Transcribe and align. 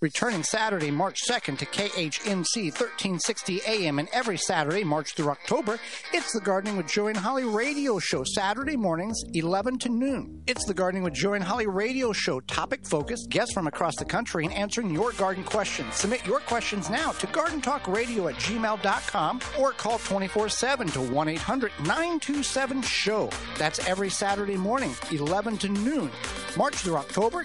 returning 0.00 0.42
Saturday, 0.42 0.90
March 0.90 1.20
2nd 1.28 1.56
to 1.56 1.66
KHNC 1.66 2.64
1360 2.64 3.60
AM 3.66 3.98
and 3.98 4.08
every 4.12 4.36
Saturday, 4.36 4.84
March 4.84 5.14
through 5.14 5.30
October, 5.30 5.78
it's 6.12 6.32
the 6.34 6.40
Gardening 6.40 6.76
with 6.76 6.86
Joey 6.86 7.12
and 7.12 7.16
Holly 7.16 7.44
radio 7.44 7.98
show, 7.98 8.22
Saturday 8.22 8.76
mornings, 8.76 9.18
11 9.32 9.78
to 9.80 9.88
noon. 9.88 10.42
It's 10.46 10.66
the 10.66 10.74
Gardening 10.74 11.02
with 11.02 11.14
Joey 11.14 11.36
and 11.36 11.44
Holly 11.44 11.66
radio 11.66 12.12
show, 12.12 12.40
topic 12.40 12.86
focused, 12.86 13.30
guests 13.30 13.54
from 13.54 13.66
across 13.66 13.96
the 13.96 14.04
country, 14.04 14.44
and 14.44 14.52
answering 14.52 14.90
your 14.90 15.12
garden 15.12 15.44
questions. 15.44 15.94
Submit 15.94 16.26
your 16.26 16.40
questions 16.40 16.90
now 16.90 17.12
to 17.12 17.26
gardentalkradio 17.28 18.30
at 18.30 18.38
gmail.com 18.38 19.40
or 19.58 19.72
call 19.72 19.98
24 19.98 20.50
7 20.50 20.88
to 20.88 21.00
1 21.00 21.28
800 21.28 21.72
927 21.80 22.82
SHOW. 22.82 23.30
That's 23.56 23.86
every 23.88 24.10
Saturday 24.10 24.56
morning, 24.56 24.94
11 25.10 25.56
to 25.58 25.68
noon. 25.70 26.10
March 26.56 26.74
through 26.76 26.96
October, 26.96 27.44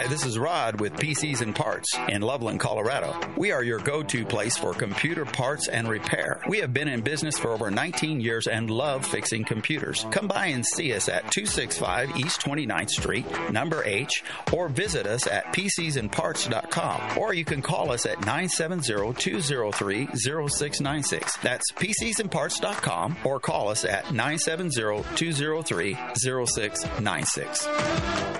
Hi, 0.00 0.06
this 0.06 0.24
is 0.24 0.38
Rod 0.38 0.80
with 0.80 0.94
PCs 0.94 1.42
and 1.42 1.54
Parts 1.54 1.94
in 2.08 2.22
Loveland, 2.22 2.58
Colorado. 2.58 3.14
We 3.36 3.52
are 3.52 3.62
your 3.62 3.80
go 3.80 4.02
to 4.02 4.24
place 4.24 4.56
for 4.56 4.72
computer 4.72 5.26
parts 5.26 5.68
and 5.68 5.86
repair. 5.86 6.40
We 6.48 6.56
have 6.60 6.72
been 6.72 6.88
in 6.88 7.02
business 7.02 7.38
for 7.38 7.50
over 7.50 7.70
19 7.70 8.18
years 8.18 8.46
and 8.46 8.70
love 8.70 9.04
fixing 9.04 9.44
computers. 9.44 10.06
Come 10.10 10.26
by 10.26 10.46
and 10.46 10.64
see 10.64 10.94
us 10.94 11.10
at 11.10 11.30
265 11.30 12.16
East 12.16 12.40
29th 12.40 12.88
Street, 12.88 13.26
number 13.50 13.84
H, 13.84 14.24
or 14.54 14.70
visit 14.70 15.06
us 15.06 15.26
at 15.26 15.44
PCsandParts.com. 15.52 17.18
Or 17.18 17.34
you 17.34 17.44
can 17.44 17.60
call 17.60 17.92
us 17.92 18.06
at 18.06 18.20
970 18.20 19.12
203 19.12 20.08
0696. 20.16 21.36
That's 21.42 21.70
PCsandParts.com 21.72 23.18
or 23.22 23.38
call 23.38 23.68
us 23.68 23.84
at 23.84 24.14
970 24.14 25.04
203 25.14 25.98
0696. 26.14 28.39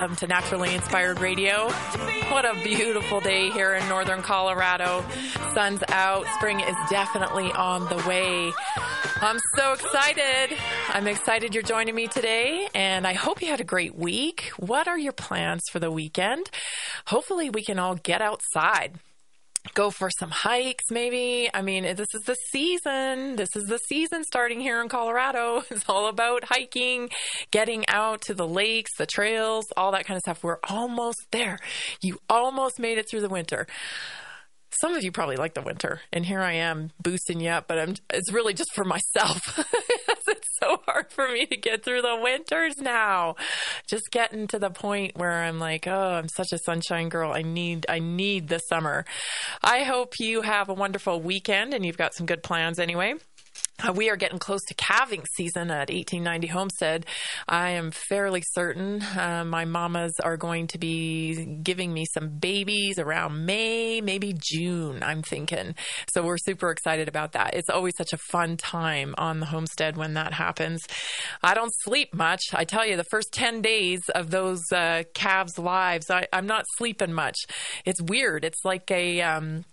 welcome 0.00 0.16
to 0.16 0.26
Naturally 0.26 0.74
Inspired 0.74 1.20
Radio. 1.20 1.68
What 2.30 2.46
a 2.46 2.54
beautiful 2.64 3.20
day 3.20 3.50
here 3.50 3.74
in 3.74 3.86
northern 3.86 4.22
Colorado. 4.22 5.04
Sun's 5.52 5.82
out, 5.88 6.24
spring 6.36 6.58
is 6.58 6.76
definitely 6.88 7.52
on 7.52 7.86
the 7.90 8.02
way. 8.08 8.50
I'm 9.20 9.38
so 9.56 9.74
excited. 9.74 10.56
I'm 10.88 11.06
excited 11.06 11.52
you're 11.52 11.62
joining 11.62 11.94
me 11.94 12.06
today, 12.06 12.66
and 12.74 13.06
I 13.06 13.12
hope 13.12 13.42
you 13.42 13.48
had 13.48 13.60
a 13.60 13.64
great 13.64 13.94
week. 13.94 14.52
What 14.56 14.88
are 14.88 14.98
your 14.98 15.12
plans 15.12 15.64
for 15.70 15.80
the 15.80 15.90
weekend? 15.90 16.48
Hopefully, 17.08 17.50
we 17.50 17.62
can 17.62 17.78
all 17.78 17.96
get 17.96 18.22
outside 18.22 19.00
go 19.74 19.90
for 19.90 20.10
some 20.18 20.30
hikes 20.30 20.84
maybe. 20.90 21.48
I 21.52 21.62
mean 21.62 21.82
this 21.82 22.08
is 22.14 22.22
the 22.22 22.36
season. 22.50 23.36
This 23.36 23.54
is 23.54 23.66
the 23.66 23.78
season 23.78 24.24
starting 24.24 24.60
here 24.60 24.80
in 24.82 24.88
colorado. 24.88 25.62
It's 25.70 25.88
all 25.88 26.08
about 26.08 26.44
hiking 26.44 27.10
getting 27.50 27.84
out 27.88 28.22
to 28.22 28.34
the 28.34 28.46
lakes 28.46 28.90
the 28.98 29.06
trails 29.06 29.66
all 29.76 29.92
that 29.92 30.04
kind 30.06 30.16
of 30.16 30.22
stuff. 30.22 30.42
We're 30.42 30.58
almost 30.68 31.18
there. 31.30 31.58
You 32.02 32.18
almost 32.28 32.78
made 32.78 32.98
it 32.98 33.08
through 33.08 33.20
the 33.20 33.28
winter. 33.28 33.66
Some 34.80 34.94
of 34.94 35.02
you 35.02 35.10
probably 35.12 35.36
like 35.36 35.54
the 35.54 35.62
winter 35.62 36.00
and 36.12 36.24
here 36.24 36.40
i 36.40 36.52
am 36.52 36.90
boosting 37.02 37.40
you 37.40 37.50
up 37.50 37.66
but 37.66 37.78
i'm 37.78 37.94
it's 38.10 38.32
really 38.32 38.54
just 38.54 38.72
for 38.72 38.84
myself 38.84 39.58
so 40.62 40.80
hard 40.86 41.10
for 41.10 41.28
me 41.28 41.46
to 41.46 41.56
get 41.56 41.84
through 41.84 42.02
the 42.02 42.18
winters 42.20 42.78
now. 42.78 43.36
Just 43.86 44.10
getting 44.10 44.46
to 44.48 44.58
the 44.58 44.70
point 44.70 45.16
where 45.16 45.42
I'm 45.42 45.58
like, 45.58 45.86
oh, 45.86 46.12
I'm 46.12 46.28
such 46.28 46.52
a 46.52 46.58
sunshine 46.58 47.08
girl. 47.08 47.32
I 47.32 47.42
need, 47.42 47.86
I 47.88 47.98
need 47.98 48.48
the 48.48 48.58
summer. 48.58 49.04
I 49.62 49.84
hope 49.84 50.14
you 50.18 50.42
have 50.42 50.68
a 50.68 50.74
wonderful 50.74 51.20
weekend 51.20 51.74
and 51.74 51.84
you've 51.84 51.98
got 51.98 52.14
some 52.14 52.26
good 52.26 52.42
plans 52.42 52.78
anyway. 52.78 53.14
Uh, 53.82 53.92
we 53.92 54.10
are 54.10 54.16
getting 54.16 54.38
close 54.38 54.62
to 54.64 54.74
calving 54.74 55.24
season 55.34 55.70
at 55.70 55.88
1890 55.88 56.46
Homestead. 56.48 57.06
I 57.48 57.70
am 57.70 57.90
fairly 57.90 58.42
certain 58.52 59.02
uh, 59.02 59.44
my 59.46 59.64
mamas 59.64 60.12
are 60.22 60.36
going 60.36 60.66
to 60.68 60.78
be 60.78 61.58
giving 61.62 61.92
me 61.92 62.04
some 62.04 62.38
babies 62.38 62.98
around 62.98 63.46
May, 63.46 64.00
maybe 64.00 64.34
June, 64.38 65.02
I'm 65.02 65.22
thinking. 65.22 65.74
So 66.12 66.22
we're 66.22 66.38
super 66.38 66.70
excited 66.70 67.08
about 67.08 67.32
that. 67.32 67.54
It's 67.54 67.70
always 67.70 67.96
such 67.96 68.12
a 68.12 68.18
fun 68.18 68.56
time 68.56 69.14
on 69.16 69.40
the 69.40 69.46
homestead 69.46 69.96
when 69.96 70.14
that 70.14 70.34
happens. 70.34 70.82
I 71.42 71.54
don't 71.54 71.72
sleep 71.84 72.12
much. 72.12 72.42
I 72.52 72.64
tell 72.64 72.86
you, 72.86 72.96
the 72.96 73.04
first 73.04 73.32
10 73.32 73.62
days 73.62 74.00
of 74.14 74.30
those 74.30 74.62
uh, 74.72 75.04
calves' 75.14 75.58
lives, 75.58 76.10
I, 76.10 76.26
am 76.32 76.46
not 76.46 76.64
sleeping 76.76 77.12
much. 77.12 77.38
It's 77.86 78.02
weird. 78.02 78.44
It's 78.44 78.64
like 78.64 78.90
a. 78.90 79.22
Um, 79.22 79.64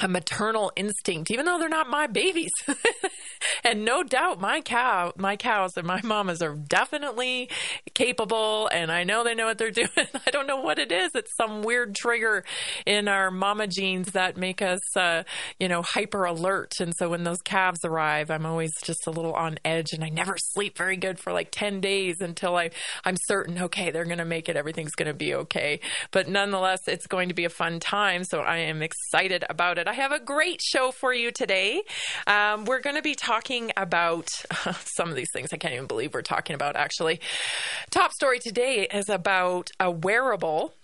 a 0.00 0.08
maternal 0.08 0.72
instinct, 0.76 1.30
even 1.30 1.44
though 1.44 1.58
they're 1.58 1.68
not 1.68 1.88
my 1.88 2.06
babies. 2.06 2.52
and 3.64 3.84
no 3.84 4.02
doubt 4.02 4.40
my 4.40 4.60
cow, 4.60 5.12
my 5.16 5.36
cows 5.36 5.76
and 5.76 5.86
my 5.86 6.00
mamas 6.02 6.40
are 6.42 6.54
definitely 6.54 7.50
capable 7.94 8.68
and 8.72 8.90
I 8.90 9.04
know 9.04 9.22
they 9.22 9.34
know 9.34 9.46
what 9.46 9.58
they're 9.58 9.70
doing. 9.82 9.88
I 10.26 10.30
don't 10.30 10.46
know 10.46 10.60
what 10.60 10.78
it 10.78 10.90
is. 10.90 11.10
It's 11.14 11.34
some 11.36 11.62
weird 11.62 11.94
trigger 11.94 12.44
in 12.86 13.08
our 13.08 13.30
mama 13.30 13.66
genes 13.66 14.12
that 14.12 14.36
make 14.36 14.62
us, 14.62 14.80
uh, 14.96 15.24
you 15.58 15.68
know, 15.68 15.82
hyper 15.82 16.24
alert. 16.24 16.80
And 16.80 16.94
so 16.96 17.10
when 17.10 17.24
those 17.24 17.42
calves 17.42 17.84
arrive, 17.84 18.30
I'm 18.30 18.46
always 18.46 18.72
just 18.82 19.06
a 19.06 19.10
little 19.10 19.34
on 19.34 19.58
edge 19.64 19.92
and 19.92 20.02
I 20.02 20.08
never 20.08 20.36
sleep 20.38 20.78
very 20.78 20.96
good 20.96 21.18
for 21.18 21.32
like 21.32 21.50
10 21.50 21.80
days 21.80 22.20
until 22.20 22.56
I, 22.56 22.70
I'm 23.04 23.16
certain, 23.26 23.60
okay, 23.62 23.90
they're 23.90 24.04
going 24.04 24.18
to 24.18 24.24
make 24.24 24.48
it. 24.48 24.56
Everything's 24.56 24.94
going 24.94 25.08
to 25.08 25.14
be 25.14 25.34
okay. 25.34 25.80
But 26.10 26.28
nonetheless, 26.28 26.80
it's 26.86 27.06
going 27.06 27.28
to 27.28 27.34
be 27.34 27.44
a 27.44 27.50
fun 27.50 27.80
time. 27.80 28.24
So 28.24 28.40
I 28.40 28.58
am 28.58 28.82
excited 28.82 29.44
about 29.50 29.78
it. 29.78 29.89
I 29.90 29.94
have 29.94 30.12
a 30.12 30.20
great 30.20 30.62
show 30.62 30.92
for 30.92 31.12
you 31.12 31.32
today. 31.32 31.82
Um, 32.28 32.64
we're 32.64 32.78
going 32.78 32.94
to 32.94 33.02
be 33.02 33.16
talking 33.16 33.72
about 33.76 34.28
some 34.84 35.08
of 35.08 35.16
these 35.16 35.26
things 35.32 35.48
I 35.52 35.56
can't 35.56 35.74
even 35.74 35.88
believe 35.88 36.14
we're 36.14 36.22
talking 36.22 36.54
about, 36.54 36.76
actually. 36.76 37.18
Top 37.90 38.12
story 38.12 38.38
today 38.38 38.86
is 38.86 39.08
about 39.08 39.68
a 39.80 39.90
wearable. 39.90 40.74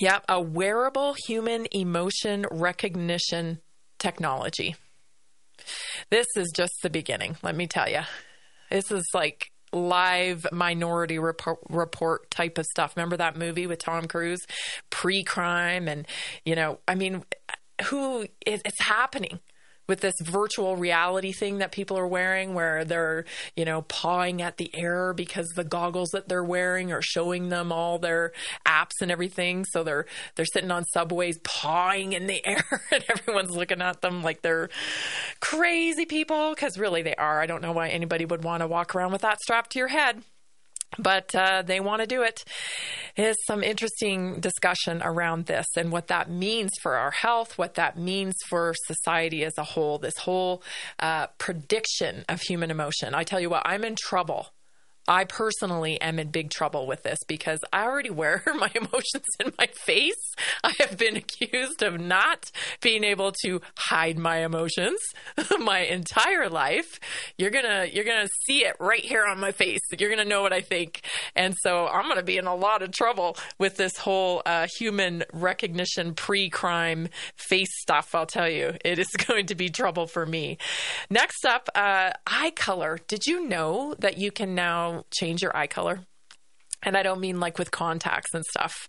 Yep, 0.00 0.26
a 0.28 0.38
wearable 0.38 1.16
human 1.26 1.66
emotion 1.72 2.44
recognition 2.50 3.60
technology. 3.98 4.76
This 6.10 6.26
is 6.36 6.52
just 6.54 6.74
the 6.82 6.90
beginning, 6.90 7.38
let 7.42 7.56
me 7.56 7.66
tell 7.66 7.88
you. 7.88 8.02
This 8.70 8.90
is 8.90 9.08
like 9.14 9.46
live 9.72 10.46
minority 10.52 11.18
report, 11.18 11.60
report, 11.70 12.30
type 12.30 12.58
of 12.58 12.66
stuff. 12.66 12.96
Remember 12.96 13.16
that 13.16 13.38
movie 13.38 13.66
with 13.66 13.78
Tom 13.78 14.06
Cruise, 14.06 14.44
pre 14.90 15.24
crime? 15.24 15.88
And, 15.88 16.06
you 16.44 16.54
know, 16.54 16.80
I 16.86 16.96
mean, 16.96 17.24
who 17.84 18.26
it's 18.44 18.80
happening 18.80 19.40
with 19.88 20.00
this 20.00 20.14
virtual 20.20 20.76
reality 20.76 21.32
thing 21.32 21.58
that 21.58 21.72
people 21.72 21.96
are 21.96 22.06
wearing 22.06 22.54
where 22.54 22.84
they're, 22.84 23.24
you 23.54 23.64
know, 23.64 23.82
pawing 23.82 24.42
at 24.42 24.56
the 24.56 24.70
air 24.74 25.12
because 25.12 25.46
the 25.54 25.64
goggles 25.64 26.10
that 26.10 26.28
they're 26.28 26.44
wearing 26.44 26.92
are 26.92 27.02
showing 27.02 27.48
them 27.48 27.70
all 27.70 27.98
their 27.98 28.32
apps 28.66 29.00
and 29.00 29.10
everything. 29.10 29.64
So 29.64 29.84
they're 29.84 30.06
they're 30.34 30.46
sitting 30.46 30.70
on 30.70 30.84
subways 30.86 31.38
pawing 31.44 32.12
in 32.12 32.26
the 32.26 32.44
air 32.46 32.82
and 32.90 33.04
everyone's 33.08 33.56
looking 33.56 33.82
at 33.82 34.00
them 34.00 34.22
like 34.22 34.42
they're 34.42 34.68
crazy 35.40 36.06
people 36.06 36.54
because 36.54 36.78
really 36.78 37.02
they 37.02 37.14
are. 37.14 37.40
I 37.40 37.46
don't 37.46 37.62
know 37.62 37.72
why 37.72 37.88
anybody 37.88 38.24
would 38.24 38.44
want 38.44 38.62
to 38.62 38.66
walk 38.66 38.94
around 38.94 39.12
with 39.12 39.22
that 39.22 39.40
strapped 39.40 39.70
to 39.72 39.78
your 39.78 39.88
head 39.88 40.22
but 40.98 41.34
uh, 41.34 41.62
they 41.62 41.80
want 41.80 42.02
to 42.02 42.06
do 42.06 42.22
it. 42.22 42.44
Is 43.16 43.36
some 43.46 43.62
interesting 43.62 44.40
discussion 44.40 45.02
around 45.02 45.46
this 45.46 45.66
and 45.76 45.90
what 45.90 46.08
that 46.08 46.30
means 46.30 46.70
for 46.82 46.96
our 46.96 47.10
health, 47.10 47.56
what 47.56 47.74
that 47.74 47.98
means 47.98 48.34
for 48.48 48.74
society 48.86 49.44
as 49.44 49.56
a 49.58 49.64
whole. 49.64 49.98
This 49.98 50.18
whole 50.18 50.62
uh, 50.98 51.28
prediction 51.38 52.24
of 52.28 52.40
human 52.42 52.70
emotion. 52.70 53.14
I 53.14 53.24
tell 53.24 53.40
you 53.40 53.50
what, 53.50 53.62
I'm 53.64 53.84
in 53.84 53.96
trouble 53.96 54.48
I 55.08 55.24
personally 55.24 56.00
am 56.00 56.18
in 56.18 56.30
big 56.30 56.50
trouble 56.50 56.86
with 56.86 57.02
this 57.02 57.18
because 57.26 57.60
I 57.72 57.84
already 57.84 58.10
wear 58.10 58.42
my 58.54 58.70
emotions 58.74 59.24
in 59.40 59.52
my 59.58 59.66
face. 59.66 60.34
I 60.64 60.74
have 60.80 60.98
been 60.98 61.16
accused 61.16 61.82
of 61.82 62.00
not 62.00 62.50
being 62.80 63.04
able 63.04 63.32
to 63.44 63.60
hide 63.76 64.18
my 64.18 64.44
emotions 64.44 65.00
my 65.58 65.80
entire 65.80 66.48
life. 66.48 66.98
You're 67.38 67.50
going 67.50 67.64
to 67.64 67.94
you're 67.94 68.04
going 68.04 68.26
to 68.26 68.32
see 68.46 68.64
it 68.64 68.76
right 68.80 69.04
here 69.04 69.24
on 69.24 69.38
my 69.40 69.52
face. 69.52 69.80
You're 69.98 70.10
going 70.10 70.22
to 70.22 70.28
know 70.28 70.42
what 70.42 70.52
I 70.52 70.60
think. 70.60 71.02
And 71.34 71.54
so 71.62 71.86
I'm 71.86 72.04
going 72.04 72.16
to 72.16 72.22
be 72.22 72.38
in 72.38 72.46
a 72.46 72.54
lot 72.54 72.82
of 72.82 72.92
trouble 72.92 73.36
with 73.58 73.76
this 73.76 73.96
whole 73.96 74.42
uh, 74.44 74.66
human 74.78 75.24
recognition 75.32 76.14
pre-crime 76.14 77.08
face 77.36 77.80
stuff, 77.80 78.14
I'll 78.14 78.26
tell 78.26 78.48
you. 78.48 78.74
It 78.84 78.98
is 78.98 79.08
going 79.26 79.46
to 79.46 79.54
be 79.54 79.68
trouble 79.68 80.06
for 80.06 80.26
me. 80.26 80.58
Next 81.10 81.44
up, 81.44 81.68
uh, 81.74 82.10
eye 82.26 82.52
color. 82.54 82.98
Did 83.06 83.26
you 83.26 83.46
know 83.48 83.94
that 83.98 84.18
you 84.18 84.30
can 84.30 84.54
now 84.54 84.95
change 85.10 85.42
your 85.42 85.56
eye 85.56 85.66
color. 85.66 86.00
And 86.82 86.96
I 86.96 87.02
don't 87.02 87.20
mean 87.20 87.40
like 87.40 87.58
with 87.58 87.70
contacts 87.70 88.34
and 88.34 88.44
stuff. 88.44 88.88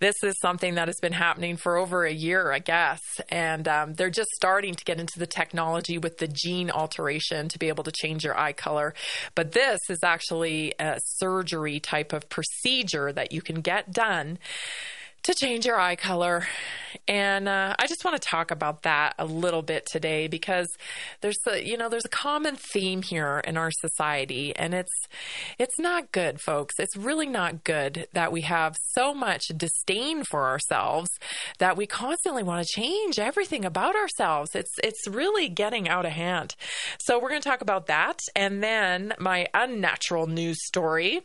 This 0.00 0.14
is 0.22 0.38
something 0.40 0.76
that 0.76 0.88
has 0.88 0.98
been 1.02 1.12
happening 1.12 1.56
for 1.56 1.76
over 1.76 2.04
a 2.04 2.12
year, 2.12 2.52
I 2.52 2.60
guess. 2.60 3.00
And 3.28 3.66
um, 3.68 3.94
they're 3.94 4.10
just 4.10 4.30
starting 4.30 4.74
to 4.74 4.84
get 4.84 5.00
into 5.00 5.18
the 5.18 5.26
technology 5.26 5.98
with 5.98 6.18
the 6.18 6.28
gene 6.28 6.70
alteration 6.70 7.48
to 7.48 7.58
be 7.58 7.68
able 7.68 7.84
to 7.84 7.92
change 7.92 8.24
your 8.24 8.38
eye 8.38 8.52
color. 8.52 8.94
But 9.34 9.52
this 9.52 9.80
is 9.90 9.98
actually 10.02 10.74
a 10.78 10.98
surgery 11.04 11.80
type 11.80 12.12
of 12.12 12.28
procedure 12.28 13.12
that 13.12 13.32
you 13.32 13.42
can 13.42 13.60
get 13.60 13.92
done 13.92 14.38
to 15.26 15.34
change 15.34 15.66
your 15.66 15.78
eye 15.78 15.96
color. 15.96 16.46
And 17.08 17.48
uh, 17.48 17.74
I 17.78 17.86
just 17.88 18.04
want 18.04 18.20
to 18.20 18.28
talk 18.28 18.50
about 18.52 18.82
that 18.82 19.14
a 19.18 19.24
little 19.24 19.62
bit 19.62 19.84
today 19.86 20.28
because 20.28 20.68
there's 21.20 21.38
a, 21.48 21.64
you 21.64 21.76
know 21.76 21.88
there's 21.88 22.04
a 22.04 22.08
common 22.08 22.56
theme 22.56 23.02
here 23.02 23.42
in 23.44 23.56
our 23.56 23.70
society, 23.70 24.54
and 24.56 24.72
it's 24.72 24.92
it's 25.58 25.78
not 25.78 26.12
good, 26.12 26.40
folks. 26.40 26.76
It's 26.78 26.96
really 26.96 27.26
not 27.26 27.64
good 27.64 28.06
that 28.12 28.32
we 28.32 28.42
have 28.42 28.76
so 28.92 29.12
much 29.12 29.48
disdain 29.56 30.24
for 30.24 30.46
ourselves 30.46 31.10
that 31.58 31.76
we 31.76 31.86
constantly 31.86 32.42
want 32.42 32.66
to 32.66 32.72
change 32.72 33.18
everything 33.18 33.64
about 33.64 33.96
ourselves. 33.96 34.54
It's 34.54 34.72
it's 34.82 35.06
really 35.08 35.48
getting 35.48 35.88
out 35.88 36.06
of 36.06 36.12
hand. 36.12 36.54
So 36.98 37.18
we're 37.18 37.30
going 37.30 37.42
to 37.42 37.48
talk 37.48 37.62
about 37.62 37.86
that, 37.86 38.20
and 38.34 38.62
then 38.62 39.12
my 39.18 39.48
unnatural 39.52 40.28
news 40.28 40.64
story 40.64 41.22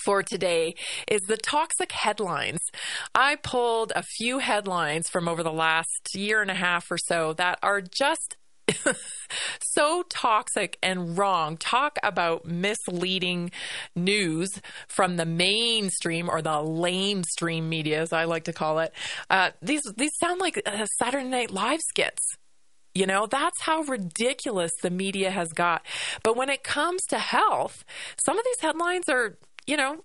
for 0.00 0.22
today 0.22 0.74
is 1.08 1.20
the 1.22 1.36
toxic 1.36 1.92
headlines. 1.92 2.60
I 3.14 3.36
pulled 3.36 3.92
a 3.94 4.02
few 4.02 4.38
headlines 4.38 5.08
from 5.08 5.28
over 5.28 5.42
the 5.42 5.52
last 5.52 6.14
year 6.14 6.42
and 6.42 6.50
a 6.50 6.54
half 6.54 6.90
or 6.90 6.98
so 6.98 7.32
that 7.34 7.58
are 7.62 7.80
just 7.80 8.36
so 9.60 10.04
toxic 10.08 10.78
and 10.82 11.16
wrong. 11.16 11.56
Talk 11.56 11.98
about 12.02 12.44
misleading 12.46 13.50
news 13.94 14.60
from 14.88 15.16
the 15.16 15.26
mainstream 15.26 16.30
or 16.30 16.42
the 16.42 16.50
lamestream 16.50 17.64
media, 17.64 18.00
as 18.00 18.12
I 18.12 18.24
like 18.24 18.44
to 18.44 18.52
call 18.52 18.78
it. 18.78 18.92
Uh, 19.30 19.50
these 19.60 19.82
these 19.96 20.12
sound 20.20 20.40
like 20.40 20.62
uh, 20.64 20.86
Saturday 20.98 21.28
Night 21.28 21.50
Live 21.50 21.80
skits. 21.80 22.36
You 22.94 23.06
know, 23.06 23.26
that's 23.26 23.62
how 23.62 23.82
ridiculous 23.82 24.72
the 24.82 24.90
media 24.90 25.30
has 25.30 25.48
got. 25.52 25.82
But 26.22 26.36
when 26.36 26.50
it 26.50 26.62
comes 26.62 27.02
to 27.06 27.18
health, 27.18 27.84
some 28.22 28.38
of 28.38 28.44
these 28.44 28.60
headlines 28.60 29.08
are 29.08 29.38
you 29.66 29.76
know, 29.76 30.04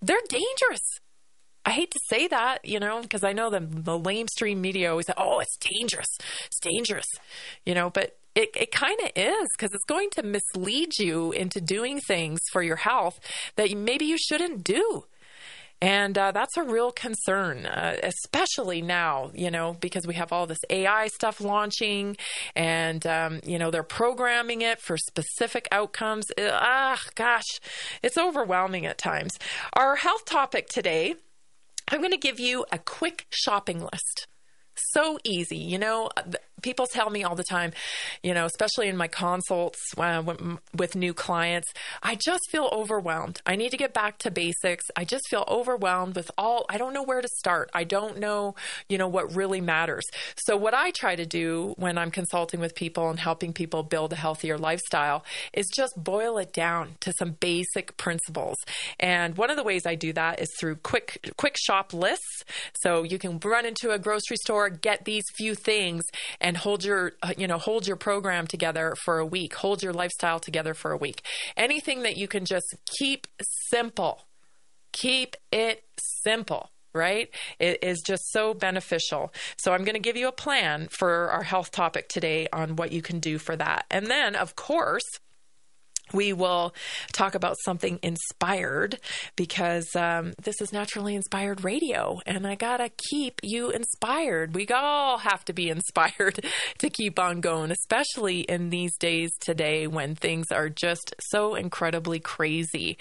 they're 0.00 0.18
dangerous. 0.28 0.82
I 1.64 1.70
hate 1.70 1.92
to 1.92 2.00
say 2.08 2.26
that, 2.28 2.64
you 2.64 2.80
know, 2.80 3.02
because 3.02 3.22
I 3.22 3.32
know 3.32 3.48
the, 3.48 3.60
the 3.60 3.98
lamestream 3.98 4.56
media 4.56 4.90
always 4.90 5.06
say, 5.06 5.14
oh, 5.16 5.38
it's 5.38 5.56
dangerous. 5.58 6.08
It's 6.46 6.58
dangerous, 6.60 7.06
you 7.64 7.74
know, 7.74 7.88
but 7.88 8.18
it, 8.34 8.48
it 8.56 8.72
kind 8.72 8.98
of 9.00 9.10
is 9.14 9.48
because 9.56 9.72
it's 9.72 9.84
going 9.84 10.10
to 10.10 10.22
mislead 10.22 10.98
you 10.98 11.32
into 11.32 11.60
doing 11.60 12.00
things 12.00 12.40
for 12.50 12.62
your 12.62 12.76
health 12.76 13.20
that 13.56 13.76
maybe 13.76 14.06
you 14.06 14.18
shouldn't 14.18 14.64
do. 14.64 15.04
And 15.82 16.16
uh, 16.16 16.30
that's 16.30 16.56
a 16.56 16.62
real 16.62 16.92
concern, 16.92 17.66
uh, 17.66 17.96
especially 18.04 18.82
now, 18.82 19.32
you 19.34 19.50
know, 19.50 19.76
because 19.80 20.06
we 20.06 20.14
have 20.14 20.32
all 20.32 20.46
this 20.46 20.60
AI 20.70 21.08
stuff 21.08 21.40
launching 21.40 22.16
and, 22.54 23.04
um, 23.04 23.40
you 23.44 23.58
know, 23.58 23.72
they're 23.72 23.82
programming 23.82 24.62
it 24.62 24.80
for 24.80 24.96
specific 24.96 25.66
outcomes. 25.72 26.30
Uh, 26.38 26.50
ah, 26.52 27.02
gosh, 27.16 27.58
it's 28.00 28.16
overwhelming 28.16 28.86
at 28.86 28.96
times. 28.96 29.40
Our 29.72 29.96
health 29.96 30.24
topic 30.24 30.68
today, 30.68 31.16
I'm 31.90 31.98
going 31.98 32.12
to 32.12 32.16
give 32.16 32.38
you 32.38 32.64
a 32.70 32.78
quick 32.78 33.26
shopping 33.30 33.80
list 33.80 34.28
so 34.76 35.18
easy. 35.24 35.58
You 35.58 35.78
know, 35.78 36.10
people 36.62 36.86
tell 36.86 37.10
me 37.10 37.24
all 37.24 37.34
the 37.34 37.44
time, 37.44 37.72
you 38.22 38.32
know, 38.32 38.46
especially 38.46 38.88
in 38.88 38.96
my 38.96 39.08
consults 39.08 39.78
uh, 39.96 40.22
with 40.74 40.94
new 40.94 41.12
clients, 41.12 41.68
I 42.02 42.14
just 42.14 42.42
feel 42.50 42.68
overwhelmed. 42.72 43.40
I 43.44 43.56
need 43.56 43.70
to 43.70 43.76
get 43.76 43.92
back 43.92 44.18
to 44.18 44.30
basics. 44.30 44.84
I 44.96 45.04
just 45.04 45.28
feel 45.28 45.44
overwhelmed 45.48 46.16
with 46.16 46.30
all, 46.38 46.64
I 46.68 46.78
don't 46.78 46.94
know 46.94 47.02
where 47.02 47.20
to 47.20 47.28
start. 47.38 47.70
I 47.74 47.84
don't 47.84 48.18
know, 48.18 48.54
you 48.88 48.98
know, 48.98 49.08
what 49.08 49.34
really 49.34 49.60
matters. 49.60 50.04
So, 50.36 50.56
what 50.56 50.74
I 50.74 50.90
try 50.90 51.16
to 51.16 51.26
do 51.26 51.74
when 51.76 51.98
I'm 51.98 52.10
consulting 52.10 52.60
with 52.60 52.74
people 52.74 53.10
and 53.10 53.18
helping 53.18 53.52
people 53.52 53.82
build 53.82 54.12
a 54.12 54.16
healthier 54.16 54.58
lifestyle 54.58 55.24
is 55.52 55.66
just 55.74 55.92
boil 55.96 56.38
it 56.38 56.52
down 56.52 56.96
to 57.00 57.12
some 57.18 57.32
basic 57.32 57.96
principles. 57.96 58.56
And 59.00 59.36
one 59.36 59.50
of 59.50 59.56
the 59.56 59.62
ways 59.62 59.86
I 59.86 59.94
do 59.94 60.12
that 60.12 60.40
is 60.40 60.48
through 60.58 60.76
quick, 60.76 61.32
quick 61.36 61.56
shop 61.58 61.92
lists. 61.92 62.44
So, 62.82 63.02
you 63.02 63.18
can 63.18 63.38
run 63.44 63.66
into 63.66 63.90
a 63.90 63.98
grocery 63.98 64.36
store, 64.36 64.70
get 64.70 65.04
these 65.04 65.24
few 65.36 65.54
things, 65.54 66.04
and 66.40 66.51
hold 66.56 66.84
your, 66.84 67.12
uh, 67.22 67.34
you 67.36 67.46
know, 67.46 67.58
hold 67.58 67.86
your 67.86 67.96
program 67.96 68.46
together 68.46 68.94
for 69.04 69.18
a 69.18 69.26
week, 69.26 69.54
hold 69.54 69.82
your 69.82 69.92
lifestyle 69.92 70.40
together 70.40 70.74
for 70.74 70.92
a 70.92 70.96
week. 70.96 71.22
Anything 71.56 72.02
that 72.02 72.16
you 72.16 72.28
can 72.28 72.44
just 72.44 72.74
keep 72.98 73.26
simple. 73.70 74.26
Keep 74.92 75.36
it 75.50 75.84
simple 75.98 76.70
right? 76.94 77.30
It 77.58 77.82
is 77.82 78.02
just 78.02 78.30
so 78.32 78.52
beneficial. 78.52 79.32
So, 79.56 79.72
I'm 79.72 79.82
going 79.84 79.94
to 79.94 79.98
give 79.98 80.16
you 80.16 80.28
a 80.28 80.32
plan 80.32 80.88
for 80.90 81.30
our 81.30 81.42
health 81.42 81.70
topic 81.70 82.08
today 82.08 82.48
on 82.52 82.76
what 82.76 82.92
you 82.92 83.00
can 83.00 83.18
do 83.18 83.38
for 83.38 83.56
that. 83.56 83.86
And 83.90 84.08
then, 84.08 84.36
of 84.36 84.56
course, 84.56 85.18
we 86.12 86.32
will 86.32 86.74
talk 87.12 87.34
about 87.34 87.56
something 87.64 87.98
inspired 88.02 88.98
because 89.36 89.94
um, 89.96 90.34
this 90.42 90.60
is 90.60 90.72
naturally 90.72 91.14
inspired 91.14 91.64
radio 91.64 92.20
and 92.26 92.46
I 92.46 92.54
gotta 92.54 92.90
keep 93.10 93.40
you 93.42 93.70
inspired. 93.70 94.54
We 94.54 94.66
all 94.68 95.18
have 95.18 95.44
to 95.46 95.52
be 95.52 95.68
inspired 95.70 96.44
to 96.78 96.90
keep 96.90 97.18
on 97.18 97.40
going, 97.40 97.70
especially 97.70 98.40
in 98.40 98.70
these 98.70 98.96
days 98.98 99.30
today 99.40 99.86
when 99.86 100.14
things 100.14 100.46
are 100.50 100.68
just 100.68 101.14
so 101.20 101.54
incredibly 101.54 102.20
crazy. 102.20 102.98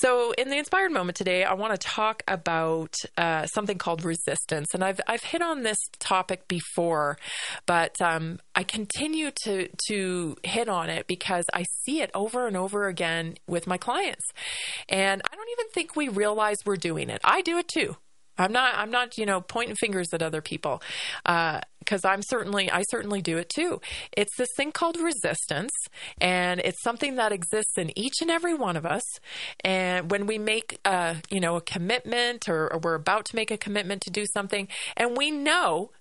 So, 0.00 0.32
in 0.32 0.48
the 0.48 0.58
inspired 0.58 0.92
moment 0.92 1.16
today, 1.16 1.44
I 1.44 1.54
want 1.54 1.78
to 1.78 1.86
talk 1.86 2.22
about 2.28 2.94
uh, 3.16 3.46
something 3.46 3.78
called 3.78 4.04
resistance. 4.04 4.68
And 4.74 4.82
I've, 4.82 5.00
I've 5.06 5.22
hit 5.22 5.42
on 5.42 5.62
this 5.62 5.78
topic 5.98 6.48
before, 6.48 7.18
but 7.66 7.94
um, 8.00 8.38
I 8.60 8.62
continue 8.62 9.30
to, 9.44 9.70
to 9.88 10.36
hit 10.44 10.68
on 10.68 10.90
it 10.90 11.06
because 11.06 11.46
I 11.54 11.64
see 11.82 12.02
it 12.02 12.10
over 12.12 12.46
and 12.46 12.58
over 12.58 12.88
again 12.88 13.36
with 13.46 13.66
my 13.66 13.78
clients. 13.78 14.26
And 14.86 15.22
I 15.24 15.34
don't 15.34 15.48
even 15.58 15.70
think 15.72 15.96
we 15.96 16.08
realize 16.08 16.58
we're 16.66 16.76
doing 16.76 17.08
it. 17.08 17.22
I 17.24 17.40
do 17.40 17.56
it 17.56 17.68
too. 17.68 17.96
I'm 18.36 18.52
not. 18.52 18.74
I'm 18.76 18.90
not. 18.90 19.16
You 19.16 19.24
know, 19.24 19.40
pointing 19.40 19.76
fingers 19.76 20.08
at 20.12 20.22
other 20.22 20.42
people 20.42 20.82
because 21.24 22.04
uh, 22.04 22.08
I'm 22.08 22.20
certainly. 22.22 22.70
I 22.70 22.82
certainly 22.90 23.22
do 23.22 23.38
it 23.38 23.48
too. 23.48 23.80
It's 24.12 24.36
this 24.36 24.48
thing 24.56 24.72
called 24.72 24.98
resistance, 24.98 25.72
and 26.20 26.60
it's 26.60 26.82
something 26.82 27.16
that 27.16 27.32
exists 27.32 27.78
in 27.78 27.98
each 27.98 28.20
and 28.20 28.30
every 28.30 28.54
one 28.54 28.76
of 28.76 28.84
us. 28.84 29.04
And 29.64 30.10
when 30.10 30.26
we 30.26 30.38
make, 30.38 30.80
a, 30.84 31.16
you 31.30 31.40
know, 31.40 31.56
a 31.56 31.60
commitment, 31.62 32.48
or, 32.48 32.72
or 32.72 32.78
we're 32.78 32.94
about 32.94 33.24
to 33.26 33.36
make 33.36 33.50
a 33.50 33.58
commitment 33.58 34.02
to 34.02 34.10
do 34.10 34.26
something, 34.26 34.68
and 34.96 35.16
we 35.16 35.30
know, 35.30 35.92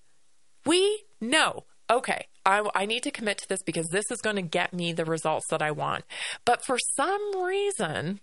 we 0.65 1.03
know 1.19 1.65
okay, 1.89 2.27
I, 2.46 2.67
I, 2.75 2.86
need 2.86 3.03
to 3.03 3.12
commit 3.12 3.39
to 3.39 3.50
this 3.50 3.63
because 3.63 3.88
this 3.88 4.12
is 4.12 4.22
going 4.22 4.36
to 4.36 4.41
get 4.41 4.74
me 4.74 4.93
the 4.93 5.05
results 5.05 5.48
that 5.50 5.62
I 5.62 5.72
want. 5.72 6.05
But 6.46 6.65
for 6.65 6.77
some 6.96 7.43
reason, 7.43 8.19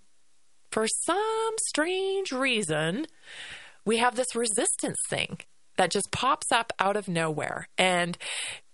for 0.71 0.87
some 0.89 1.55
strange 1.69 2.33
reason, 2.33 3.07
we 3.85 3.99
have 3.99 4.17
this 4.17 4.35
resistance 4.35 4.99
thing 5.09 5.39
that 5.77 5.91
just 5.91 6.11
pops 6.11 6.51
up 6.51 6.73
out 6.79 6.97
of 6.97 7.09
nowhere 7.09 7.69
and 7.77 8.17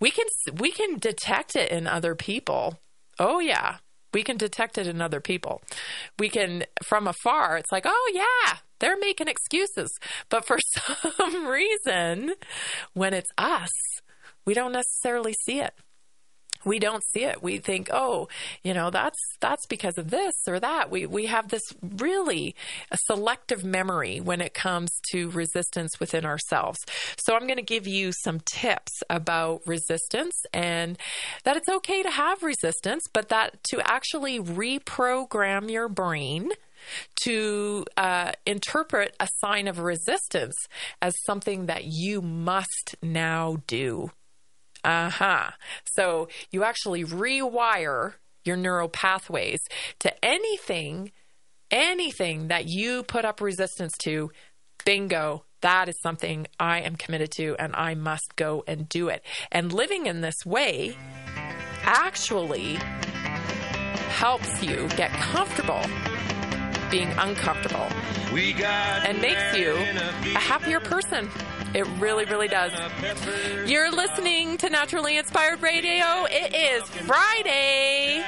we 0.00 0.10
can 0.10 0.26
we 0.58 0.70
can 0.70 0.98
detect 0.98 1.56
it 1.56 1.70
in 1.70 1.86
other 1.86 2.14
people. 2.14 2.80
Oh 3.18 3.40
yeah, 3.40 3.76
we 4.12 4.22
can 4.22 4.36
detect 4.36 4.78
it 4.78 4.86
in 4.86 5.00
other 5.00 5.20
people. 5.20 5.62
We 6.18 6.28
can 6.28 6.64
from 6.84 7.06
afar 7.06 7.56
it's 7.56 7.72
like, 7.72 7.84
"Oh 7.86 8.12
yeah, 8.14 8.58
they're 8.80 8.98
making 8.98 9.28
excuses." 9.28 9.90
But 10.28 10.46
for 10.46 10.58
some 11.16 11.46
reason, 11.46 12.34
when 12.94 13.14
it's 13.14 13.30
us, 13.36 13.70
we 14.44 14.54
don't 14.54 14.72
necessarily 14.72 15.34
see 15.44 15.60
it 15.60 15.74
we 16.64 16.78
don't 16.78 17.02
see 17.04 17.24
it. 17.24 17.42
We 17.42 17.58
think, 17.58 17.88
oh, 17.92 18.28
you 18.62 18.74
know, 18.74 18.90
that's 18.90 19.18
that's 19.40 19.66
because 19.66 19.98
of 19.98 20.10
this 20.10 20.34
or 20.46 20.60
that. 20.60 20.90
We 20.90 21.06
we 21.06 21.26
have 21.26 21.48
this 21.48 21.62
really 21.80 22.54
selective 22.94 23.64
memory 23.64 24.20
when 24.20 24.40
it 24.40 24.54
comes 24.54 24.90
to 25.10 25.30
resistance 25.30 25.98
within 25.98 26.24
ourselves. 26.24 26.78
So 27.16 27.34
I'm 27.34 27.46
going 27.46 27.56
to 27.56 27.62
give 27.62 27.86
you 27.86 28.12
some 28.12 28.40
tips 28.40 29.02
about 29.10 29.62
resistance 29.66 30.34
and 30.52 30.98
that 31.44 31.56
it's 31.56 31.68
okay 31.68 32.02
to 32.02 32.10
have 32.10 32.42
resistance, 32.42 33.04
but 33.12 33.28
that 33.28 33.62
to 33.70 33.80
actually 33.84 34.38
reprogram 34.38 35.70
your 35.70 35.88
brain 35.88 36.50
to 37.24 37.84
uh, 37.96 38.32
interpret 38.44 39.14
a 39.20 39.28
sign 39.38 39.68
of 39.68 39.78
resistance 39.78 40.56
as 41.00 41.14
something 41.24 41.66
that 41.66 41.84
you 41.84 42.20
must 42.20 42.96
now 43.00 43.58
do. 43.68 44.10
Uh 44.84 45.10
huh. 45.10 45.50
So 45.84 46.28
you 46.50 46.64
actually 46.64 47.04
rewire 47.04 48.14
your 48.44 48.56
neural 48.56 48.88
pathways 48.88 49.60
to 50.00 50.12
anything, 50.24 51.12
anything 51.70 52.48
that 52.48 52.66
you 52.66 53.02
put 53.02 53.24
up 53.24 53.40
resistance 53.40 53.96
to. 54.04 54.30
Bingo. 54.84 55.44
That 55.60 55.88
is 55.88 55.94
something 56.02 56.48
I 56.58 56.80
am 56.80 56.96
committed 56.96 57.30
to, 57.36 57.54
and 57.56 57.72
I 57.76 57.94
must 57.94 58.34
go 58.34 58.64
and 58.66 58.88
do 58.88 59.06
it. 59.06 59.22
And 59.52 59.72
living 59.72 60.06
in 60.06 60.20
this 60.20 60.44
way 60.44 60.96
actually 61.84 62.78
helps 64.08 64.60
you 64.60 64.88
get 64.96 65.12
comfortable 65.12 65.82
being 66.90 67.10
uncomfortable 67.16 67.86
and 68.34 69.20
makes 69.22 69.56
you 69.56 69.72
a 69.74 70.38
happier 70.38 70.80
person. 70.80 71.28
It 71.74 71.86
really, 71.98 72.26
really 72.26 72.48
does. 72.48 72.72
You're 73.66 73.90
listening 73.90 74.58
to 74.58 74.68
Naturally 74.68 75.16
Inspired 75.16 75.62
Radio. 75.62 76.26
It 76.30 76.54
is 76.54 76.82
Friday. 77.06 78.22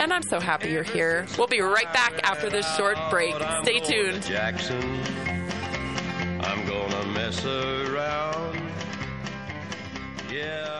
And 0.00 0.12
I'm 0.12 0.22
so 0.24 0.40
happy 0.40 0.70
you're 0.70 0.82
here. 0.82 1.26
We'll 1.38 1.46
be 1.46 1.60
right 1.60 1.92
back 1.92 2.20
after 2.24 2.50
this 2.50 2.66
short 2.76 2.98
break. 3.08 3.34
Stay 3.62 3.78
tuned. 3.78 4.24
Jackson, 4.24 5.00
I'm 6.40 6.66
gonna 6.66 7.06
mess 7.12 7.44
around. 7.44 8.60
Yeah. 10.30 10.79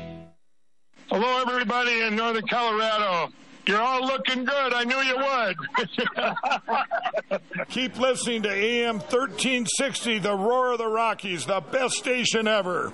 Hello, 1.11 1.41
everybody 1.41 2.03
in 2.03 2.15
Northern 2.15 2.47
Colorado. 2.47 3.33
You're 3.67 3.81
all 3.81 4.05
looking 4.05 4.45
good. 4.45 4.73
I 4.73 4.85
knew 4.85 4.95
you 4.95 5.17
would. 7.27 7.67
Keep 7.69 7.99
listening 7.99 8.43
to 8.43 8.49
AM 8.49 8.99
1360, 8.99 10.19
the 10.19 10.33
roar 10.33 10.71
of 10.71 10.77
the 10.77 10.87
Rockies, 10.87 11.45
the 11.45 11.59
best 11.69 11.95
station 11.95 12.47
ever. 12.47 12.93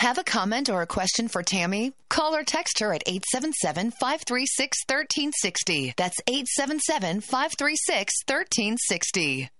Have 0.00 0.16
a 0.16 0.24
comment 0.24 0.70
or 0.70 0.80
a 0.80 0.86
question 0.86 1.28
for 1.28 1.42
Tammy? 1.42 1.92
Call 2.08 2.34
or 2.34 2.42
text 2.42 2.78
her 2.78 2.94
at 2.94 3.02
877 3.04 3.90
536 3.90 4.78
1360. 4.88 5.92
That's 5.94 6.16
877 6.26 7.20
536 7.20 8.14
1360. 8.26 9.50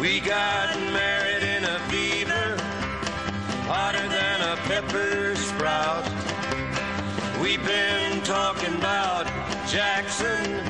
We 0.00 0.18
got 0.18 0.76
married 0.92 1.44
in 1.44 1.62
a 1.62 1.78
fever, 1.86 2.56
hotter 3.68 4.08
than 4.08 4.40
a 4.40 4.56
pepper 4.66 5.36
sprout. 5.36 6.04
We've 7.40 7.64
been 7.64 8.22
talking 8.22 8.74
about 8.74 9.28
Jackson 9.68 10.67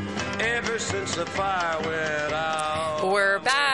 since 0.78 1.16
the 1.16 1.26
fire 1.26 1.80
went 1.80 2.32
out. 2.32 3.00
We're 3.04 3.40
back. 3.40 3.67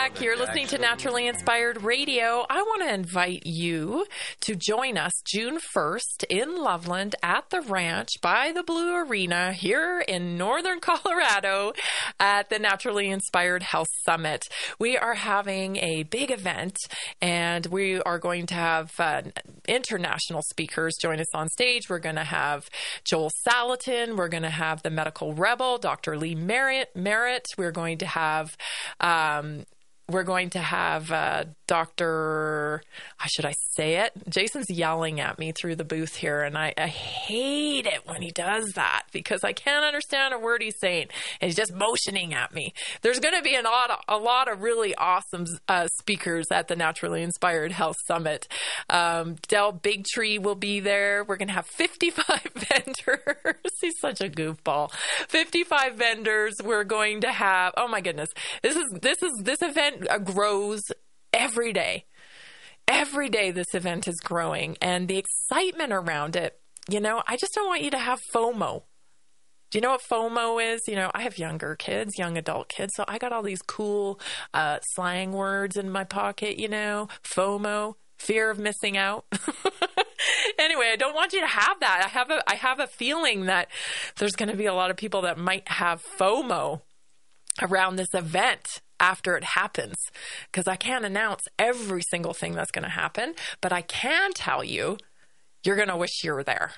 Listening 0.44 0.66
to 0.66 0.78
Naturally 0.78 1.26
Inspired 1.26 1.82
Radio. 1.82 2.44
I 2.50 2.60
want 2.60 2.82
to 2.82 2.92
invite 2.92 3.46
you 3.46 4.04
to 4.40 4.54
join 4.54 4.98
us 4.98 5.22
June 5.24 5.58
1st 5.74 6.24
in 6.28 6.56
Loveland 6.56 7.14
at 7.22 7.48
the 7.48 7.62
ranch 7.62 8.10
by 8.20 8.52
the 8.52 8.62
Blue 8.62 8.94
Arena 8.94 9.54
here 9.54 10.04
in 10.06 10.36
northern 10.36 10.80
Colorado 10.82 11.72
at 12.20 12.50
the 12.50 12.58
Naturally 12.58 13.08
Inspired 13.08 13.62
Health 13.62 13.88
Summit. 14.04 14.44
We 14.78 14.98
are 14.98 15.14
having 15.14 15.78
a 15.78 16.02
big 16.02 16.30
event 16.30 16.76
and 17.22 17.64
we 17.64 18.02
are 18.02 18.18
going 18.18 18.44
to 18.48 18.54
have 18.54 18.92
uh, 18.98 19.22
international 19.66 20.42
speakers 20.42 20.94
join 21.00 21.20
us 21.20 21.34
on 21.34 21.48
stage. 21.48 21.88
We're 21.88 21.98
going 22.00 22.16
to 22.16 22.24
have 22.24 22.68
Joel 23.02 23.30
Salatin. 23.48 24.18
We're 24.18 24.28
going 24.28 24.42
to 24.42 24.50
have 24.50 24.82
the 24.82 24.90
medical 24.90 25.32
rebel, 25.32 25.78
Dr. 25.78 26.18
Lee 26.18 26.34
Merritt. 26.34 26.94
Merritt. 26.94 27.46
We're 27.56 27.72
going 27.72 27.96
to 27.98 28.06
have 28.06 28.58
um, 29.00 29.64
we're 30.08 30.22
going 30.22 30.50
to 30.50 30.58
have 30.58 31.10
uh, 31.10 31.44
Dr. 31.66 32.82
How 33.16 33.26
should 33.26 33.46
I 33.46 33.54
say 33.72 33.96
it? 33.96 34.12
Jason's 34.28 34.70
yelling 34.70 35.20
at 35.20 35.38
me 35.38 35.52
through 35.52 35.76
the 35.76 35.84
booth 35.84 36.16
here, 36.16 36.42
and 36.42 36.58
I, 36.58 36.74
I, 36.76 36.88
hate 36.88 37.86
it 37.86 38.06
when 38.06 38.20
he 38.20 38.30
does 38.30 38.72
that 38.74 39.04
because 39.12 39.42
I 39.42 39.52
can't 39.52 39.84
understand 39.84 40.34
a 40.34 40.38
word 40.38 40.62
he's 40.62 40.78
saying, 40.78 41.06
and 41.40 41.48
he's 41.48 41.56
just 41.56 41.72
motioning 41.72 42.34
at 42.34 42.54
me. 42.54 42.74
There's 43.02 43.18
going 43.18 43.34
to 43.34 43.42
be 43.42 43.54
an 43.54 43.64
a 44.08 44.18
lot 44.18 44.52
of 44.52 44.60
really 44.60 44.94
awesome 44.94 45.46
uh, 45.68 45.88
speakers 45.98 46.46
at 46.50 46.68
the 46.68 46.76
Naturally 46.76 47.22
Inspired 47.22 47.72
Health 47.72 47.96
Summit. 48.06 48.46
Um, 48.90 49.36
Del 49.48 49.72
Bigtree 49.72 50.40
will 50.40 50.54
be 50.54 50.80
there. 50.80 51.24
We're 51.24 51.36
going 51.36 51.48
to 51.48 51.54
have 51.54 51.66
55 51.66 52.46
vendors. 52.54 53.56
he's 53.80 53.98
such 53.98 54.20
a 54.20 54.28
goofball. 54.28 54.92
55 55.28 55.94
vendors. 55.94 56.54
We're 56.62 56.84
going 56.84 57.22
to 57.22 57.32
have. 57.32 57.72
Oh 57.76 57.88
my 57.88 58.00
goodness, 58.00 58.30
this 58.62 58.76
is 58.76 58.84
this 59.00 59.22
is 59.22 59.32
this 59.42 59.62
event 59.62 59.93
uh, 60.08 60.18
grows 60.18 60.82
every 61.32 61.72
day. 61.72 62.06
Every 62.86 63.30
day, 63.30 63.50
this 63.50 63.74
event 63.74 64.06
is 64.06 64.20
growing, 64.22 64.76
and 64.82 65.08
the 65.08 65.16
excitement 65.16 65.92
around 65.92 66.36
it. 66.36 66.60
You 66.88 67.00
know, 67.00 67.22
I 67.26 67.36
just 67.36 67.54
don't 67.54 67.66
want 67.66 67.82
you 67.82 67.90
to 67.90 67.98
have 67.98 68.20
FOMO. 68.34 68.82
Do 69.70 69.78
you 69.78 69.80
know 69.80 69.92
what 69.92 70.02
FOMO 70.02 70.74
is? 70.74 70.82
You 70.86 70.96
know, 70.96 71.10
I 71.14 71.22
have 71.22 71.38
younger 71.38 71.76
kids, 71.76 72.18
young 72.18 72.36
adult 72.36 72.68
kids, 72.68 72.92
so 72.94 73.04
I 73.08 73.16
got 73.18 73.32
all 73.32 73.42
these 73.42 73.62
cool 73.62 74.20
uh, 74.52 74.80
slang 74.94 75.32
words 75.32 75.76
in 75.76 75.90
my 75.90 76.04
pocket. 76.04 76.58
You 76.58 76.68
know, 76.68 77.08
FOMO, 77.22 77.94
fear 78.18 78.50
of 78.50 78.58
missing 78.58 78.96
out. 78.98 79.24
anyway, 80.58 80.90
I 80.92 80.96
don't 80.96 81.14
want 81.14 81.32
you 81.32 81.40
to 81.40 81.46
have 81.46 81.80
that. 81.80 82.02
I 82.04 82.08
have 82.08 82.30
a 82.30 82.42
I 82.48 82.54
have 82.54 82.80
a 82.80 82.86
feeling 82.86 83.46
that 83.46 83.68
there's 84.18 84.36
going 84.36 84.50
to 84.50 84.56
be 84.56 84.66
a 84.66 84.74
lot 84.74 84.90
of 84.90 84.96
people 84.96 85.22
that 85.22 85.38
might 85.38 85.66
have 85.68 86.02
FOMO 86.18 86.82
around 87.62 87.96
this 87.96 88.12
event 88.14 88.80
after 89.04 89.36
it 89.36 89.44
happens 89.44 90.10
because 90.46 90.66
I 90.66 90.76
can't 90.76 91.04
announce 91.04 91.46
every 91.58 92.02
single 92.02 92.32
thing 92.32 92.54
that's 92.54 92.70
going 92.70 92.84
to 92.84 92.88
happen, 92.88 93.34
but 93.60 93.70
I 93.70 93.82
can 93.82 94.32
tell 94.32 94.64
you 94.64 94.96
you're 95.62 95.76
going 95.76 95.88
to 95.88 95.96
wish 95.96 96.24
you 96.24 96.32
were 96.32 96.42
there. 96.42 96.72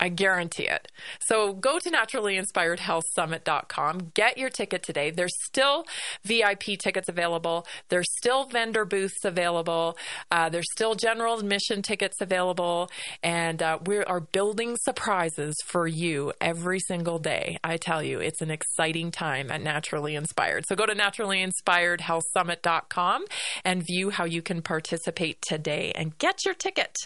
I 0.00 0.08
guarantee 0.08 0.66
it. 0.66 0.90
So 1.20 1.52
go 1.52 1.78
to 1.78 1.90
naturallyinspiredhealthsummit.com. 1.90 4.12
Get 4.14 4.38
your 4.38 4.48
ticket 4.50 4.82
today. 4.82 5.10
There's 5.10 5.36
still 5.44 5.84
VIP 6.24 6.78
tickets 6.78 7.08
available. 7.08 7.66
There's 7.88 8.12
still 8.16 8.46
vendor 8.46 8.84
booths 8.84 9.24
available. 9.24 9.96
Uh, 10.30 10.48
there's 10.48 10.70
still 10.72 10.94
general 10.94 11.38
admission 11.38 11.82
tickets 11.82 12.20
available. 12.20 12.88
And 13.22 13.62
uh, 13.62 13.78
we 13.86 13.98
are 13.98 14.20
building 14.20 14.76
surprises 14.82 15.54
for 15.64 15.86
you 15.86 16.32
every 16.40 16.80
single 16.80 17.18
day. 17.18 17.58
I 17.62 17.76
tell 17.76 18.02
you, 18.02 18.20
it's 18.20 18.40
an 18.40 18.50
exciting 18.50 19.10
time 19.10 19.50
at 19.50 19.60
Naturally 19.62 20.14
Inspired. 20.14 20.64
So 20.66 20.76
go 20.76 20.86
to 20.86 20.94
naturallyinspiredhealthsummit.com 20.94 23.24
and 23.64 23.86
view 23.86 24.10
how 24.10 24.24
you 24.24 24.42
can 24.42 24.60
participate 24.62 25.40
today 25.42 25.92
and 25.94 26.16
get 26.18 26.44
your 26.44 26.54
ticket. 26.54 26.96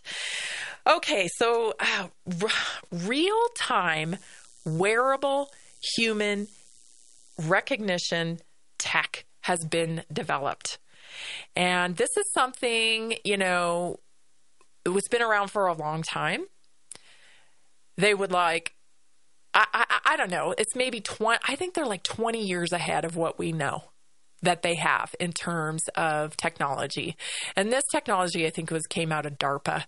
Okay, 0.87 1.29
so 1.37 1.75
uh, 1.79 2.09
real 2.91 3.49
time 3.57 4.17
wearable 4.65 5.51
human 5.97 6.49
recognition 7.47 8.39
tech 8.79 9.25
has 9.43 9.65
been 9.65 10.03
developed. 10.13 10.79
And 11.57 11.97
this 11.97 12.17
is 12.17 12.31
something, 12.33 13.15
you 13.25 13.37
know, 13.37 13.99
it's 14.85 15.09
been 15.09 15.23
around 15.23 15.51
for 15.51 15.67
a 15.67 15.73
long 15.73 16.03
time. 16.03 16.45
They 17.97 18.15
would 18.15 18.31
like, 18.31 18.75
I, 19.55 19.67
I, 19.73 19.99
I 20.13 20.17
don't 20.17 20.31
know, 20.31 20.55
it's 20.57 20.77
maybe 20.77 21.01
20, 21.01 21.41
I 21.47 21.57
think 21.57 21.75
they're 21.75 21.87
like 21.87 22.03
20 22.03 22.41
years 22.45 22.73
ahead 22.73 23.05
of 23.05 23.17
what 23.17 23.39
we 23.39 23.53
know 23.53 23.85
that 24.43 24.63
they 24.63 24.75
have 24.77 25.15
in 25.19 25.33
terms 25.33 25.89
of 25.95 26.37
technology. 26.37 27.17
And 27.57 27.73
this 27.73 27.85
technology, 27.91 28.47
I 28.47 28.51
think, 28.51 28.71
was 28.71 28.87
came 28.87 29.13
out 29.13 29.27
of 29.27 29.39
DARPA. 29.39 29.85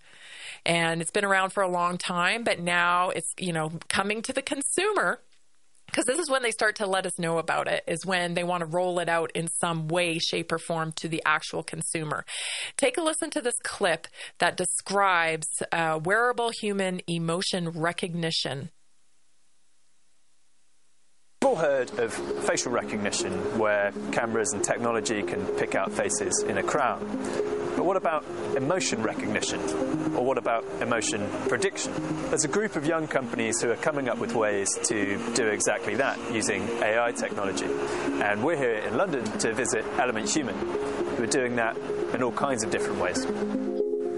And 0.67 1.01
it's 1.01 1.11
been 1.11 1.25
around 1.25 1.51
for 1.51 1.63
a 1.63 1.69
long 1.69 1.99
time, 1.99 2.45
but 2.45 2.61
now 2.61 3.11
it's, 3.11 3.33
you 3.39 3.53
know, 3.53 3.73
coming 3.89 4.23
to 4.23 4.33
the 4.33 4.43
consumer 4.43 5.21
because 5.91 6.05
this 6.05 6.21
is 6.21 6.31
when 6.31 6.43
they 6.43 6.53
start 6.53 6.77
to 6.77 6.87
let 6.87 7.05
us 7.05 7.19
know 7.19 7.39
about 7.39 7.67
it 7.67 7.83
is 7.89 8.07
when 8.07 8.35
they 8.35 8.45
want 8.45 8.61
to 8.61 8.67
roll 8.67 9.01
it 9.01 9.09
out 9.09 9.33
in 9.35 9.49
some 9.49 9.89
way 9.89 10.19
shape 10.19 10.53
or 10.53 10.59
form 10.59 10.93
to 10.93 11.09
the 11.09 11.21
actual 11.27 11.65
consumer. 11.65 12.25
Take 12.77 12.97
a 12.97 13.03
listen 13.03 13.29
to 13.31 13.41
this 13.41 13.59
clip 13.65 14.07
that 14.39 14.57
describes 14.57 15.49
uh, 15.73 15.99
wearable 16.03 16.53
human 16.61 17.01
emotion 17.09 17.71
recognition 17.71 18.71
all 21.47 21.57
heard 21.57 21.99
of 21.99 22.13
facial 22.45 22.71
recognition 22.71 23.33
where 23.59 23.93
cameras 24.13 24.53
and 24.53 24.63
technology 24.63 25.23
can 25.23 25.45
pick 25.57 25.75
out 25.75 25.91
faces 25.91 26.45
in 26.47 26.59
a 26.59 26.63
crowd. 26.63 27.01
But 27.77 27.87
what 27.87 27.97
about 27.97 28.27
emotion 28.57 29.03
recognition? 29.03 29.59
Or 30.15 30.25
what 30.25 30.37
about 30.37 30.67
emotion 30.83 31.27
prediction? 31.49 31.95
There's 32.29 32.45
a 32.45 32.49
group 32.49 32.77
of 32.77 32.85
young 32.85 33.09
companies 33.09 33.63
who 33.63 33.71
are 33.71 33.77
coming 33.77 34.11
up 34.11 34.19
with 34.19 34.35
ways 34.35 34.69
to 34.85 35.19
do 35.33 35.47
exactly 35.47 35.95
that 35.95 36.19
using 36.31 36.69
AI 36.83 37.11
technology. 37.13 37.67
And 38.23 38.45
we're 38.45 38.59
here 38.59 38.75
in 38.87 38.99
London 38.99 39.25
to 39.39 39.55
visit 39.55 39.85
Element 39.99 40.29
Human, 40.29 40.55
who 40.57 41.23
are 41.23 41.27
doing 41.27 41.57
that 41.57 41.75
in 42.15 42.23
all 42.23 42.33
kinds 42.33 42.63
of 42.63 42.71
different 42.71 43.01
ways 43.01 43.25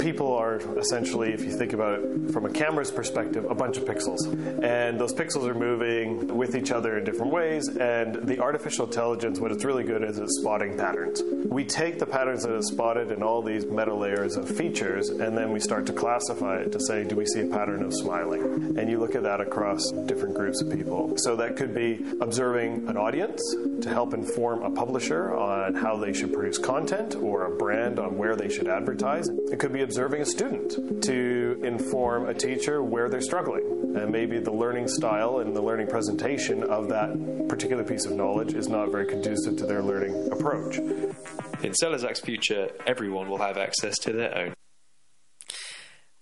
people 0.03 0.35
are 0.35 0.57
essentially, 0.79 1.33
if 1.33 1.45
you 1.45 1.57
think 1.57 1.73
about 1.73 2.01
it 2.01 2.33
from 2.33 2.45
a 2.45 2.51
camera's 2.51 2.91
perspective, 2.91 3.47
a 3.49 3.55
bunch 3.55 3.77
of 3.77 3.85
pixels. 3.85 4.21
And 4.63 5.01
those 5.01 5.15
pixels 5.15 5.47
are 5.47 5.55
moving 5.55 6.27
with 6.37 6.57
each 6.57 6.73
other 6.73 6.99
in 6.99 7.05
different 7.05 7.33
ways. 7.33 7.69
And 7.69 8.17
the 8.27 8.41
artificial 8.41 8.87
intelligence, 8.87 9.39
what 9.39 9.53
it's 9.53 9.65
really 9.65 9.85
good 9.85 10.03
at 10.03 10.11
is 10.11 10.41
spotting 10.41 10.77
patterns. 10.77 11.23
We 11.47 11.65
take 11.65 11.99
the 11.99 12.07
patterns 12.07 12.43
that 12.43 12.55
it's 12.55 12.69
spotted 12.69 13.13
in 13.13 13.23
all 13.23 13.43
these 13.43 13.65
meta 13.67 13.95
layers 13.95 14.37
of 14.37 14.49
features, 14.49 15.11
and 15.11 15.39
then 15.39 15.53
we 15.53 15.61
start 15.61 15.87
to 15.87 15.93
classify 15.93 16.59
it 16.59 16.73
to 16.73 16.81
say, 16.81 17.05
do 17.05 17.15
we 17.15 17.27
see 17.27 17.43
a 17.43 17.47
pattern 17.47 17.83
of 17.83 17.95
smiling? 17.95 18.77
And 18.77 18.91
you 18.91 18.99
look 18.99 19.15
at 19.15 19.23
that 19.23 19.41
across 19.41 19.91
different 20.07 20.35
groups 20.35 20.61
of 20.61 20.73
people. 20.73 21.17
So 21.19 21.37
that 21.37 21.57
could 21.57 21.75
be 21.75 22.05
observing 22.21 22.89
an 22.89 22.97
audience 22.97 23.41
to 23.83 23.89
help 23.89 24.15
inform 24.15 24.63
a 24.63 24.71
publisher 24.71 25.35
on 25.37 25.75
how 25.75 25.97
they 25.97 26.13
should 26.13 26.33
produce 26.33 26.59
content 26.59 27.15
or 27.15 27.47
a 27.47 27.57
brand 27.57 27.99
on 27.99 28.17
where 28.17 28.35
they 28.35 28.49
should 28.49 28.67
advertise. 28.67 29.29
It 29.29 29.59
could 29.59 29.73
be 29.73 29.83
observing 29.93 30.23
a 30.23 30.25
student 30.25 31.03
to 31.03 31.61
inform 31.63 32.27
a 32.27 32.33
teacher 32.33 32.83
where 32.83 33.11
they're 33.11 33.21
struggling. 33.21 33.95
And 33.95 34.11
maybe 34.11 34.39
the 34.39 34.51
learning 34.51 34.89
style 34.89 35.41
and 35.41 35.55
the 35.55 35.61
learning 35.61 35.89
presentation 35.89 36.63
of 36.63 36.89
that 36.89 37.47
particular 37.47 37.85
piece 37.85 38.07
of 38.07 38.13
knowledge 38.13 38.55
is 38.55 38.69
not 38.69 38.91
very 38.91 39.07
conducive 39.07 39.59
to 39.59 39.67
their 39.67 39.83
learning 39.83 40.33
approach. 40.33 40.79
In 40.79 41.75
Celozac's 41.75 42.21
future, 42.21 42.71
everyone 42.87 43.29
will 43.29 43.37
have 43.37 43.59
access 43.59 43.99
to 43.99 44.15
their 44.15 44.35
own. 44.35 44.55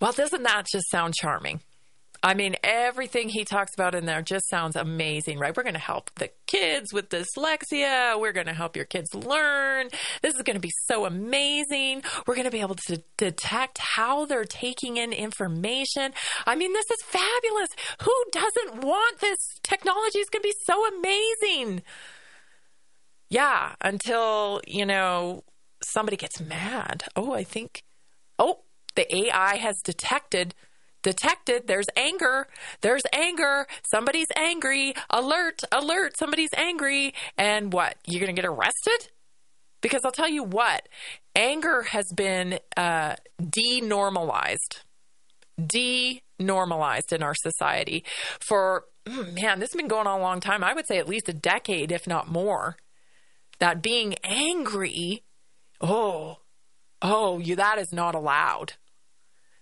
Well, 0.01 0.11
doesn't 0.11 0.43
that 0.43 0.67
just 0.73 0.91
sound 0.91 1.15
charming? 1.15 1.61
I 2.23 2.35
mean, 2.35 2.55
everything 2.63 3.31
he 3.31 3.45
talks 3.45 3.73
about 3.73 3.95
in 3.95 4.05
there 4.05 4.21
just 4.21 4.49
sounds 4.49 4.77
amazing, 4.77 5.39
right? 5.39 5.57
We're 5.57 5.63
going 5.63 5.73
to 5.75 5.81
help 5.81 6.11
the 6.17 6.31
kids 6.47 6.93
with 6.93 7.09
dyslexia. 7.09 8.21
We're 8.21 8.33
going 8.33 8.47
to 8.47 8.53
help 8.53 8.77
your 8.77 8.85
kids 8.85 9.15
learn. 9.15 9.89
This 10.21 10.35
is 10.35 10.43
going 10.43 10.57
to 10.57 10.61
be 10.61 10.73
so 10.87 11.07
amazing. 11.07 12.03
We're 12.27 12.35
going 12.35 12.45
to 12.45 12.51
be 12.51 12.61
able 12.61 12.77
to 12.87 13.03
detect 13.17 13.79
how 13.79 14.27
they're 14.27 14.45
taking 14.45 14.99
in 14.99 15.15
information. 15.15 16.13
I 16.47 16.57
mean, 16.57 16.75
this 16.75 16.91
is 16.91 17.03
fabulous. 17.03 17.71
Who 18.03 18.25
doesn't 18.33 18.85
want 18.85 19.21
this? 19.21 19.39
Technology 19.63 20.19
is 20.19 20.29
going 20.29 20.43
to 20.43 20.49
be 20.49 20.55
so 20.65 20.87
amazing. 20.99 21.83
Yeah, 23.31 23.77
until, 23.81 24.61
you 24.67 24.85
know, 24.85 25.45
somebody 25.83 26.19
gets 26.19 26.39
mad. 26.41 27.05
Oh, 27.17 27.33
I 27.33 27.45
think, 27.45 27.83
oh, 28.39 28.65
the 28.95 29.17
AI 29.17 29.57
has 29.57 29.81
detected 29.83 30.55
detected. 31.03 31.67
There's 31.67 31.87
anger. 31.97 32.47
There's 32.81 33.03
anger. 33.13 33.67
Somebody's 33.91 34.29
angry. 34.37 34.95
Alert, 35.11 35.63
alert. 35.73 36.17
Somebody's 36.19 36.51
angry. 36.57 37.15
And 37.37 37.73
what? 37.73 37.97
You're 38.07 38.21
going 38.21 38.35
to 38.35 38.41
get 38.41 38.49
arrested? 38.49 39.11
Because 39.81 40.05
I'll 40.05 40.13
tell 40.13 40.29
you 40.29 40.45
what, 40.45 40.89
anger 41.35 41.83
has 41.83 42.13
been 42.15 42.59
uh, 42.77 43.17
denormalized, 43.41 44.83
denormalized 45.59 47.13
in 47.13 47.23
our 47.23 47.35
society 47.35 48.05
for, 48.41 48.85
mm, 49.07 49.41
man, 49.41 49.59
this 49.59 49.71
has 49.73 49.77
been 49.77 49.89
going 49.89 50.07
on 50.07 50.21
a 50.21 50.23
long 50.23 50.41
time. 50.41 50.63
I 50.63 50.75
would 50.75 50.87
say 50.87 50.99
at 50.99 51.09
least 51.09 51.29
a 51.29 51.33
decade, 51.33 51.93
if 51.93 52.07
not 52.07 52.31
more. 52.31 52.77
That 53.59 53.83
being 53.83 54.17
angry, 54.23 55.23
oh, 55.81 56.39
oh, 57.01 57.39
you, 57.39 57.57
that 57.57 57.79
is 57.79 57.93
not 57.93 58.15
allowed. 58.15 58.75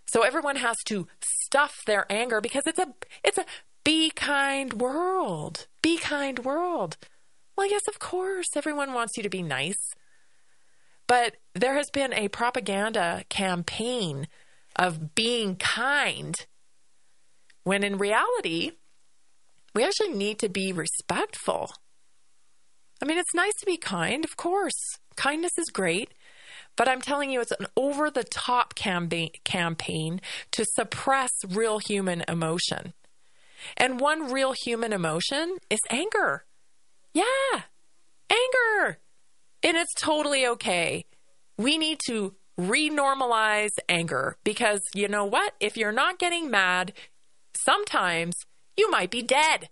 So 0.09 0.23
everyone 0.23 0.57
has 0.57 0.77
to 0.87 1.07
stuff 1.21 1.83
their 1.87 2.11
anger 2.11 2.41
because 2.41 2.65
it's 2.67 2.79
a, 2.79 2.95
it's 3.23 3.39
a 3.39 3.45
be 3.85 4.11
kind 4.11 4.73
world. 4.75 5.67
Be 5.83 5.99
kind 5.99 6.39
world. 6.41 6.97
Well, 7.57 7.69
yes, 7.69 7.83
of 7.89 7.99
course, 7.99 8.57
everyone 8.57 8.95
wants 8.95 9.17
you 9.17 9.23
to 9.23 9.29
be 9.29 9.43
nice. 9.43 9.95
But 11.07 11.37
there 11.55 11.75
has 11.75 11.91
been 11.91 12.13
a 12.13 12.29
propaganda 12.29 13.25
campaign 13.29 14.29
of 14.77 15.15
being 15.15 15.57
kind 15.57 16.35
when 17.65 17.83
in 17.85 17.99
reality, 17.99 18.73
we 19.75 19.85
actually 19.85 20.15
need 20.15 20.39
to 20.39 20.49
be 20.49 20.73
respectful. 20.73 21.71
I 23.03 23.07
mean, 23.07 23.19
it's 23.19 23.35
nice 23.35 23.53
to 23.61 23.67
be 23.67 23.77
kind, 23.77 24.25
of 24.25 24.37
course. 24.37 24.97
Kindness 25.17 25.53
is 25.59 25.69
great. 25.71 26.13
But 26.79 26.89
I'm 26.89 27.01
telling 27.03 27.31
you, 27.31 27.41
it's 27.41 27.53
an 27.59 27.67
over 27.77 28.09
the 28.09 28.23
top 28.23 28.77
campaign 28.77 30.21
to 30.53 30.65
suppress 30.77 31.33
real 31.49 31.81
human 31.81 32.25
emotion. 32.29 32.95
And 33.77 33.99
one 33.99 34.33
real 34.33 34.53
human 34.53 34.93
emotion 34.93 35.59
is 35.69 35.81
anger. 35.91 36.45
Yeah, 37.13 37.63
anger. 38.31 39.01
And 39.65 39.77
it's 39.77 39.93
totally 39.95 40.47
okay. 40.47 41.05
We 41.59 41.79
need 41.79 41.99
to 42.07 42.37
renormalize 42.59 43.75
anger 43.89 44.37
because 44.45 44.81
you 44.95 45.09
know 45.09 45.25
what? 45.25 45.55
If 45.59 45.77
you're 45.77 45.91
not 45.91 46.21
getting 46.21 46.49
mad, 46.49 46.93
sometimes 47.65 48.37
you 48.77 48.89
might 48.89 49.11
be 49.11 49.23
dead. 49.23 49.69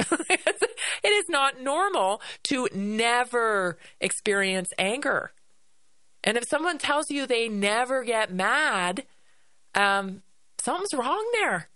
it 0.10 1.08
is 1.08 1.24
not 1.28 1.60
normal 1.60 2.20
to 2.48 2.68
never 2.74 3.78
experience 4.00 4.70
anger. 4.76 5.30
And 6.28 6.36
if 6.36 6.44
someone 6.46 6.76
tells 6.76 7.10
you 7.10 7.26
they 7.26 7.48
never 7.48 8.04
get 8.04 8.30
mad, 8.30 9.06
um, 9.74 10.20
something's 10.58 10.92
wrong 10.92 11.26
there. 11.32 11.70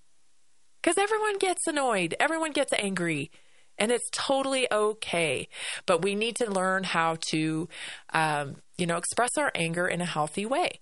Because 0.83 0.99
everyone 0.99 1.39
gets 1.39 1.67
annoyed, 1.67 2.15
everyone 2.21 2.53
gets 2.53 2.71
angry, 2.75 3.31
and 3.79 3.91
it's 3.91 4.11
totally 4.13 4.71
okay. 4.71 5.49
But 5.87 6.03
we 6.03 6.15
need 6.15 6.37
to 6.37 6.51
learn 6.51 6.85
how 6.85 7.17
to, 7.31 7.67
um, 8.13 8.57
you 8.77 8.85
know, 8.85 8.99
express 8.99 9.39
our 9.39 9.53
anger 9.55 9.89
in 9.89 10.03
a 10.03 10.05
healthy 10.05 10.45
way. 10.45 10.81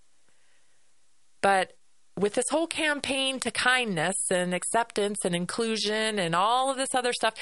But 1.41 1.75
with 2.19 2.35
this 2.35 2.49
whole 2.51 2.67
campaign 2.67 3.39
to 3.39 3.53
kindness 3.53 4.17
and 4.33 4.53
acceptance 4.53 5.25
and 5.25 5.33
inclusion 5.33 6.19
and 6.19 6.35
all 6.35 6.73
of 6.73 6.77
this 6.77 6.93
other 6.93 7.13
stuff, 7.13 7.35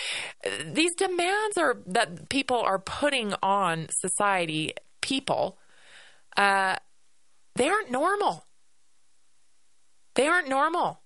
these 0.63 0.95
demands 0.95 1.57
are 1.57 1.79
that 1.87 2.29
people 2.29 2.59
are 2.59 2.79
putting 2.79 3.33
on 3.43 3.87
society, 3.89 4.75
people, 5.01 5.57
uh, 6.39 6.77
they 7.57 7.69
aren't 7.69 7.91
normal. 7.91 8.47
They 10.15 10.29
aren't 10.29 10.49
normal. 10.49 11.03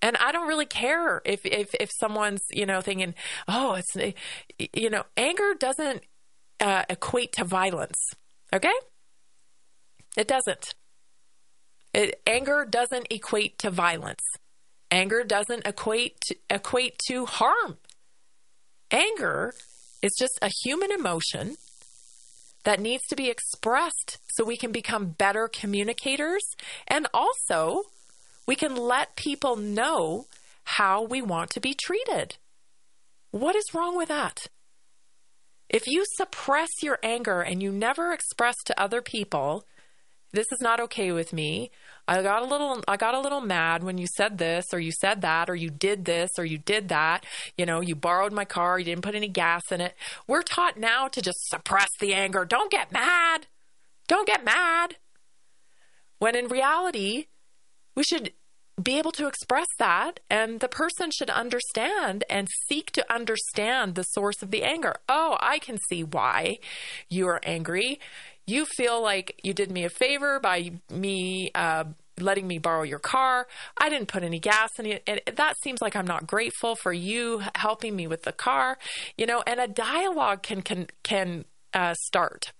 And 0.00 0.16
I 0.18 0.30
don't 0.30 0.46
really 0.46 0.66
care 0.66 1.22
if, 1.24 1.44
if, 1.44 1.74
if 1.80 1.90
someone's, 1.98 2.42
you 2.50 2.66
know, 2.66 2.80
thinking, 2.80 3.14
oh, 3.48 3.74
it's, 3.74 4.14
you 4.74 4.90
know, 4.90 5.04
anger 5.16 5.54
doesn't 5.58 6.02
uh, 6.60 6.84
equate 6.88 7.32
to 7.32 7.44
violence. 7.44 7.98
Okay? 8.52 8.72
It 10.16 10.28
doesn't. 10.28 10.74
It, 11.94 12.20
anger 12.26 12.66
doesn't 12.68 13.06
equate 13.10 13.58
to 13.60 13.70
violence. 13.70 14.22
Anger 14.90 15.24
doesn't 15.24 15.66
equate 15.66 16.20
to, 16.26 16.36
equate 16.50 16.98
to 17.08 17.26
harm. 17.26 17.78
Anger 18.90 19.54
is 20.02 20.14
just 20.16 20.38
a 20.42 20.50
human 20.62 20.92
emotion 20.92 21.56
that 22.64 22.80
needs 22.80 23.04
to 23.08 23.16
be 23.16 23.30
expressed 23.30 24.18
so 24.34 24.44
we 24.44 24.56
can 24.56 24.72
become 24.72 25.10
better 25.10 25.48
communicators 25.48 26.42
and 26.86 27.06
also 27.14 27.82
we 28.46 28.56
can 28.56 28.76
let 28.76 29.16
people 29.16 29.56
know 29.56 30.26
how 30.64 31.02
we 31.02 31.22
want 31.22 31.50
to 31.50 31.60
be 31.60 31.74
treated. 31.74 32.36
What 33.30 33.56
is 33.56 33.74
wrong 33.74 33.96
with 33.96 34.08
that? 34.08 34.46
If 35.68 35.86
you 35.86 36.04
suppress 36.06 36.70
your 36.82 36.98
anger 37.02 37.42
and 37.42 37.62
you 37.62 37.70
never 37.70 38.12
express 38.12 38.56
to 38.66 38.80
other 38.80 39.02
people, 39.02 39.64
this 40.32 40.46
is 40.52 40.60
not 40.60 40.80
okay 40.80 41.12
with 41.12 41.32
me. 41.32 41.70
I 42.06 42.22
got 42.22 42.42
a 42.42 42.46
little 42.46 42.82
I 42.86 42.96
got 42.96 43.14
a 43.14 43.20
little 43.20 43.40
mad 43.40 43.82
when 43.82 43.98
you 43.98 44.06
said 44.06 44.38
this 44.38 44.66
or 44.72 44.78
you 44.78 44.92
said 44.92 45.20
that 45.22 45.48
or 45.48 45.54
you 45.54 45.70
did 45.70 46.04
this 46.04 46.30
or 46.38 46.44
you 46.44 46.58
did 46.58 46.88
that. 46.88 47.24
You 47.56 47.66
know, 47.66 47.80
you 47.80 47.94
borrowed 47.94 48.32
my 48.32 48.44
car, 48.44 48.78
you 48.78 48.84
didn't 48.84 49.04
put 49.04 49.14
any 49.14 49.28
gas 49.28 49.70
in 49.70 49.80
it. 49.80 49.94
We're 50.26 50.42
taught 50.42 50.78
now 50.78 51.08
to 51.08 51.22
just 51.22 51.48
suppress 51.48 51.88
the 52.00 52.14
anger. 52.14 52.44
Don't 52.44 52.70
get 52.70 52.92
mad. 52.92 53.46
Don't 54.06 54.26
get 54.26 54.44
mad. 54.44 54.96
When 56.18 56.34
in 56.34 56.48
reality, 56.48 57.26
we 57.94 58.02
should 58.02 58.32
be 58.82 58.98
able 58.98 59.12
to 59.12 59.26
express 59.26 59.66
that 59.78 60.20
and 60.30 60.60
the 60.60 60.68
person 60.68 61.10
should 61.10 61.30
understand 61.30 62.24
and 62.30 62.48
seek 62.68 62.92
to 62.92 63.12
understand 63.12 63.94
the 63.94 64.04
source 64.04 64.42
of 64.42 64.50
the 64.50 64.62
anger. 64.62 64.96
Oh, 65.08 65.36
I 65.40 65.58
can 65.58 65.78
see 65.88 66.04
why 66.04 66.58
you 67.08 67.26
are 67.28 67.40
angry. 67.42 67.98
You 68.48 68.64
feel 68.64 69.02
like 69.02 69.38
you 69.42 69.52
did 69.52 69.70
me 69.70 69.84
a 69.84 69.90
favor 69.90 70.40
by 70.40 70.72
me 70.90 71.50
uh, 71.54 71.84
letting 72.18 72.46
me 72.48 72.58
borrow 72.58 72.82
your 72.82 72.98
car. 72.98 73.46
I 73.76 73.88
didn't 73.88 74.08
put 74.08 74.22
any 74.22 74.40
gas 74.40 74.70
in 74.78 74.86
it. 74.86 75.02
And 75.06 75.20
that 75.36 75.56
seems 75.62 75.80
like 75.80 75.94
I'm 75.94 76.06
not 76.06 76.26
grateful 76.26 76.74
for 76.74 76.92
you 76.92 77.42
helping 77.54 77.94
me 77.94 78.06
with 78.06 78.22
the 78.22 78.32
car, 78.32 78.78
you 79.16 79.26
know, 79.26 79.42
and 79.46 79.60
a 79.60 79.68
dialogue 79.68 80.42
can, 80.42 80.62
can, 80.62 80.88
can 81.04 81.44
uh, 81.74 81.94
start 82.06 82.52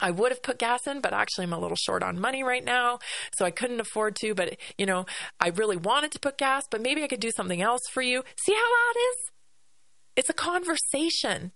I 0.00 0.10
would 0.10 0.32
have 0.32 0.42
put 0.42 0.58
gas 0.58 0.86
in, 0.86 1.00
but 1.00 1.12
actually 1.12 1.44
I'm 1.44 1.52
a 1.52 1.58
little 1.58 1.76
short 1.76 2.02
on 2.02 2.18
money 2.18 2.42
right 2.42 2.64
now, 2.64 2.98
so 3.36 3.44
I 3.44 3.50
couldn't 3.50 3.80
afford 3.80 4.16
to. 4.16 4.34
But, 4.34 4.56
you 4.78 4.86
know, 4.86 5.06
I 5.38 5.48
really 5.48 5.76
wanted 5.76 6.10
to 6.12 6.20
put 6.20 6.38
gas, 6.38 6.64
but 6.70 6.80
maybe 6.80 7.02
I 7.02 7.08
could 7.08 7.20
do 7.20 7.30
something 7.36 7.60
else 7.60 7.82
for 7.92 8.02
you. 8.02 8.22
See 8.44 8.52
how 8.52 8.58
that 8.58 8.94
is? 8.98 9.16
It's 10.16 10.30
a 10.30 10.34
conversation. 10.34 11.52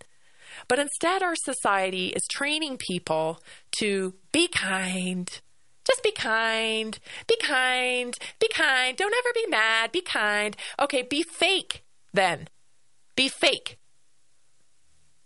But 0.68 0.78
instead, 0.78 1.22
our 1.22 1.36
society 1.36 2.08
is 2.08 2.26
training 2.30 2.78
people 2.78 3.40
to 3.78 4.14
be 4.32 4.48
kind. 4.48 5.28
Just 5.86 6.02
be 6.02 6.12
kind. 6.12 6.98
Be 7.26 7.36
kind. 7.42 8.16
Be 8.40 8.48
kind. 8.48 8.96
Don't 8.96 9.14
ever 9.14 9.32
be 9.34 9.46
mad. 9.48 9.92
Be 9.92 10.00
kind. 10.00 10.56
Okay, 10.80 11.02
be 11.02 11.22
fake 11.22 11.84
then. 12.12 12.48
Be 13.16 13.28
fake. 13.28 13.78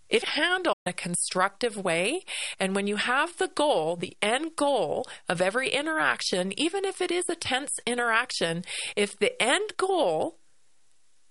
If 0.08 0.22
handled 0.22 0.76
in 0.86 0.90
a 0.90 0.94
constructive 0.94 1.76
way, 1.76 2.22
and 2.58 2.74
when 2.74 2.86
you 2.86 2.96
have 2.96 3.36
the 3.36 3.48
goal, 3.48 3.94
the 3.94 4.16
end 4.22 4.56
goal 4.56 5.06
of 5.28 5.42
every 5.42 5.68
interaction, 5.68 6.58
even 6.58 6.86
if 6.86 7.02
it 7.02 7.12
is 7.12 7.28
a 7.28 7.34
tense 7.34 7.72
interaction, 7.86 8.64
if 8.96 9.18
the 9.18 9.40
end 9.40 9.72
goal 9.76 10.38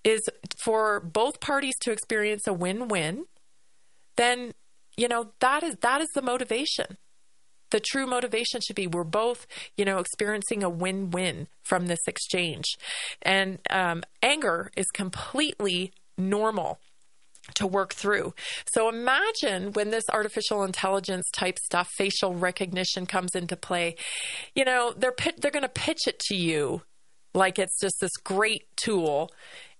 is 0.04 0.28
for 0.62 1.00
both 1.00 1.40
parties 1.40 1.74
to 1.80 1.90
experience 1.90 2.46
a 2.46 2.52
win-win, 2.52 3.24
then 4.18 4.52
you 4.98 5.08
know 5.08 5.32
that 5.40 5.62
is 5.62 5.76
that 5.76 6.02
is 6.02 6.08
the 6.14 6.22
motivation. 6.22 6.98
The 7.70 7.80
true 7.80 8.06
motivation 8.06 8.62
should 8.62 8.76
be 8.76 8.86
we're 8.86 9.04
both, 9.04 9.46
you 9.76 9.84
know, 9.84 9.98
experiencing 9.98 10.62
a 10.62 10.70
win-win 10.70 11.48
from 11.62 11.86
this 11.86 12.00
exchange, 12.06 12.64
and 13.22 13.58
um, 13.70 14.02
anger 14.22 14.70
is 14.76 14.86
completely 14.86 15.92
normal 16.16 16.78
to 17.54 17.66
work 17.66 17.94
through. 17.94 18.34
So 18.72 18.88
imagine 18.88 19.72
when 19.72 19.90
this 19.90 20.04
artificial 20.10 20.64
intelligence 20.64 21.30
type 21.32 21.58
stuff, 21.58 21.88
facial 21.96 22.34
recognition 22.34 23.06
comes 23.06 23.34
into 23.34 23.56
play. 23.56 23.96
You 24.54 24.64
know, 24.64 24.92
they're 24.96 25.14
they're 25.38 25.50
going 25.50 25.62
to 25.62 25.68
pitch 25.68 26.06
it 26.06 26.18
to 26.28 26.36
you 26.36 26.82
like 27.34 27.58
it's 27.58 27.78
just 27.80 27.96
this 28.00 28.16
great 28.24 28.64
tool. 28.76 29.30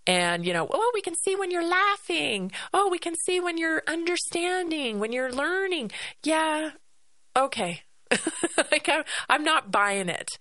And, 0.06 0.44
you 0.46 0.52
know, 0.52 0.66
oh, 0.70 0.90
we 0.94 1.02
can 1.02 1.14
see 1.14 1.36
when 1.36 1.50
you're 1.50 1.68
laughing. 1.68 2.50
Oh, 2.72 2.88
we 2.88 2.98
can 2.98 3.14
see 3.14 3.40
when 3.40 3.58
you're 3.58 3.82
understanding, 3.86 4.98
when 4.98 5.12
you're 5.12 5.32
learning. 5.32 5.90
Yeah, 6.24 6.70
okay. 7.36 7.82
like 8.72 8.88
I'm, 8.88 9.04
I'm 9.28 9.44
not 9.44 9.70
buying 9.70 10.08
it 10.08 10.38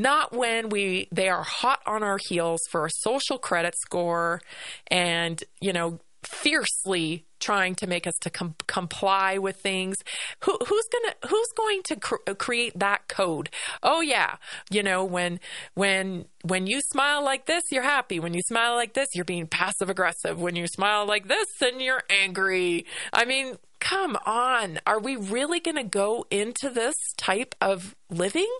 not 0.00 0.32
when 0.32 0.70
we 0.70 1.08
they 1.12 1.28
are 1.28 1.42
hot 1.42 1.80
on 1.86 2.02
our 2.02 2.18
heels 2.28 2.60
for 2.70 2.86
a 2.86 2.90
social 2.90 3.38
credit 3.38 3.74
score 3.76 4.40
and 4.86 5.44
you 5.60 5.72
know 5.72 6.00
fiercely 6.24 7.26
trying 7.40 7.74
to 7.76 7.86
make 7.86 8.06
us 8.06 8.14
to 8.20 8.30
com- 8.30 8.54
comply 8.66 9.38
with 9.38 9.56
things. 9.56 9.96
Who, 10.44 10.56
who's 10.66 10.88
gonna 10.92 11.14
who's 11.28 11.48
going 11.56 11.82
to 11.84 11.96
cr- 11.96 12.34
create 12.38 12.78
that 12.78 13.08
code? 13.08 13.50
Oh 13.82 14.00
yeah. 14.00 14.36
You 14.70 14.82
know 14.82 15.04
when 15.04 15.40
when 15.74 16.26
when 16.42 16.66
you 16.66 16.80
smile 16.80 17.24
like 17.24 17.46
this 17.46 17.64
you're 17.70 17.82
happy. 17.82 18.20
When 18.20 18.34
you 18.34 18.42
smile 18.42 18.74
like 18.74 18.94
this 18.94 19.08
you're 19.14 19.24
being 19.24 19.46
passive 19.46 19.90
aggressive 19.90 20.40
when 20.40 20.56
you 20.56 20.66
smile 20.66 21.06
like 21.06 21.28
this 21.28 21.46
then 21.58 21.80
you're 21.80 22.04
angry. 22.10 22.86
I 23.12 23.24
mean 23.24 23.56
come 23.80 24.16
on. 24.26 24.78
Are 24.86 25.00
we 25.00 25.16
really 25.16 25.58
going 25.58 25.76
to 25.76 25.82
go 25.82 26.26
into 26.30 26.68
this 26.68 26.94
type 27.16 27.54
of 27.60 27.96
living 28.10 28.50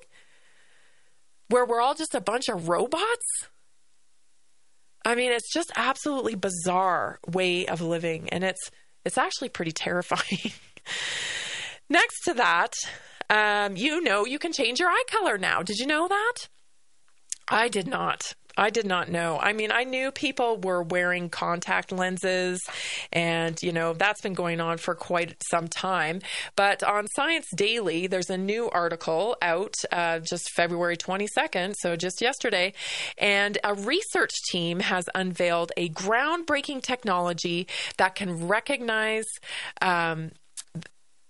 where 1.48 1.64
we're 1.64 1.80
all 1.80 1.94
just 1.94 2.14
a 2.14 2.20
bunch 2.20 2.48
of 2.48 2.68
robots? 2.68 3.48
I 5.04 5.14
mean, 5.14 5.32
it's 5.32 5.52
just 5.52 5.72
absolutely 5.76 6.34
bizarre 6.34 7.18
way 7.26 7.66
of 7.66 7.80
living 7.80 8.28
and 8.30 8.44
it's 8.44 8.70
it's 9.04 9.18
actually 9.18 9.48
pretty 9.48 9.72
terrifying. 9.72 10.52
Next 11.88 12.20
to 12.24 12.34
that, 12.34 12.74
um, 13.30 13.76
you 13.76 14.00
know 14.02 14.26
you 14.26 14.38
can 14.38 14.52
change 14.52 14.78
your 14.78 14.90
eye 14.90 15.04
color 15.08 15.38
now. 15.38 15.62
Did 15.62 15.78
you 15.78 15.86
know 15.86 16.06
that? 16.08 16.48
I 17.48 17.68
did 17.68 17.86
not. 17.86 18.34
I 18.56 18.70
did 18.70 18.86
not 18.86 19.08
know. 19.08 19.38
I 19.40 19.52
mean, 19.52 19.70
I 19.72 19.84
knew 19.84 20.10
people 20.10 20.56
were 20.58 20.82
wearing 20.82 21.28
contact 21.28 21.92
lenses, 21.92 22.60
and, 23.12 23.60
you 23.62 23.72
know, 23.72 23.92
that's 23.92 24.20
been 24.20 24.34
going 24.34 24.60
on 24.60 24.78
for 24.78 24.94
quite 24.94 25.36
some 25.50 25.68
time. 25.68 26.20
But 26.56 26.82
on 26.82 27.06
Science 27.08 27.46
Daily, 27.54 28.06
there's 28.06 28.30
a 28.30 28.38
new 28.38 28.68
article 28.70 29.36
out 29.42 29.74
uh, 29.92 30.20
just 30.20 30.50
February 30.50 30.96
22nd, 30.96 31.74
so 31.78 31.96
just 31.96 32.20
yesterday, 32.20 32.72
and 33.18 33.58
a 33.64 33.74
research 33.74 34.34
team 34.50 34.80
has 34.80 35.04
unveiled 35.14 35.72
a 35.76 35.88
groundbreaking 35.90 36.82
technology 36.82 37.66
that 37.96 38.14
can 38.14 38.48
recognize 38.48 39.26
um, 39.80 40.32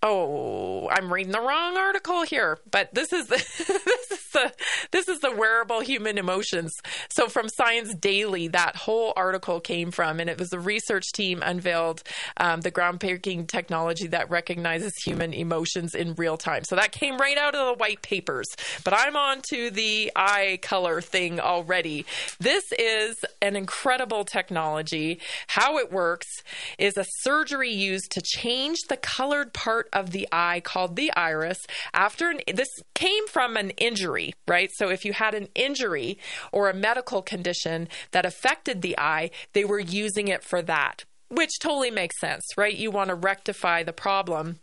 Oh, 0.02 0.88
I'm 0.88 1.12
reading 1.12 1.32
the 1.32 1.42
wrong 1.42 1.76
article 1.76 2.22
here, 2.22 2.58
but 2.70 2.94
this 2.94 3.12
is 3.12 3.26
the 3.26 3.36
this 3.84 4.10
is 4.10 4.30
the 4.32 4.52
this 4.92 5.08
is 5.08 5.20
the 5.20 5.30
wearable 5.30 5.80
human 5.80 6.16
emotions. 6.16 6.72
So 7.10 7.28
from 7.28 7.50
Science 7.50 7.94
Daily, 7.94 8.48
that 8.48 8.76
whole 8.76 9.12
article 9.14 9.60
came 9.60 9.90
from, 9.90 10.18
and 10.18 10.30
it 10.30 10.38
was 10.38 10.48
the 10.48 10.58
research 10.58 11.12
team 11.12 11.42
unveiled 11.44 12.02
um, 12.38 12.62
the 12.62 12.70
groundbreaking 12.70 13.48
technology 13.48 14.06
that 14.06 14.30
recognizes 14.30 14.94
human 14.96 15.34
emotions 15.34 15.94
in 15.94 16.14
real 16.14 16.38
time. 16.38 16.64
So 16.64 16.76
that 16.76 16.92
came 16.92 17.18
right 17.18 17.36
out 17.36 17.54
of 17.54 17.66
the 17.66 17.74
white 17.74 18.00
papers. 18.00 18.46
But 18.84 18.94
I'm 18.96 19.16
on 19.16 19.42
to 19.50 19.70
the 19.70 20.12
eye 20.16 20.60
color 20.62 21.02
thing 21.02 21.40
already. 21.40 22.06
This 22.38 22.72
is 22.78 23.22
an 23.42 23.54
incredible 23.54 24.24
technology. 24.24 25.20
How 25.48 25.76
it 25.76 25.92
works 25.92 26.42
is 26.78 26.96
a 26.96 27.04
surgery 27.18 27.70
used 27.70 28.12
to 28.12 28.22
change 28.22 28.78
the 28.88 28.96
colored 28.96 29.52
part 29.52 29.89
of 29.92 30.10
the 30.10 30.28
eye 30.32 30.60
called 30.60 30.96
the 30.96 31.12
iris 31.14 31.66
after 31.92 32.30
an, 32.30 32.40
this 32.52 32.68
came 32.94 33.26
from 33.28 33.56
an 33.56 33.70
injury, 33.70 34.32
right? 34.46 34.70
So 34.74 34.88
if 34.88 35.04
you 35.04 35.12
had 35.12 35.34
an 35.34 35.48
injury 35.54 36.18
or 36.52 36.68
a 36.68 36.74
medical 36.74 37.22
condition 37.22 37.88
that 38.12 38.26
affected 38.26 38.82
the 38.82 38.98
eye, 38.98 39.30
they 39.52 39.64
were 39.64 39.80
using 39.80 40.28
it 40.28 40.42
for 40.44 40.62
that, 40.62 41.04
which 41.28 41.58
totally 41.60 41.90
makes 41.90 42.18
sense, 42.20 42.44
right? 42.56 42.74
You 42.74 42.90
want 42.90 43.08
to 43.08 43.14
rectify 43.14 43.82
the 43.82 43.92
problem 43.92 44.60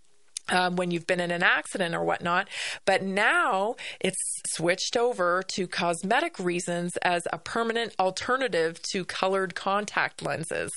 um, 0.49 0.75
when 0.75 0.91
you've 0.91 1.07
been 1.07 1.19
in 1.19 1.31
an 1.31 1.43
accident 1.43 1.95
or 1.95 2.03
whatnot. 2.03 2.47
But 2.86 3.03
now 3.03 3.75
it's 3.99 4.17
switched 4.47 4.97
over 4.97 5.43
to 5.49 5.67
cosmetic 5.67 6.39
reasons 6.39 6.97
as 6.97 7.27
a 7.31 7.38
permanent 7.38 7.93
alternative 7.99 8.81
to 8.91 9.05
colored 9.05 9.55
contact 9.55 10.21
lenses. 10.21 10.71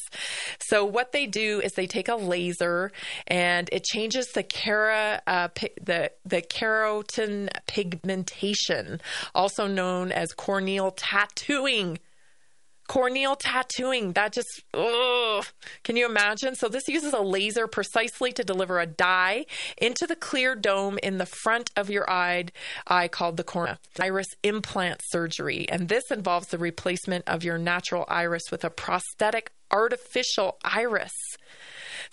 So 0.60 0.84
what 0.84 1.12
they 1.12 1.26
do 1.26 1.60
is 1.60 1.72
they 1.72 1.86
take 1.86 2.08
a 2.08 2.16
laser 2.16 2.92
and 3.26 3.68
it 3.72 3.84
changes 3.84 4.28
the 4.32 4.42
cara, 4.42 5.22
uh, 5.26 5.48
the 5.82 6.10
the 6.24 6.42
keratin 6.42 7.48
pigmentation, 7.66 9.00
also 9.34 9.66
known 9.66 10.12
as 10.12 10.32
corneal 10.32 10.90
tattooing 10.92 11.98
corneal 12.90 13.36
tattooing. 13.36 14.14
That 14.14 14.32
just 14.32 14.64
ugh. 14.74 15.46
can 15.84 15.96
you 15.96 16.06
imagine? 16.06 16.56
So 16.56 16.68
this 16.68 16.88
uses 16.88 17.12
a 17.12 17.20
laser 17.20 17.68
precisely 17.68 18.32
to 18.32 18.42
deliver 18.42 18.80
a 18.80 18.86
dye 18.86 19.46
into 19.78 20.08
the 20.08 20.16
clear 20.16 20.56
dome 20.56 20.98
in 21.00 21.18
the 21.18 21.26
front 21.26 21.70
of 21.76 21.88
your 21.88 22.10
eye 22.10 22.46
eye 22.88 23.06
called 23.06 23.36
the 23.36 23.44
cornea. 23.44 23.78
Iris 24.00 24.34
implant 24.42 25.02
surgery. 25.08 25.68
And 25.68 25.88
this 25.88 26.10
involves 26.10 26.48
the 26.48 26.58
replacement 26.58 27.28
of 27.28 27.44
your 27.44 27.58
natural 27.58 28.04
iris 28.08 28.50
with 28.50 28.64
a 28.64 28.70
prosthetic 28.70 29.52
artificial 29.70 30.58
iris 30.64 31.12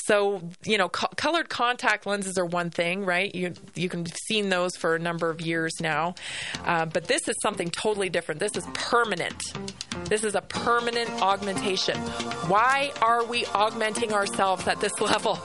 so, 0.07 0.41
you 0.63 0.77
know, 0.77 0.87
co- 0.87 1.09
colored 1.17 1.49
contact 1.49 2.05
lenses 2.05 2.37
are 2.37 2.45
one 2.45 2.69
thing, 2.69 3.03
right? 3.03 3.33
You 3.35 3.53
you 3.75 3.89
can 3.89 4.05
seen 4.05 4.47
those 4.49 4.71
for 4.77 4.95
a 4.95 4.99
number 4.99 5.29
of 5.29 5.41
years 5.41 5.73
now, 5.81 6.15
uh, 6.63 6.85
but 6.85 7.05
this 7.05 7.27
is 7.27 7.35
something 7.41 7.69
totally 7.69 8.07
different. 8.07 8.39
This 8.39 8.55
is 8.55 8.65
permanent. 8.73 9.43
This 10.05 10.23
is 10.23 10.35
a 10.35 10.41
permanent 10.41 11.09
augmentation. 11.21 11.97
Why 12.47 12.93
are 13.01 13.25
we 13.25 13.45
augmenting 13.47 14.13
ourselves 14.13 14.65
at 14.65 14.79
this 14.79 14.97
level? 15.01 15.35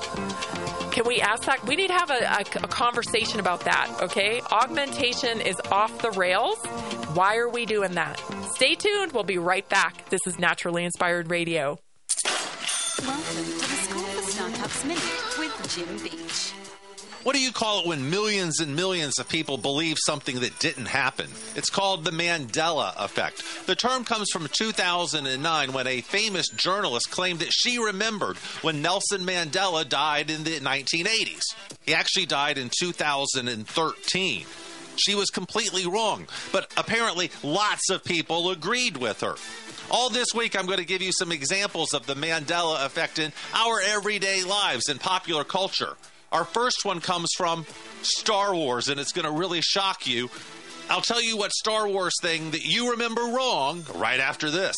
Can 0.93 1.09
we 1.09 1.21
ask 1.21 1.45
that? 1.47 1.67
We 1.67 1.75
need 1.75 1.89
to 1.89 1.95
have 1.95 2.11
a, 2.11 2.23
a, 2.23 2.65
a 2.65 2.69
conversation 2.69 3.41
about 3.41 3.63
that, 3.65 3.91
okay? 4.01 4.43
Augmentation 4.53 5.41
is 5.41 5.57
off 5.73 6.03
the 6.03 6.13
rails. 6.13 6.59
Why 7.15 7.37
are 7.39 7.49
we 7.49 7.67
doing 7.67 7.95
that? 7.95 8.23
Stay 8.55 8.77
tuned. 8.77 9.11
We'll 9.11 9.25
be 9.25 9.39
right 9.39 9.69
back. 9.69 10.09
This 10.11 10.21
is 10.27 10.39
Naturally 10.39 10.85
Inspired 10.85 11.31
Radio. 11.31 11.81
Welcome 13.05 13.62
Minute 14.85 15.39
with 15.39 15.75
Jim 15.75 15.99
Beach. 16.03 16.53
What 17.23 17.37
do 17.37 17.41
you 17.41 17.53
call 17.53 17.81
it 17.83 17.87
when 17.87 18.11
millions 18.11 18.59
and 18.59 18.75
millions 18.75 19.21
of 19.21 19.29
people 19.29 19.57
believe 19.57 19.97
something 20.05 20.41
that 20.41 20.59
didn't 20.59 20.87
happen? 20.87 21.29
It's 21.55 21.71
called 21.71 22.05
the 22.05 22.11
Mandela 22.11 22.93
effect. 22.97 23.45
The 23.67 23.77
term 23.77 24.05
comes 24.05 24.29
from 24.33 24.49
2009 24.49 25.73
when 25.73 25.87
a 25.87 26.01
famous 26.01 26.49
journalist 26.49 27.13
claimed 27.13 27.39
that 27.39 27.53
she 27.53 27.79
remembered 27.79 28.39
when 28.63 28.83
Nelson 28.83 29.25
Mandela 29.25 29.89
died 29.89 30.31
in 30.31 30.43
the 30.43 30.59
1980s. 30.59 31.45
He 31.87 31.95
actually 31.95 32.27
died 32.27 32.59
in 32.59 32.71
2013. 32.77 34.47
She 35.03 35.15
was 35.17 35.31
completely 35.31 35.85
wrong, 35.85 36.29
but 36.53 36.73
apparently 36.77 37.31
lots 37.43 37.91
of 37.91 38.05
people 38.05 38.51
agreed 38.51 38.97
with 38.97 39.21
her. 39.21 39.35
All 39.91 40.09
this 40.09 40.29
week, 40.33 40.57
I'm 40.57 40.67
going 40.67 40.79
to 40.79 40.85
give 40.85 41.03
you 41.03 41.11
some 41.13 41.33
examples 41.33 41.93
of 41.93 42.07
the 42.07 42.15
Mandela 42.15 42.87
effect 42.87 43.19
in 43.19 43.33
our 43.53 43.81
everyday 43.81 44.45
lives 44.45 44.89
and 44.89 45.01
popular 45.01 45.43
culture. 45.43 45.97
Our 46.31 46.45
first 46.45 46.85
one 46.85 47.01
comes 47.01 47.31
from 47.37 47.67
Star 48.03 48.55
Wars, 48.55 48.89
and 48.89 49.01
it's 49.01 49.13
going 49.13 49.27
to 49.27 49.33
really 49.33 49.61
shock 49.61 50.07
you. 50.07 50.31
I'll 50.89 51.03
tell 51.03 51.21
you 51.23 51.37
what 51.37 51.53
Star 51.53 51.89
Wars 51.89 52.15
thing 52.23 52.53
that 52.53 52.65
you 52.65 52.93
remember 52.93 53.23
wrong 53.23 53.85
right 53.97 54.21
after 54.21 54.51
this. 54.51 54.77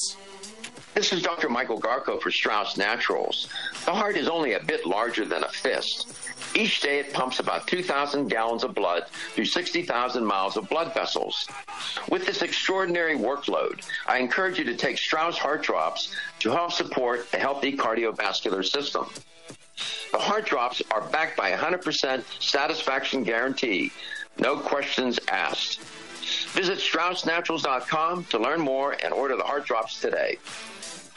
This 0.94 1.12
is 1.12 1.22
Dr. 1.22 1.48
Michael 1.48 1.80
Garko 1.80 2.20
for 2.20 2.30
Strauss 2.30 2.76
Naturals. 2.76 3.48
The 3.84 3.92
heart 3.92 4.16
is 4.16 4.28
only 4.28 4.54
a 4.54 4.60
bit 4.60 4.86
larger 4.86 5.24
than 5.24 5.44
a 5.44 5.48
fist. 5.48 6.23
Each 6.54 6.80
day 6.80 7.00
it 7.00 7.12
pumps 7.12 7.40
about 7.40 7.66
2,000 7.66 8.28
gallons 8.28 8.64
of 8.64 8.74
blood 8.74 9.06
through 9.34 9.46
60,000 9.46 10.24
miles 10.24 10.56
of 10.56 10.68
blood 10.68 10.94
vessels. 10.94 11.48
With 12.08 12.26
this 12.26 12.42
extraordinary 12.42 13.16
workload, 13.16 13.82
I 14.06 14.18
encourage 14.18 14.58
you 14.58 14.64
to 14.64 14.76
take 14.76 14.98
Strauss 14.98 15.36
Heart 15.36 15.62
Drops 15.62 16.14
to 16.40 16.50
help 16.50 16.72
support 16.72 17.26
a 17.32 17.38
healthy 17.38 17.76
cardiovascular 17.76 18.64
system. 18.64 19.06
The 20.12 20.18
heart 20.18 20.46
drops 20.46 20.80
are 20.92 21.00
backed 21.00 21.36
by 21.36 21.48
a 21.48 21.58
100% 21.58 22.22
satisfaction 22.40 23.24
guarantee. 23.24 23.92
No 24.38 24.56
questions 24.56 25.18
asked. 25.28 25.80
Visit 26.52 26.78
StraussNaturals.com 26.78 28.24
to 28.26 28.38
learn 28.38 28.60
more 28.60 28.96
and 29.02 29.12
order 29.12 29.36
the 29.36 29.42
heart 29.42 29.66
drops 29.66 30.00
today. 30.00 30.38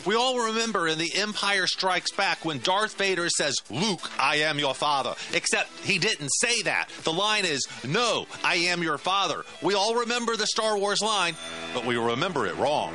We 0.07 0.15
all 0.15 0.39
remember 0.39 0.87
in 0.87 0.97
The 0.97 1.11
Empire 1.15 1.67
Strikes 1.67 2.11
Back 2.11 2.45
when 2.45 2.59
Darth 2.59 2.97
Vader 2.97 3.27
says, 3.27 3.57
Luke, 3.69 4.09
I 4.17 4.37
am 4.37 4.57
your 4.57 4.73
father. 4.73 5.13
Except 5.33 5.69
he 5.81 5.99
didn't 5.99 6.29
say 6.29 6.61
that. 6.61 6.87
The 7.03 7.11
line 7.11 7.43
is, 7.43 7.67
No, 7.85 8.25
I 8.41 8.55
am 8.55 8.81
your 8.81 8.97
father. 8.97 9.43
We 9.61 9.73
all 9.73 9.95
remember 9.95 10.37
the 10.37 10.47
Star 10.47 10.77
Wars 10.77 11.01
line, 11.01 11.35
but 11.73 11.85
we 11.85 11.97
remember 11.97 12.47
it 12.47 12.55
wrong. 12.55 12.93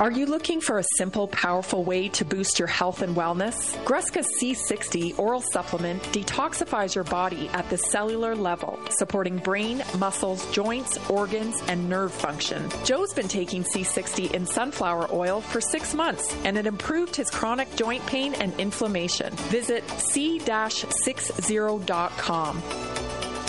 Are 0.00 0.12
you 0.12 0.26
looking 0.26 0.60
for 0.60 0.78
a 0.78 0.84
simple, 0.96 1.26
powerful 1.26 1.82
way 1.82 2.08
to 2.10 2.24
boost 2.24 2.60
your 2.60 2.68
health 2.68 3.02
and 3.02 3.16
wellness? 3.16 3.74
Gruska 3.84 4.24
C60 4.40 5.18
oral 5.18 5.40
supplement 5.40 6.00
detoxifies 6.12 6.94
your 6.94 7.02
body 7.02 7.48
at 7.48 7.68
the 7.68 7.78
cellular 7.78 8.36
level, 8.36 8.78
supporting 8.90 9.38
brain, 9.38 9.82
muscles, 9.98 10.48
joints, 10.52 10.98
organs, 11.10 11.60
and 11.66 11.90
nerve 11.90 12.12
function. 12.12 12.70
Joe's 12.84 13.12
been 13.12 13.26
taking 13.26 13.64
C60 13.64 14.34
in 14.34 14.46
sunflower 14.46 15.08
oil 15.12 15.40
for 15.40 15.60
six 15.60 15.94
months, 15.94 16.32
and 16.44 16.56
it 16.56 16.68
improved 16.68 17.16
his 17.16 17.28
chronic 17.28 17.74
joint 17.74 18.06
pain 18.06 18.34
and 18.34 18.54
inflammation. 18.60 19.32
Visit 19.50 19.82
c-60.com 19.98 20.78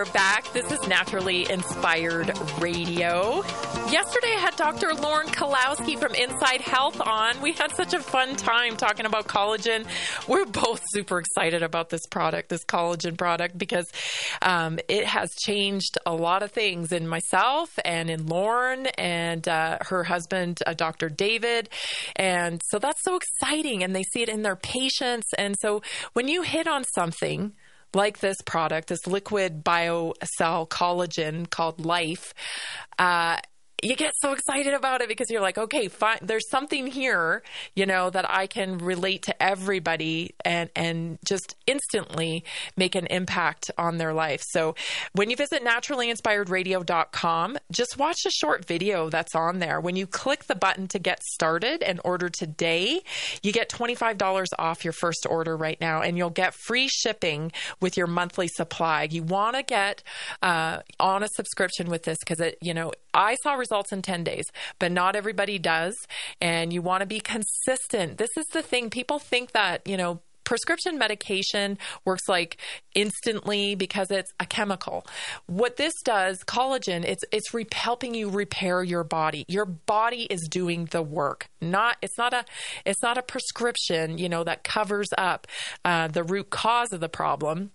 We're 0.00 0.12
back. 0.12 0.50
This 0.54 0.72
is 0.72 0.88
Naturally 0.88 1.50
Inspired 1.50 2.32
Radio. 2.58 3.42
Yesterday, 3.90 4.32
I 4.34 4.40
had 4.40 4.56
Dr. 4.56 4.94
Lauren 4.94 5.26
Kalowski 5.26 5.98
from 5.98 6.14
Inside 6.14 6.62
Health 6.62 6.98
on. 7.06 7.38
We 7.42 7.52
had 7.52 7.76
such 7.76 7.92
a 7.92 8.00
fun 8.00 8.34
time 8.36 8.78
talking 8.78 9.04
about 9.04 9.26
collagen. 9.26 9.84
We're 10.26 10.46
both 10.46 10.80
super 10.94 11.18
excited 11.18 11.62
about 11.62 11.90
this 11.90 12.06
product, 12.06 12.48
this 12.48 12.64
collagen 12.64 13.18
product, 13.18 13.58
because 13.58 13.92
um, 14.40 14.78
it 14.88 15.04
has 15.04 15.34
changed 15.34 15.98
a 16.06 16.14
lot 16.14 16.42
of 16.42 16.50
things 16.50 16.92
in 16.92 17.06
myself 17.06 17.78
and 17.84 18.08
in 18.08 18.26
Lauren 18.26 18.86
and 18.86 19.46
uh, 19.46 19.76
her 19.82 20.04
husband, 20.04 20.62
uh, 20.66 20.72
Dr. 20.72 21.10
David. 21.10 21.68
And 22.16 22.62
so 22.70 22.78
that's 22.78 23.02
so 23.02 23.16
exciting. 23.16 23.82
And 23.82 23.94
they 23.94 24.04
see 24.04 24.22
it 24.22 24.30
in 24.30 24.40
their 24.40 24.56
patients. 24.56 25.26
And 25.36 25.56
so 25.60 25.82
when 26.14 26.26
you 26.26 26.40
hit 26.40 26.66
on 26.66 26.84
something, 26.84 27.52
like 27.94 28.18
this 28.18 28.36
product, 28.44 28.88
this 28.88 29.06
liquid 29.06 29.64
biocell 29.64 30.68
collagen 30.68 31.48
called 31.48 31.84
Life, 31.84 32.34
uh, 32.98 33.38
you 33.82 33.96
get 33.96 34.12
so 34.20 34.32
excited 34.32 34.74
about 34.74 35.00
it 35.00 35.08
because 35.08 35.30
you're 35.30 35.40
like, 35.40 35.58
okay, 35.58 35.88
fine. 35.88 36.18
There's 36.22 36.48
something 36.50 36.86
here, 36.86 37.42
you 37.74 37.86
know, 37.86 38.10
that 38.10 38.30
I 38.30 38.46
can 38.46 38.78
relate 38.78 39.22
to 39.24 39.42
everybody 39.42 40.34
and 40.44 40.70
and 40.76 41.18
just 41.24 41.56
instantly 41.66 42.44
make 42.76 42.94
an 42.94 43.06
impact 43.06 43.70
on 43.78 43.98
their 43.98 44.12
life. 44.12 44.42
So 44.46 44.74
when 45.12 45.30
you 45.30 45.36
visit 45.36 45.64
naturallyinspiredradio.com, 45.64 47.58
just 47.70 47.98
watch 47.98 48.18
a 48.26 48.30
short 48.30 48.64
video 48.66 49.08
that's 49.08 49.34
on 49.34 49.58
there. 49.58 49.80
When 49.80 49.96
you 49.96 50.06
click 50.06 50.44
the 50.44 50.54
button 50.54 50.86
to 50.88 50.98
get 50.98 51.22
started 51.22 51.82
and 51.82 52.00
order 52.04 52.28
today, 52.28 53.00
you 53.42 53.52
get 53.52 53.70
$25 53.70 54.46
off 54.58 54.84
your 54.84 54.92
first 54.92 55.26
order 55.28 55.56
right 55.56 55.80
now, 55.80 56.02
and 56.02 56.18
you'll 56.18 56.30
get 56.30 56.54
free 56.54 56.88
shipping 56.88 57.52
with 57.80 57.96
your 57.96 58.06
monthly 58.06 58.48
supply. 58.48 59.08
You 59.10 59.22
want 59.22 59.56
to 59.56 59.62
get 59.62 60.02
uh, 60.42 60.80
on 60.98 61.22
a 61.22 61.28
subscription 61.28 61.88
with 61.88 62.02
this 62.02 62.18
because 62.18 62.40
it, 62.40 62.58
you 62.60 62.74
know, 62.74 62.92
I 63.12 63.36
saw 63.42 63.54
results 63.70 63.92
in 63.92 64.02
10 64.02 64.24
days, 64.24 64.44
but 64.78 64.90
not 64.92 65.16
everybody 65.16 65.58
does. 65.58 65.94
And 66.40 66.72
you 66.72 66.82
want 66.82 67.00
to 67.00 67.06
be 67.06 67.20
consistent. 67.20 68.18
This 68.18 68.30
is 68.36 68.46
the 68.52 68.62
thing. 68.62 68.90
People 68.90 69.18
think 69.18 69.52
that, 69.52 69.86
you 69.86 69.96
know, 69.96 70.20
prescription 70.44 70.98
medication 70.98 71.78
works 72.04 72.28
like 72.28 72.56
instantly 72.96 73.76
because 73.76 74.10
it's 74.10 74.32
a 74.40 74.46
chemical. 74.46 75.06
What 75.46 75.76
this 75.76 75.94
does, 76.04 76.38
collagen, 76.44 77.04
it's 77.04 77.22
it's 77.30 77.54
re- 77.54 77.66
helping 77.72 78.14
you 78.14 78.28
repair 78.28 78.82
your 78.82 79.04
body. 79.04 79.44
Your 79.46 79.64
body 79.64 80.24
is 80.24 80.48
doing 80.50 80.86
the 80.86 81.02
work. 81.02 81.48
Not 81.60 81.98
it's 82.02 82.18
not 82.18 82.32
a 82.34 82.44
it's 82.84 83.02
not 83.02 83.16
a 83.16 83.22
prescription, 83.22 84.18
you 84.18 84.28
know, 84.28 84.42
that 84.42 84.64
covers 84.64 85.08
up 85.16 85.46
uh, 85.84 86.08
the 86.08 86.24
root 86.24 86.50
cause 86.50 86.92
of 86.92 86.98
the 86.98 87.08
problem 87.08 87.70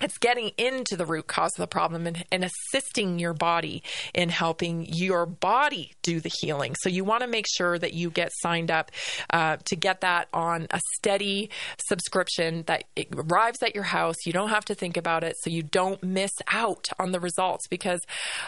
it's 0.00 0.18
getting 0.18 0.50
into 0.56 0.96
the 0.96 1.06
root 1.06 1.26
cause 1.26 1.52
of 1.56 1.62
the 1.62 1.66
problem 1.66 2.06
and, 2.06 2.24
and, 2.32 2.48
assisting 2.48 3.18
your 3.18 3.34
body 3.34 3.82
in 4.14 4.28
helping 4.28 4.86
your 4.86 5.26
body 5.26 5.92
do 6.02 6.20
the 6.20 6.30
healing. 6.40 6.74
So 6.80 6.88
you 6.88 7.04
want 7.04 7.22
to 7.22 7.28
make 7.28 7.46
sure 7.48 7.78
that 7.78 7.92
you 7.92 8.10
get 8.10 8.30
signed 8.40 8.70
up 8.70 8.90
uh, 9.30 9.56
to 9.64 9.76
get 9.76 10.00
that 10.00 10.28
on 10.32 10.66
a 10.70 10.80
steady 10.96 11.50
subscription 11.88 12.62
that 12.66 12.84
arrives 13.14 13.62
at 13.62 13.74
your 13.74 13.84
house. 13.84 14.16
You 14.24 14.32
don't 14.32 14.50
have 14.50 14.64
to 14.66 14.74
think 14.74 14.96
about 14.96 15.24
it, 15.24 15.36
so 15.40 15.50
you 15.50 15.62
don't 15.62 16.02
miss 16.02 16.32
out 16.52 16.86
on 16.98 17.12
the 17.12 17.20
results. 17.20 17.66
Because 17.68 18.00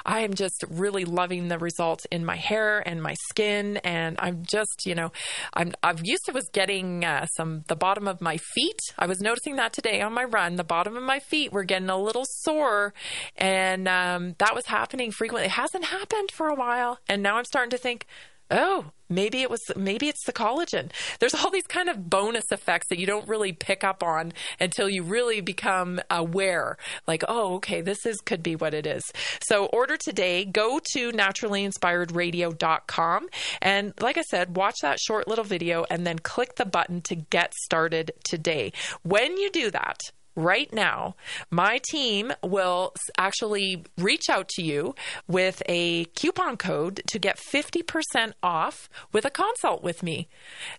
I 0.06 0.20
am 0.20 0.34
just 0.34 0.64
really 0.68 1.04
loving 1.04 1.48
the 1.48 1.58
results 1.58 2.06
in 2.10 2.24
my 2.24 2.36
hair 2.36 2.86
and 2.86 3.02
my 3.02 3.14
skin, 3.28 3.78
and 3.78 4.16
I'm 4.18 4.44
just 4.44 4.86
you 4.86 4.94
know 4.94 5.12
I'm 5.54 5.72
I've 5.82 6.00
used 6.04 6.24
to 6.26 6.32
was 6.32 6.48
getting 6.52 7.04
uh, 7.04 7.26
some 7.36 7.64
the 7.68 7.76
bottom 7.76 8.06
of 8.06 8.20
my 8.20 8.36
feet. 8.54 8.78
I 8.98 9.06
was 9.06 9.20
noticing 9.20 9.56
that 9.56 9.72
today 9.72 10.00
on 10.00 10.12
my 10.12 10.24
run, 10.24 10.56
the 10.56 10.64
bottom 10.64 10.96
of 10.96 11.02
my 11.02 11.18
feet 11.18 11.39
feet 11.40 11.52
were 11.52 11.64
getting 11.64 11.90
a 11.90 11.96
little 11.96 12.26
sore, 12.26 12.92
and 13.36 13.88
um, 13.88 14.34
that 14.38 14.54
was 14.54 14.66
happening 14.66 15.10
frequently. 15.10 15.46
It 15.46 15.52
hasn't 15.52 15.84
happened 15.84 16.30
for 16.30 16.48
a 16.48 16.54
while, 16.54 16.98
and 17.08 17.22
now 17.22 17.36
I'm 17.36 17.44
starting 17.44 17.70
to 17.70 17.78
think, 17.78 18.06
oh, 18.50 18.90
maybe 19.08 19.40
it 19.42 19.50
was 19.50 19.60
maybe 19.76 20.08
it's 20.08 20.24
the 20.24 20.32
collagen. 20.32 20.90
There's 21.18 21.34
all 21.34 21.50
these 21.50 21.66
kind 21.66 21.88
of 21.88 22.10
bonus 22.10 22.50
effects 22.50 22.88
that 22.88 22.98
you 22.98 23.06
don't 23.06 23.28
really 23.28 23.52
pick 23.52 23.84
up 23.84 24.02
on 24.02 24.32
until 24.58 24.90
you 24.90 25.02
really 25.02 25.40
become 25.40 26.00
aware. 26.10 26.76
Like, 27.06 27.22
oh, 27.28 27.54
okay, 27.56 27.80
this 27.80 28.04
is 28.04 28.20
could 28.20 28.42
be 28.42 28.56
what 28.56 28.74
it 28.74 28.86
is. 28.86 29.12
So 29.40 29.66
order 29.66 29.96
today. 29.96 30.44
Go 30.44 30.80
to 30.92 31.12
naturallyinspiredradio.com 31.12 33.28
and 33.62 33.92
like 34.00 34.18
I 34.18 34.22
said, 34.22 34.56
watch 34.56 34.80
that 34.82 34.98
short 34.98 35.28
little 35.28 35.44
video 35.44 35.86
and 35.90 36.04
then 36.06 36.18
click 36.18 36.56
the 36.56 36.66
button 36.66 37.00
to 37.02 37.14
get 37.14 37.54
started 37.54 38.10
today. 38.24 38.72
When 39.02 39.36
you 39.36 39.50
do 39.50 39.70
that, 39.70 40.00
right 40.44 40.72
now, 40.72 41.14
my 41.50 41.80
team 41.90 42.32
will 42.42 42.94
actually 43.18 43.84
reach 43.98 44.28
out 44.28 44.48
to 44.48 44.62
you 44.62 44.94
with 45.28 45.62
a 45.66 46.06
coupon 46.16 46.56
code 46.56 47.02
to 47.08 47.18
get 47.18 47.38
50% 47.38 48.32
off 48.42 48.88
with 49.12 49.24
a 49.24 49.30
consult 49.30 49.82
with 49.82 50.02
me. 50.02 50.28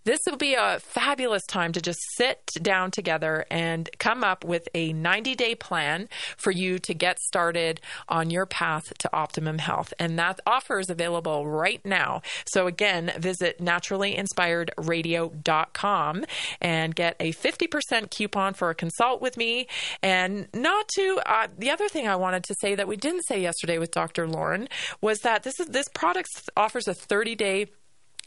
This 0.04 0.19
will 0.28 0.38
be 0.38 0.56
a 0.56 0.80
fabulous 0.80 1.45
time 1.47 1.71
to 1.74 1.82
just 1.82 2.00
sit 2.15 2.52
down 2.62 2.91
together 2.91 3.45
and 3.50 3.89
come 4.00 4.24
up 4.24 4.43
with 4.43 4.67
a 4.74 4.93
90 4.93 5.36
day 5.36 5.54
plan 5.56 6.10
for 6.38 6.52
you 6.52 6.80
to 6.80 6.93
get 6.93 7.19
started 7.19 7.82
on 8.08 8.30
your 8.30 8.45
path 8.45 8.93
to 9.00 9.10
optimum 9.13 9.58
health. 9.60 9.93
And 10.00 10.17
that 10.19 10.39
offer 10.45 10.80
is 10.80 10.89
available 10.89 11.47
right 11.47 11.84
now. 11.86 12.21
So, 12.45 12.67
again, 12.67 13.12
visit 13.17 13.60
naturallyinspiredradio.com 13.60 16.26
and 16.62 16.95
get 16.95 17.15
a 17.19 17.34
50% 17.34 18.10
coupon 18.10 18.54
for 18.54 18.69
a 18.69 18.76
consult 18.76 19.21
with 19.21 19.36
me 19.38 19.51
And 20.02 20.48
not 20.54 20.88
to 20.96 21.22
uh, 21.26 21.48
the 21.58 21.70
other 21.70 21.88
thing 21.90 22.08
I 22.08 22.16
wanted 22.16 22.44
to 22.46 22.56
say 22.62 22.76
that 22.76 22.88
we 22.88 22.98
didn't 22.98 23.24
say 23.24 23.42
yesterday 23.42 23.78
with 23.78 23.92
Dr. 23.92 24.28
Lauren 24.28 24.68
was 25.02 25.20
that 25.20 25.44
this 25.44 25.60
is 25.60 25.68
this 25.68 25.88
product 25.90 26.30
offers 26.58 26.88
a 26.88 26.94
30 26.94 27.36
day 27.36 27.68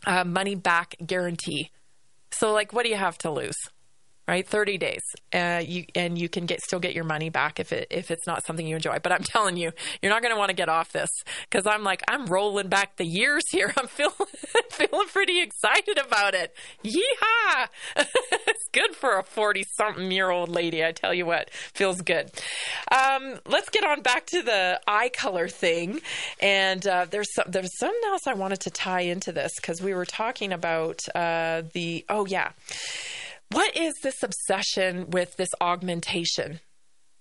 uh, 0.06 0.24
money 0.24 0.54
back 0.54 0.96
guarantee. 1.04 1.70
So, 2.30 2.52
like, 2.52 2.72
what 2.72 2.82
do 2.84 2.90
you 2.90 2.96
have 2.96 3.18
to 3.18 3.30
lose? 3.30 3.56
Right? 4.26 4.46
30 4.46 4.78
days. 4.78 5.02
Uh, 5.32 5.62
you, 5.64 5.84
and 5.94 6.16
you 6.18 6.28
can 6.28 6.46
get 6.46 6.60
still 6.62 6.80
get 6.80 6.94
your 6.94 7.04
money 7.04 7.28
back 7.28 7.60
if 7.60 7.72
it 7.72 7.86
if 7.90 8.10
it's 8.10 8.26
not 8.26 8.44
something 8.46 8.66
you 8.66 8.76
enjoy. 8.76 8.98
But 9.02 9.12
i'm 9.12 9.22
telling 9.22 9.56
you 9.56 9.72
you're 10.02 10.12
not 10.12 10.22
going 10.22 10.32
to 10.32 10.38
want 10.38 10.50
to 10.50 10.54
get 10.54 10.68
off 10.68 10.92
this 10.92 11.10
because 11.48 11.66
i'm 11.66 11.82
like 11.82 12.02
i'm 12.08 12.26
rolling 12.26 12.68
back 12.68 12.96
the 12.96 13.04
years 13.04 13.42
here. 13.50 13.72
I'm 13.78 13.88
feeling 13.88 14.14
feeling 14.70 15.08
pretty 15.08 15.40
excited 15.40 15.98
about 15.98 16.34
it. 16.34 16.54
Yeehaw! 16.84 17.68
It's 17.96 18.68
good 18.72 18.94
for 18.94 19.18
a 19.18 19.22
40 19.22 19.64
something 19.76 20.10
year 20.10 20.30
old 20.30 20.48
lady 20.48 20.84
i 20.84 20.92
tell 20.92 21.12
you 21.12 21.26
what. 21.26 21.50
Feels 21.50 22.00
good. 22.00 22.30
Um, 22.90 23.40
let's 23.46 23.68
get 23.70 23.84
on 23.84 24.02
back 24.02 24.26
to 24.26 24.42
the 24.42 24.80
eye 24.86 25.10
color 25.10 25.48
thing. 25.48 26.00
And 26.40 26.86
uh, 26.86 27.06
there's 27.10 27.32
some, 27.34 27.44
there's 27.48 27.76
something 27.78 28.00
else 28.06 28.26
i 28.26 28.34
wanted 28.34 28.60
to 28.60 28.70
tie 28.70 29.02
into 29.02 29.32
this 29.32 29.52
because 29.56 29.82
we 29.82 29.94
were 29.94 30.04
talking 30.06 30.52
about 30.52 31.00
uh, 31.14 31.62
the 31.72 32.04
oh 32.08 32.26
yeah 32.26 32.50
what 33.50 33.76
is 33.76 33.94
this 34.02 34.22
obsession 34.22 35.10
with 35.10 35.36
this 35.36 35.50
augmentation? 35.60 36.60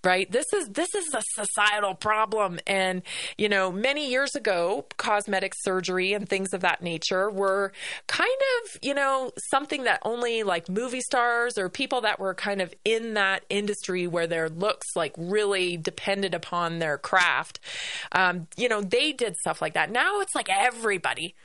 right? 0.03 0.29
This 0.29 0.51
is 0.53 0.69
this 0.69 0.93
is 0.93 1.13
a 1.13 1.21
societal 1.33 1.95
problem. 1.95 2.59
And 2.67 3.03
you 3.37 3.47
know 3.47 3.71
many 3.71 4.09
years 4.09 4.35
ago 4.35 4.85
cosmetic 4.97 5.53
surgery 5.61 6.13
and 6.13 6.27
things 6.27 6.53
of 6.53 6.61
that 6.61 6.81
nature 6.81 7.29
were 7.29 7.71
kind 8.07 8.29
of 8.29 8.79
you 8.81 8.93
know 8.93 9.31
something 9.49 9.83
that 9.83 9.99
only 10.03 10.43
like 10.43 10.69
movie 10.69 11.01
stars 11.01 11.57
or 11.57 11.69
people 11.69 12.01
that 12.01 12.19
were 12.19 12.33
kind 12.33 12.61
of 12.61 12.73
in 12.83 13.13
that 13.13 13.45
industry 13.49 14.07
where 14.07 14.27
their 14.27 14.49
looks 14.49 14.87
like 14.95 15.13
really 15.17 15.77
depended 15.77 16.33
upon 16.33 16.79
their 16.79 16.97
craft 16.97 17.59
um, 18.11 18.47
you 18.57 18.67
know 18.67 18.81
they 18.81 19.11
did 19.11 19.35
stuff 19.37 19.61
like 19.61 19.73
that. 19.73 19.91
Now 19.91 20.19
it's 20.19 20.35
like 20.35 20.49
everybody 20.49 21.35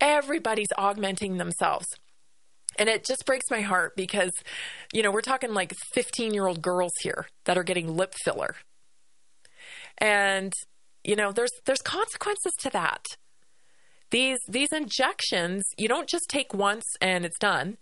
everybody's 0.00 0.68
augmenting 0.76 1.38
themselves 1.38 1.86
And 2.78 2.88
it 2.88 3.04
just 3.04 3.24
breaks 3.26 3.46
my 3.50 3.60
heart 3.60 3.96
because, 3.96 4.32
you 4.92 5.02
know, 5.02 5.10
we're 5.10 5.20
talking 5.20 5.54
like 5.54 5.74
15 5.94 6.34
year 6.34 6.46
old 6.46 6.62
girls 6.62 6.92
here 7.02 7.26
that 7.44 7.56
are 7.56 7.64
getting 7.64 7.96
lip 7.96 8.14
filler. 8.24 8.56
And, 9.98 10.52
you 11.04 11.16
know, 11.16 11.32
there's, 11.32 11.52
there's 11.64 11.82
consequences 11.82 12.52
to 12.60 12.70
that. 12.70 13.04
These, 14.10 14.38
these 14.48 14.72
injections, 14.72 15.64
you 15.76 15.88
don't 15.88 16.08
just 16.08 16.28
take 16.28 16.54
once 16.54 16.84
and 17.00 17.24
it's 17.24 17.38
done. 17.38 17.76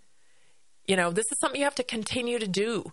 You 0.86 0.96
know, 0.96 1.10
this 1.10 1.26
is 1.30 1.38
something 1.40 1.60
you 1.60 1.66
have 1.66 1.74
to 1.76 1.82
continue 1.82 2.38
to 2.38 2.48
do. 2.48 2.92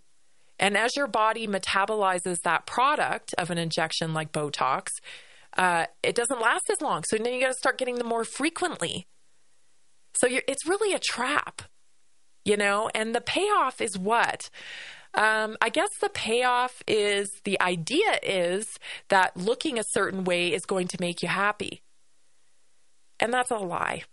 And 0.60 0.78
as 0.78 0.96
your 0.96 1.08
body 1.08 1.48
metabolizes 1.48 2.38
that 2.44 2.66
product 2.66 3.34
of 3.38 3.50
an 3.50 3.58
injection 3.58 4.14
like 4.14 4.32
Botox, 4.32 4.88
uh, 5.58 5.86
it 6.04 6.16
doesn't 6.16 6.40
last 6.40 6.70
as 6.72 6.82
long. 6.82 7.04
So 7.08 7.18
then 7.18 7.34
you 7.34 7.42
got 7.42 7.48
to 7.48 7.54
start 7.54 7.78
getting 7.78 7.96
them 7.96 8.08
more 8.08 8.24
frequently. 8.24 9.08
So 10.14 10.28
it's 10.30 10.68
really 10.68 10.94
a 10.94 11.00
trap, 11.00 11.64
you 12.46 12.58
know? 12.58 12.90
And 12.94 13.14
the 13.14 13.22
payoff 13.22 13.82
is 13.82 13.98
what? 13.98 14.50
Um, 15.14 15.58
I 15.62 15.70
guess 15.70 15.90
the 16.00 16.10
payoff 16.10 16.84
is 16.88 17.30
the 17.44 17.60
idea 17.60 18.20
is 18.24 18.66
that 19.10 19.36
looking 19.36 19.78
a 19.78 19.84
certain 19.92 20.24
way 20.24 20.54
is 20.54 20.66
going 20.66 20.88
to 20.88 20.98
make 21.00 21.22
you 21.22 21.28
happy. 21.28 21.82
And 23.20 23.34
that's 23.34 23.52
a 23.52 23.58
lie. 23.58 24.04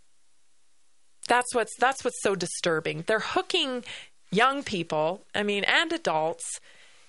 That's 1.29 1.55
what's 1.55 1.75
that's 1.79 2.05
what's 2.05 2.23
so 2.23 2.35
disturbing. 2.35 3.05
They're 3.07 3.21
hooking 3.21 3.85
young 4.31 4.63
people, 4.63 5.25
I 5.35 5.43
mean, 5.43 5.65
and 5.65 5.93
adults 5.93 6.61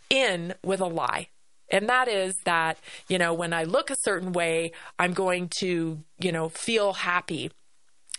in 0.09 0.53
with 0.63 0.81
a 0.81 0.85
lie. 0.85 1.29
And 1.71 1.87
that 1.87 2.07
is 2.07 2.35
that, 2.45 2.79
you 3.07 3.17
know, 3.17 3.33
when 3.33 3.53
I 3.53 3.63
look 3.63 3.89
a 3.89 3.95
certain 4.03 4.33
way, 4.33 4.71
I'm 4.97 5.13
going 5.13 5.49
to, 5.59 6.03
you 6.19 6.31
know, 6.31 6.49
feel 6.49 6.93
happy. 6.93 7.51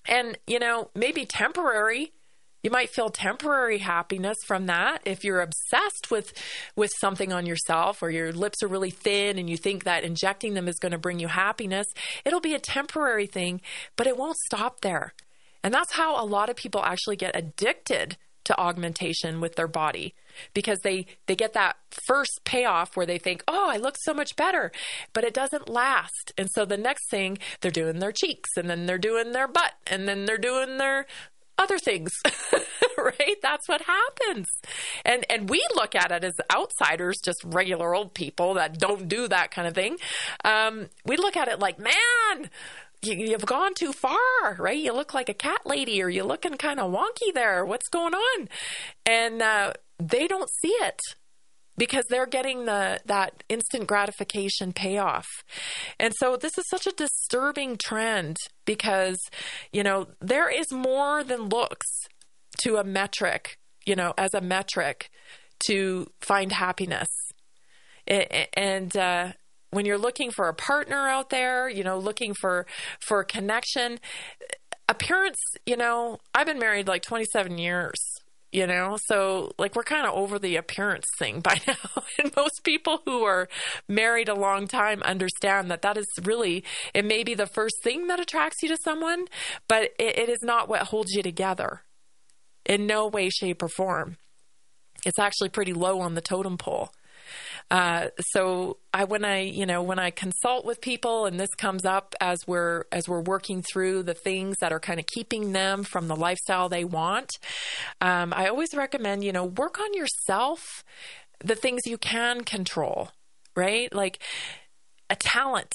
And, 0.06 0.38
you 0.46 0.58
know, 0.58 0.90
maybe 0.94 1.26
temporary. 1.26 2.12
You 2.62 2.70
might 2.70 2.90
feel 2.90 3.08
temporary 3.08 3.78
happiness 3.78 4.36
from 4.46 4.66
that 4.66 5.00
if 5.04 5.24
you're 5.24 5.40
obsessed 5.40 6.10
with 6.10 6.32
with 6.76 6.92
something 7.00 7.32
on 7.32 7.46
yourself 7.46 8.02
or 8.02 8.10
your 8.10 8.32
lips 8.32 8.62
are 8.62 8.68
really 8.68 8.90
thin 8.90 9.38
and 9.38 9.48
you 9.48 9.56
think 9.56 9.84
that 9.84 10.04
injecting 10.04 10.54
them 10.54 10.68
is 10.68 10.78
going 10.78 10.92
to 10.92 10.98
bring 10.98 11.18
you 11.18 11.28
happiness. 11.28 11.86
It'll 12.24 12.40
be 12.40 12.54
a 12.54 12.60
temporary 12.60 13.26
thing, 13.26 13.60
but 13.96 14.06
it 14.06 14.16
won't 14.16 14.36
stop 14.46 14.80
there. 14.82 15.14
And 15.62 15.72
that's 15.72 15.92
how 15.92 16.22
a 16.22 16.26
lot 16.26 16.50
of 16.50 16.56
people 16.56 16.82
actually 16.82 17.16
get 17.16 17.36
addicted 17.36 18.16
to 18.44 18.58
augmentation 18.58 19.40
with 19.40 19.54
their 19.54 19.68
body 19.68 20.14
because 20.54 20.80
they 20.80 21.06
they 21.26 21.36
get 21.36 21.52
that 21.52 21.76
first 22.06 22.40
payoff 22.44 22.96
where 22.96 23.06
they 23.06 23.18
think, 23.18 23.44
"Oh, 23.46 23.68
I 23.70 23.76
look 23.76 23.96
so 24.00 24.12
much 24.12 24.36
better." 24.36 24.72
But 25.12 25.24
it 25.24 25.34
doesn't 25.34 25.68
last. 25.68 26.32
And 26.36 26.48
so 26.54 26.64
the 26.64 26.76
next 26.76 27.08
thing, 27.10 27.38
they're 27.60 27.70
doing 27.70 27.98
their 27.98 28.12
cheeks 28.12 28.50
and 28.56 28.68
then 28.68 28.86
they're 28.86 28.98
doing 28.98 29.32
their 29.32 29.46
butt 29.48 29.74
and 29.86 30.08
then 30.08 30.24
they're 30.24 30.38
doing 30.38 30.78
their 30.78 31.06
other 31.60 31.78
things. 31.78 32.12
right? 32.98 33.36
That's 33.42 33.68
what 33.68 33.82
happens. 33.82 34.48
And 35.04 35.24
and 35.30 35.48
we 35.48 35.64
look 35.74 35.94
at 35.94 36.10
it 36.12 36.24
as 36.24 36.40
outsiders, 36.52 37.18
just 37.18 37.42
regular 37.44 37.94
old 37.94 38.14
people 38.14 38.54
that 38.54 38.78
don't 38.78 39.08
do 39.08 39.28
that 39.28 39.50
kind 39.50 39.68
of 39.68 39.74
thing. 39.74 39.96
Um, 40.44 40.88
we 41.04 41.16
look 41.16 41.36
at 41.36 41.48
it 41.48 41.58
like, 41.58 41.78
man, 41.78 42.50
you, 43.02 43.32
have 43.32 43.46
gone 43.46 43.74
too 43.74 43.92
far, 43.92 44.18
right? 44.58 44.78
You 44.78 44.92
look 44.92 45.14
like 45.14 45.28
a 45.28 45.34
cat 45.34 45.62
lady, 45.64 46.02
or 46.02 46.08
you're 46.08 46.24
looking 46.24 46.56
kind 46.56 46.78
of 46.78 46.92
wonky 46.92 47.32
there. 47.32 47.64
What's 47.64 47.88
going 47.88 48.14
on? 48.14 48.48
And 49.06 49.42
uh, 49.42 49.72
they 49.98 50.26
don't 50.26 50.50
see 50.50 50.68
it 50.68 51.00
because 51.80 52.04
they're 52.10 52.26
getting 52.26 52.66
the 52.66 53.00
that 53.06 53.42
instant 53.48 53.86
gratification 53.86 54.70
payoff. 54.70 55.26
And 55.98 56.12
so 56.14 56.36
this 56.36 56.58
is 56.58 56.68
such 56.68 56.86
a 56.86 56.92
disturbing 56.92 57.78
trend 57.82 58.36
because 58.66 59.18
you 59.72 59.82
know 59.82 60.08
there 60.20 60.50
is 60.50 60.70
more 60.70 61.24
than 61.24 61.48
looks 61.48 61.88
to 62.64 62.76
a 62.76 62.84
metric, 62.84 63.56
you 63.86 63.96
know, 63.96 64.12
as 64.18 64.34
a 64.34 64.42
metric 64.42 65.08
to 65.66 66.06
find 66.20 66.52
happiness. 66.52 67.08
And 68.06 68.94
uh, 68.94 69.32
when 69.70 69.86
you're 69.86 69.98
looking 69.98 70.30
for 70.30 70.48
a 70.48 70.54
partner 70.54 71.08
out 71.08 71.30
there, 71.30 71.66
you 71.70 71.82
know, 71.82 71.98
looking 71.98 72.34
for 72.34 72.66
for 73.00 73.20
a 73.20 73.24
connection, 73.24 74.00
appearance, 74.86 75.38
you 75.64 75.78
know, 75.78 76.18
I've 76.34 76.46
been 76.46 76.58
married 76.58 76.88
like 76.88 77.02
27 77.02 77.56
years, 77.56 78.09
you 78.52 78.66
know, 78.66 78.98
so 79.06 79.52
like 79.58 79.76
we're 79.76 79.82
kind 79.82 80.06
of 80.06 80.14
over 80.14 80.38
the 80.38 80.56
appearance 80.56 81.06
thing 81.18 81.40
by 81.40 81.60
now. 81.66 82.02
and 82.18 82.34
most 82.36 82.64
people 82.64 83.00
who 83.04 83.22
are 83.22 83.48
married 83.88 84.28
a 84.28 84.34
long 84.34 84.66
time 84.66 85.02
understand 85.02 85.70
that 85.70 85.82
that 85.82 85.96
is 85.96 86.06
really, 86.22 86.64
it 86.94 87.04
may 87.04 87.22
be 87.22 87.34
the 87.34 87.46
first 87.46 87.76
thing 87.82 88.08
that 88.08 88.20
attracts 88.20 88.62
you 88.62 88.68
to 88.68 88.76
someone, 88.82 89.26
but 89.68 89.90
it, 89.98 90.18
it 90.18 90.28
is 90.28 90.42
not 90.42 90.68
what 90.68 90.82
holds 90.82 91.12
you 91.12 91.22
together 91.22 91.82
in 92.66 92.86
no 92.86 93.06
way, 93.06 93.30
shape, 93.30 93.62
or 93.62 93.68
form. 93.68 94.16
It's 95.06 95.18
actually 95.18 95.48
pretty 95.48 95.72
low 95.72 96.00
on 96.00 96.14
the 96.14 96.20
totem 96.20 96.58
pole. 96.58 96.90
Uh, 97.70 98.08
so 98.20 98.78
I 98.92 99.04
when 99.04 99.24
I 99.24 99.42
you 99.42 99.64
know 99.64 99.82
when 99.82 99.98
I 99.98 100.10
consult 100.10 100.64
with 100.64 100.80
people 100.80 101.26
and 101.26 101.38
this 101.38 101.54
comes 101.56 101.84
up 101.84 102.14
as 102.20 102.38
we're 102.46 102.84
as 102.90 103.08
we're 103.08 103.20
working 103.20 103.62
through 103.62 104.02
the 104.02 104.14
things 104.14 104.56
that 104.60 104.72
are 104.72 104.80
kind 104.80 104.98
of 104.98 105.06
keeping 105.06 105.52
them 105.52 105.84
from 105.84 106.08
the 106.08 106.16
lifestyle 106.16 106.68
they 106.68 106.84
want, 106.84 107.30
um, 108.00 108.32
I 108.34 108.48
always 108.48 108.74
recommend 108.74 109.22
you 109.22 109.32
know 109.32 109.44
work 109.44 109.78
on 109.78 109.94
yourself, 109.94 110.84
the 111.38 111.54
things 111.54 111.82
you 111.86 111.96
can 111.96 112.42
control, 112.42 113.10
right? 113.54 113.92
Like 113.94 114.20
a 115.08 115.14
talent, 115.14 115.72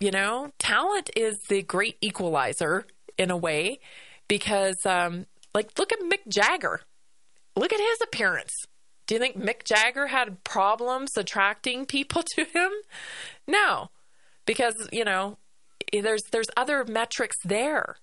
you 0.00 0.12
know, 0.12 0.52
talent 0.60 1.10
is 1.16 1.38
the 1.48 1.62
great 1.62 1.96
equalizer 2.00 2.86
in 3.18 3.32
a 3.32 3.36
way 3.36 3.80
because 4.28 4.76
um, 4.84 5.26
like 5.54 5.76
look 5.76 5.92
at 5.92 5.98
Mick 6.00 6.28
Jagger, 6.28 6.82
look 7.56 7.72
at 7.72 7.80
his 7.80 7.98
appearance 8.00 8.52
do 9.06 9.14
you 9.14 9.20
think 9.20 9.38
Mick 9.38 9.64
Jagger 9.64 10.08
had 10.08 10.42
problems 10.44 11.16
attracting 11.16 11.86
people 11.86 12.22
to 12.34 12.44
him? 12.44 12.70
No, 13.46 13.90
because 14.44 14.88
you 14.92 15.04
know 15.04 15.38
there's 15.92 16.22
there's 16.32 16.48
other 16.56 16.84
metrics 16.84 17.36
there, 17.44 17.96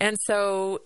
and 0.00 0.16
so 0.24 0.80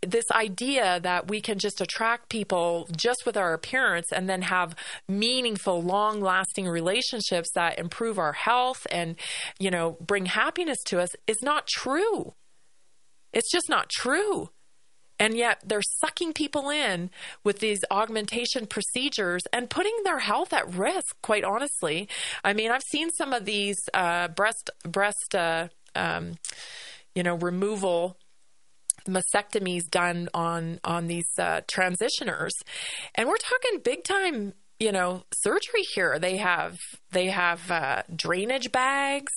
this 0.00 0.24
idea 0.32 1.00
that 1.00 1.28
we 1.28 1.40
can 1.40 1.58
just 1.58 1.80
attract 1.80 2.28
people 2.28 2.88
just 2.96 3.26
with 3.26 3.36
our 3.36 3.52
appearance 3.52 4.06
and 4.12 4.28
then 4.28 4.42
have 4.42 4.76
meaningful 5.08 5.82
long 5.82 6.20
lasting 6.20 6.68
relationships 6.68 7.50
that 7.56 7.78
improve 7.80 8.16
our 8.16 8.32
health 8.32 8.86
and 8.92 9.16
you 9.58 9.70
know 9.70 9.96
bring 10.00 10.26
happiness 10.26 10.78
to 10.86 11.00
us 11.00 11.10
is 11.26 11.42
not 11.42 11.66
true. 11.66 12.34
It's 13.32 13.50
just 13.50 13.68
not 13.68 13.90
true 13.90 14.48
and 15.18 15.36
yet 15.36 15.60
they're 15.64 15.82
sucking 15.82 16.32
people 16.32 16.70
in 16.70 17.10
with 17.44 17.58
these 17.60 17.84
augmentation 17.90 18.66
procedures 18.66 19.42
and 19.52 19.70
putting 19.70 19.94
their 20.04 20.20
health 20.20 20.52
at 20.52 20.72
risk, 20.74 21.16
quite 21.22 21.44
honestly. 21.44 22.08
I 22.44 22.52
mean, 22.52 22.70
I've 22.70 22.82
seen 22.82 23.10
some 23.10 23.32
of 23.32 23.44
these 23.44 23.78
uh, 23.94 24.28
breast, 24.28 24.70
breast, 24.84 25.34
uh, 25.34 25.68
um, 25.94 26.34
you 27.14 27.22
know, 27.22 27.34
removal 27.34 28.16
mastectomies 29.06 29.88
done 29.90 30.28
on 30.34 30.80
on 30.84 31.06
these 31.06 31.28
uh, 31.38 31.62
transitioners, 31.62 32.50
and 33.14 33.28
we're 33.28 33.36
talking 33.36 33.80
big 33.82 34.04
time 34.04 34.52
you 34.78 34.92
know 34.92 35.24
surgery 35.32 35.82
here. 35.94 36.18
They 36.18 36.36
have 36.36 36.78
they 37.10 37.26
have 37.26 37.70
uh, 37.70 38.02
drainage 38.14 38.70
bags 38.70 39.32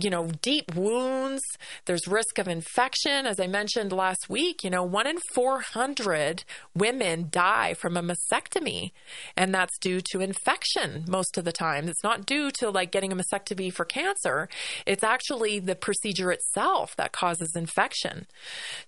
you 0.00 0.10
know, 0.10 0.30
deep 0.42 0.74
wounds. 0.74 1.42
There's 1.86 2.06
risk 2.06 2.38
of 2.38 2.48
infection. 2.48 3.26
As 3.26 3.40
I 3.40 3.46
mentioned 3.46 3.92
last 3.92 4.28
week, 4.28 4.64
you 4.64 4.70
know, 4.70 4.82
one 4.82 5.06
in 5.06 5.18
400 5.34 6.44
women 6.74 7.28
die 7.30 7.74
from 7.74 7.96
a 7.96 8.02
mastectomy, 8.02 8.92
and 9.36 9.54
that's 9.54 9.78
due 9.78 10.00
to 10.12 10.20
infection 10.20 11.04
most 11.08 11.38
of 11.38 11.44
the 11.44 11.52
time. 11.52 11.88
It's 11.88 12.04
not 12.04 12.26
due 12.26 12.50
to 12.58 12.70
like 12.70 12.92
getting 12.92 13.12
a 13.12 13.16
mastectomy 13.16 13.72
for 13.72 13.84
cancer. 13.84 14.48
It's 14.86 15.04
actually 15.04 15.58
the 15.58 15.74
procedure 15.74 16.30
itself 16.30 16.94
that 16.96 17.12
causes 17.12 17.52
infection. 17.54 18.26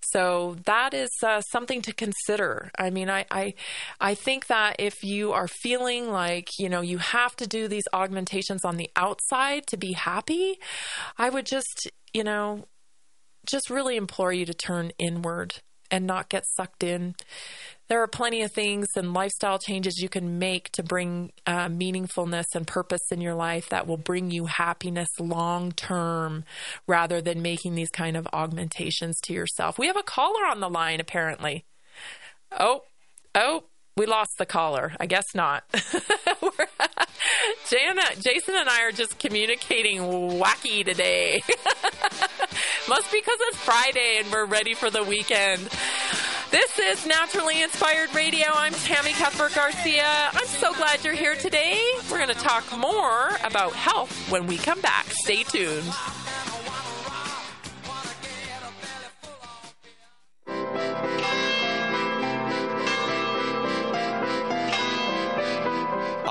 So 0.01 0.57
that 0.65 0.93
is 0.93 1.09
uh, 1.23 1.41
something 1.41 1.81
to 1.83 1.93
consider. 1.93 2.71
I 2.77 2.89
mean, 2.89 3.09
I, 3.09 3.25
I, 3.31 3.53
I 3.99 4.15
think 4.15 4.47
that 4.47 4.75
if 4.79 5.03
you 5.03 5.31
are 5.31 5.47
feeling 5.47 6.11
like, 6.11 6.47
you 6.59 6.69
know, 6.69 6.81
you 6.81 6.97
have 6.97 7.35
to 7.37 7.47
do 7.47 7.67
these 7.67 7.83
augmentations 7.93 8.63
on 8.63 8.77
the 8.77 8.89
outside 8.95 9.67
to 9.67 9.77
be 9.77 9.93
happy, 9.93 10.59
I 11.17 11.29
would 11.29 11.45
just, 11.45 11.89
you 12.13 12.23
know, 12.23 12.65
just 13.45 13.69
really 13.69 13.95
implore 13.95 14.31
you 14.31 14.45
to 14.45 14.53
turn 14.53 14.91
inward 14.97 15.55
and 15.89 16.07
not 16.07 16.29
get 16.29 16.45
sucked 16.55 16.83
in. 16.83 17.15
There 17.89 18.01
are 18.01 18.07
plenty 18.07 18.41
of 18.41 18.53
things 18.53 18.87
and 18.95 19.13
lifestyle 19.13 19.59
changes 19.59 20.01
you 20.01 20.07
can 20.07 20.39
make 20.39 20.71
to 20.71 20.83
bring 20.83 21.33
uh, 21.45 21.67
meaningfulness 21.67 22.45
and 22.55 22.65
purpose 22.65 23.01
in 23.11 23.19
your 23.19 23.35
life 23.35 23.67
that 23.69 23.85
will 23.85 23.97
bring 23.97 24.31
you 24.31 24.45
happiness 24.45 25.09
long 25.19 25.73
term 25.73 26.45
rather 26.87 27.21
than 27.21 27.41
making 27.41 27.75
these 27.75 27.91
kind 27.91 28.15
of 28.15 28.25
augmentations 28.31 29.19
to 29.23 29.33
yourself. 29.33 29.77
We 29.77 29.87
have 29.87 29.97
a 29.97 30.03
caller 30.03 30.45
on 30.45 30.61
the 30.61 30.69
line, 30.69 31.01
apparently. 31.01 31.65
Oh, 32.57 32.83
oh, 33.35 33.65
we 33.95 34.05
lost 34.05 34.37
the 34.37 34.45
caller. 34.45 34.93
I 34.99 35.05
guess 35.05 35.35
not. 35.35 35.63
Jana, 37.69 38.03
Jason 38.19 38.55
and 38.55 38.69
I 38.69 38.83
are 38.83 38.91
just 38.91 39.19
communicating 39.19 39.99
wacky 39.99 40.83
today. 40.85 41.43
Must 42.89 43.11
be 43.11 43.19
because 43.19 43.37
it's 43.41 43.57
Friday 43.57 44.17
and 44.19 44.31
we're 44.31 44.45
ready 44.45 44.73
for 44.73 44.89
the 44.89 45.03
weekend. 45.03 45.61
This 46.51 46.79
is 46.79 47.05
Naturally 47.05 47.61
Inspired 47.61 48.13
Radio. 48.13 48.47
I'm 48.53 48.73
Tammy 48.73 49.13
Cuthbert 49.13 49.55
Garcia. 49.55 50.29
I'm 50.33 50.47
so 50.47 50.73
glad 50.73 51.03
you're 51.03 51.13
here 51.13 51.35
today. 51.35 51.79
We're 52.11 52.17
going 52.17 52.27
to 52.27 52.35
talk 52.35 52.77
more 52.77 53.29
about 53.43 53.71
health 53.73 54.29
when 54.29 54.47
we 54.47 54.57
come 54.57 54.81
back. 54.81 55.05
Stay 55.11 55.43
tuned. 55.43 55.89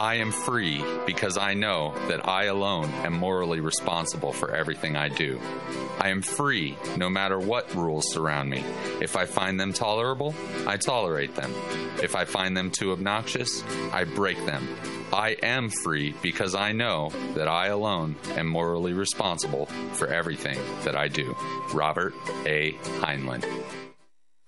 I 0.00 0.14
am 0.14 0.32
free 0.32 0.82
because 1.04 1.36
I 1.36 1.52
know 1.52 1.92
that 2.08 2.26
I 2.26 2.44
alone 2.44 2.88
am 3.04 3.12
morally 3.12 3.60
responsible 3.60 4.32
for 4.32 4.50
everything 4.50 4.96
I 4.96 5.10
do. 5.10 5.38
I 6.00 6.08
am 6.08 6.22
free 6.22 6.78
no 6.96 7.10
matter 7.10 7.38
what 7.38 7.74
rules 7.74 8.10
surround 8.10 8.48
me. 8.48 8.64
If 9.02 9.14
I 9.14 9.26
find 9.26 9.60
them 9.60 9.74
tolerable, 9.74 10.34
I 10.66 10.78
tolerate 10.78 11.34
them. 11.34 11.54
If 12.02 12.16
I 12.16 12.24
find 12.24 12.56
them 12.56 12.70
too 12.70 12.92
obnoxious, 12.92 13.62
I 13.92 14.04
break 14.04 14.38
them. 14.46 14.66
I 15.12 15.36
am 15.42 15.68
free 15.68 16.14
because 16.22 16.54
I 16.54 16.72
know 16.72 17.10
that 17.34 17.46
I 17.46 17.66
alone 17.66 18.16
am 18.36 18.46
morally 18.46 18.94
responsible 18.94 19.66
for 19.92 20.08
everything 20.08 20.58
that 20.84 20.96
I 20.96 21.08
do. 21.08 21.36
Robert 21.74 22.14
A. 22.46 22.72
Heinlein. 23.02 23.44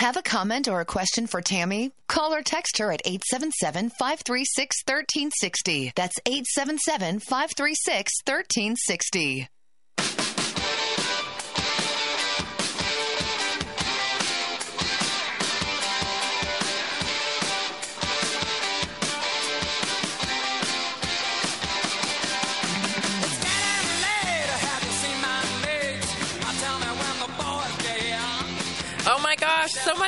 Have 0.00 0.16
a 0.16 0.22
comment 0.22 0.66
or 0.66 0.80
a 0.80 0.86
question 0.86 1.26
for 1.26 1.42
Tammy? 1.42 1.92
Call 2.08 2.32
or 2.32 2.40
text 2.40 2.78
her 2.78 2.90
at 2.90 3.02
877 3.04 3.90
536 3.90 4.76
1360. 4.86 5.92
That's 5.94 6.18
877 6.24 7.20
536 7.20 8.12
1360. 8.24 9.48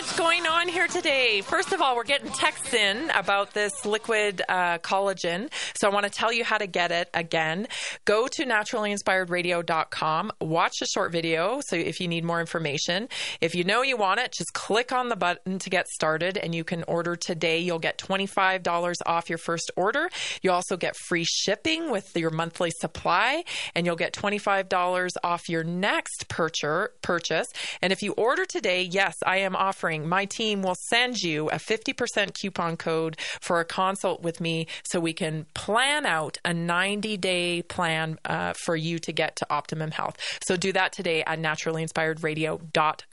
Much 0.02 0.16
going 0.16 0.46
on 0.46 0.66
here 0.68 0.88
today. 0.88 1.42
First 1.42 1.72
of 1.72 1.80
all, 1.80 1.94
we're 1.94 2.02
getting 2.02 2.30
texts 2.32 2.74
in 2.74 3.10
about 3.10 3.52
this 3.52 3.84
liquid 3.84 4.42
uh, 4.48 4.78
collagen. 4.78 5.48
So 5.76 5.88
I 5.88 5.92
want 5.92 6.04
to 6.04 6.10
tell 6.10 6.32
you 6.32 6.42
how 6.44 6.58
to 6.58 6.66
get 6.66 6.90
it 6.90 7.08
again. 7.14 7.68
Go 8.04 8.26
to 8.26 8.44
naturallyinspiredradio.com, 8.44 10.32
watch 10.40 10.78
the 10.80 10.86
short 10.86 11.12
video. 11.12 11.60
So 11.60 11.76
if 11.76 12.00
you 12.00 12.08
need 12.08 12.24
more 12.24 12.40
information, 12.40 13.08
if 13.40 13.54
you 13.54 13.62
know 13.62 13.82
you 13.82 13.96
want 13.96 14.18
it, 14.18 14.32
just 14.32 14.52
click 14.54 14.90
on 14.92 15.08
the 15.08 15.14
button 15.14 15.60
to 15.60 15.70
get 15.70 15.86
started 15.88 16.36
and 16.36 16.52
you 16.54 16.64
can 16.64 16.82
order 16.84 17.14
today. 17.14 17.60
You'll 17.60 17.78
get 17.78 17.98
$25 17.98 18.96
off 19.06 19.28
your 19.28 19.38
first 19.38 19.70
order. 19.76 20.08
You 20.42 20.50
also 20.50 20.76
get 20.76 20.96
free 20.96 21.24
shipping 21.24 21.90
with 21.90 22.16
your 22.16 22.30
monthly 22.30 22.70
supply 22.70 23.44
and 23.74 23.86
you'll 23.86 23.96
get 23.96 24.14
$25 24.14 25.12
off 25.22 25.48
your 25.48 25.62
next 25.64 26.28
purchase. 26.28 27.46
And 27.80 27.92
if 27.92 28.02
you 28.02 28.12
order 28.12 28.44
today, 28.44 28.82
yes, 28.82 29.16
I 29.24 29.38
am 29.38 29.54
offering. 29.54 29.91
My 30.00 30.24
team 30.24 30.62
will 30.62 30.76
send 30.88 31.22
you 31.22 31.48
a 31.50 31.56
50% 31.56 32.34
coupon 32.34 32.76
code 32.76 33.16
for 33.40 33.60
a 33.60 33.64
consult 33.64 34.22
with 34.22 34.40
me 34.40 34.66
so 34.84 35.00
we 35.00 35.12
can 35.12 35.46
plan 35.54 36.06
out 36.06 36.38
a 36.44 36.54
90 36.54 37.16
day 37.16 37.62
plan 37.62 38.18
uh, 38.24 38.54
for 38.64 38.76
you 38.76 38.98
to 39.00 39.12
get 39.12 39.36
to 39.36 39.46
optimum 39.50 39.90
health. 39.90 40.16
So 40.46 40.56
do 40.56 40.72
that 40.72 40.92
today 40.92 41.22
at 41.24 41.38
naturallyinspiredradio.com. 41.38 43.11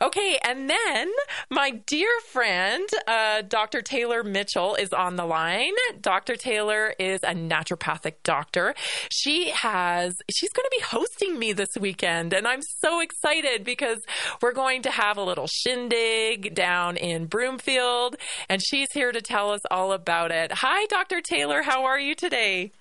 Okay, 0.00 0.38
and 0.44 0.70
then 0.70 1.10
my 1.50 1.70
dear 1.86 2.08
friend, 2.30 2.88
uh, 3.08 3.42
Dr. 3.42 3.82
Taylor 3.82 4.22
Mitchell, 4.22 4.76
is 4.76 4.92
on 4.92 5.16
the 5.16 5.24
line. 5.24 5.72
Dr. 6.00 6.36
Taylor 6.36 6.94
is 6.98 7.22
a 7.22 7.34
naturopathic 7.34 8.14
doctor. 8.22 8.74
She 9.10 9.50
has, 9.50 10.14
she's 10.30 10.52
going 10.52 10.64
to 10.64 10.76
be 10.76 10.82
hosting 10.82 11.38
me 11.38 11.52
this 11.52 11.70
weekend, 11.80 12.32
and 12.32 12.46
I'm 12.46 12.62
so 12.62 13.00
excited 13.00 13.64
because 13.64 13.98
we're 14.40 14.52
going 14.52 14.82
to 14.82 14.90
have 14.90 15.16
a 15.16 15.22
little 15.22 15.46
shindig 15.48 16.54
down 16.54 16.96
in 16.96 17.26
Broomfield, 17.26 18.16
and 18.48 18.62
she's 18.62 18.92
here 18.92 19.12
to 19.12 19.20
tell 19.20 19.50
us 19.50 19.62
all 19.70 19.92
about 19.92 20.30
it. 20.30 20.52
Hi, 20.52 20.86
Dr. 20.86 21.20
Taylor. 21.20 21.62
How 21.62 21.84
are 21.84 21.98
you 21.98 22.14
today? 22.14 22.72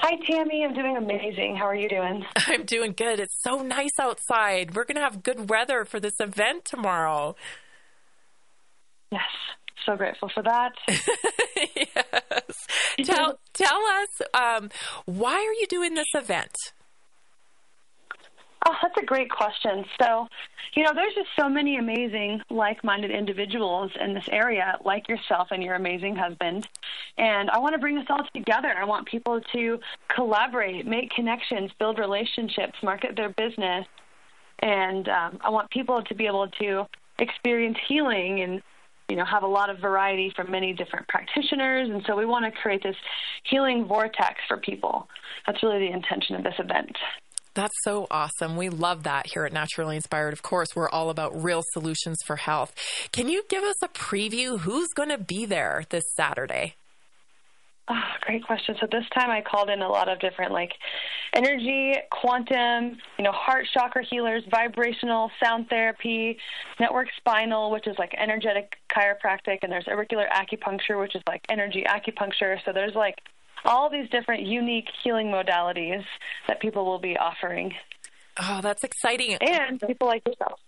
Hi, 0.00 0.16
Tammy. 0.26 0.64
I'm 0.64 0.74
doing 0.74 0.96
amazing. 0.96 1.56
How 1.56 1.66
are 1.66 1.74
you 1.74 1.88
doing? 1.88 2.24
I'm 2.36 2.64
doing 2.64 2.92
good. 2.92 3.20
It's 3.20 3.40
so 3.42 3.62
nice 3.62 3.98
outside. 4.00 4.74
We're 4.74 4.84
going 4.84 4.96
to 4.96 5.02
have 5.02 5.22
good 5.22 5.48
weather 5.48 5.84
for 5.84 6.00
this 6.00 6.18
event 6.20 6.64
tomorrow. 6.64 7.36
Yes. 9.10 9.22
So 9.86 9.96
grateful 9.96 10.30
for 10.32 10.42
that. 10.42 10.72
yes. 11.76 12.66
Tell, 13.04 13.38
tell 13.52 13.80
us, 13.86 14.22
um, 14.34 14.70
why 15.06 15.34
are 15.34 15.54
you 15.54 15.66
doing 15.68 15.94
this 15.94 16.14
event? 16.14 16.54
Oh, 18.64 18.74
that's 18.80 18.96
a 18.96 19.04
great 19.04 19.30
question. 19.30 19.84
So, 20.00 20.28
you 20.74 20.84
know, 20.84 20.92
there's 20.94 21.14
just 21.14 21.28
so 21.38 21.48
many 21.48 21.78
amazing 21.78 22.42
like 22.48 22.84
minded 22.84 23.10
individuals 23.10 23.90
in 24.00 24.14
this 24.14 24.28
area, 24.30 24.78
like 24.84 25.08
yourself 25.08 25.48
and 25.50 25.62
your 25.62 25.74
amazing 25.74 26.14
husband. 26.14 26.68
And 27.18 27.50
I 27.50 27.58
want 27.58 27.74
to 27.74 27.78
bring 27.78 27.98
us 27.98 28.06
all 28.08 28.24
together. 28.34 28.72
I 28.76 28.84
want 28.84 29.06
people 29.06 29.40
to 29.52 29.80
collaborate, 30.08 30.86
make 30.86 31.10
connections, 31.10 31.72
build 31.78 31.98
relationships, 31.98 32.74
market 32.82 33.16
their 33.16 33.30
business. 33.30 33.86
And 34.60 35.08
um, 35.08 35.38
I 35.40 35.50
want 35.50 35.70
people 35.70 36.02
to 36.02 36.14
be 36.14 36.26
able 36.26 36.46
to 36.60 36.86
experience 37.18 37.78
healing 37.88 38.40
and 38.42 38.62
you 39.08 39.16
know 39.16 39.24
have 39.24 39.42
a 39.42 39.46
lot 39.46 39.70
of 39.70 39.78
variety 39.78 40.32
from 40.34 40.50
many 40.50 40.72
different 40.72 41.06
practitioners 41.08 41.90
and 41.90 42.02
so 42.06 42.16
we 42.16 42.24
want 42.24 42.44
to 42.44 42.50
create 42.62 42.82
this 42.82 42.96
healing 43.44 43.84
vortex 43.84 44.40
for 44.48 44.56
people 44.56 45.06
that's 45.46 45.62
really 45.62 45.80
the 45.80 45.92
intention 45.92 46.34
of 46.34 46.42
this 46.42 46.54
event 46.58 46.96
that's 47.54 47.74
so 47.82 48.06
awesome. 48.10 48.56
We 48.56 48.68
love 48.68 49.02
that 49.04 49.26
here 49.32 49.44
at 49.44 49.52
Naturally 49.52 49.96
Inspired. 49.96 50.32
Of 50.32 50.42
course, 50.42 50.68
we're 50.74 50.88
all 50.88 51.10
about 51.10 51.42
real 51.42 51.62
solutions 51.72 52.18
for 52.24 52.36
health. 52.36 52.74
Can 53.12 53.28
you 53.28 53.42
give 53.48 53.64
us 53.64 53.76
a 53.82 53.88
preview? 53.88 54.60
Who's 54.60 54.88
going 54.94 55.10
to 55.10 55.18
be 55.18 55.46
there 55.46 55.84
this 55.90 56.04
Saturday? 56.16 56.74
Oh, 57.88 58.00
great 58.20 58.44
question. 58.46 58.76
So 58.80 58.86
this 58.90 59.04
time 59.12 59.30
I 59.30 59.42
called 59.42 59.68
in 59.68 59.82
a 59.82 59.88
lot 59.88 60.08
of 60.08 60.20
different 60.20 60.52
like 60.52 60.72
energy, 61.34 61.94
quantum, 62.10 62.96
you 63.18 63.24
know, 63.24 63.32
heart 63.32 63.66
chakra 63.74 64.04
healers, 64.08 64.44
vibrational 64.50 65.30
sound 65.42 65.68
therapy, 65.68 66.38
network 66.78 67.08
spinal, 67.16 67.72
which 67.72 67.88
is 67.88 67.96
like 67.98 68.14
energetic 68.16 68.76
chiropractic, 68.88 69.58
and 69.62 69.72
there's 69.72 69.88
auricular 69.88 70.26
acupuncture, 70.32 71.00
which 71.00 71.16
is 71.16 71.22
like 71.26 71.44
energy 71.48 71.84
acupuncture. 71.86 72.56
So 72.64 72.72
there's 72.72 72.94
like 72.94 73.18
all 73.64 73.90
these 73.90 74.08
different 74.10 74.46
unique 74.46 74.88
healing 75.02 75.28
modalities 75.28 76.04
that 76.48 76.60
people 76.60 76.84
will 76.84 76.98
be 76.98 77.16
offering. 77.16 77.72
Oh, 78.40 78.60
that's 78.62 78.84
exciting. 78.84 79.36
And 79.40 79.80
people 79.80 80.08
like 80.08 80.26
yourself. 80.26 80.60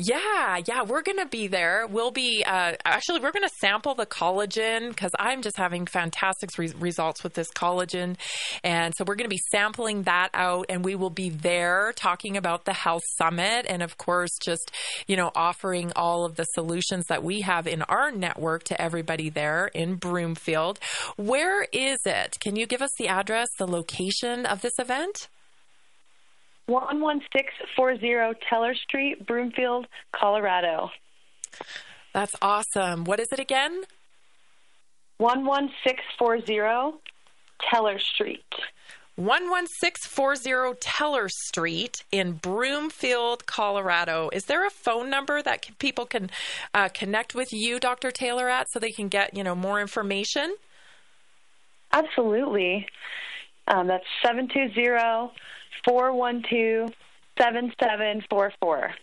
Yeah, 0.00 0.60
yeah, 0.64 0.82
we're 0.84 1.02
going 1.02 1.18
to 1.18 1.26
be 1.26 1.48
there. 1.48 1.84
We'll 1.88 2.12
be 2.12 2.44
uh, 2.46 2.74
actually 2.84 3.18
we're 3.18 3.32
going 3.32 3.48
to 3.48 3.54
sample 3.58 3.96
the 3.96 4.06
collagen 4.06 4.90
because 4.90 5.10
I'm 5.18 5.42
just 5.42 5.56
having 5.56 5.86
fantastic 5.86 6.56
re- 6.56 6.72
results 6.78 7.24
with 7.24 7.34
this 7.34 7.50
collagen, 7.50 8.16
and 8.62 8.94
so 8.96 9.04
we're 9.04 9.16
going 9.16 9.28
to 9.28 9.34
be 9.34 9.42
sampling 9.50 10.04
that 10.04 10.28
out, 10.34 10.66
and 10.68 10.84
we 10.84 10.94
will 10.94 11.10
be 11.10 11.30
there 11.30 11.92
talking 11.96 12.36
about 12.36 12.64
the 12.64 12.74
health 12.74 13.02
summit, 13.16 13.66
and 13.68 13.82
of 13.82 13.98
course, 13.98 14.30
just 14.40 14.70
you 15.08 15.16
know 15.16 15.32
offering 15.34 15.92
all 15.96 16.24
of 16.24 16.36
the 16.36 16.44
solutions 16.44 17.06
that 17.08 17.24
we 17.24 17.40
have 17.40 17.66
in 17.66 17.82
our 17.82 18.12
network 18.12 18.62
to 18.64 18.80
everybody 18.80 19.30
there 19.30 19.66
in 19.74 19.96
Broomfield. 19.96 20.78
Where 21.16 21.64
is 21.72 21.98
it? 22.06 22.38
Can 22.38 22.54
you 22.54 22.66
give 22.66 22.82
us 22.82 22.92
the 22.98 23.08
address, 23.08 23.48
the 23.58 23.66
location 23.66 24.46
of 24.46 24.60
this 24.60 24.78
event? 24.78 25.28
11640 26.68 28.38
Teller 28.48 28.74
Street, 28.74 29.26
Broomfield, 29.26 29.86
Colorado. 30.12 30.90
That's 32.12 32.34
awesome. 32.42 33.04
What 33.04 33.20
is 33.20 33.28
it 33.32 33.38
again? 33.38 33.82
11640 35.18 36.98
Teller 37.70 37.98
Street. 37.98 38.44
11640 39.16 40.78
Teller 40.80 41.28
Street 41.28 42.04
in 42.12 42.32
Broomfield, 42.34 43.46
Colorado. 43.46 44.30
Is 44.32 44.44
there 44.44 44.64
a 44.64 44.70
phone 44.70 45.10
number 45.10 45.42
that 45.42 45.62
can, 45.62 45.74
people 45.80 46.06
can 46.06 46.30
uh, 46.72 46.88
connect 46.90 47.34
with 47.34 47.48
you, 47.50 47.80
Dr. 47.80 48.12
Taylor, 48.12 48.48
at 48.48 48.68
so 48.70 48.78
they 48.78 48.92
can 48.92 49.08
get 49.08 49.36
you 49.36 49.42
know 49.42 49.56
more 49.56 49.80
information? 49.80 50.54
Absolutely. 51.92 52.86
Um, 53.66 53.88
that's 53.88 54.04
720 54.24 55.32
412 55.84 56.92
7744. 57.38 58.94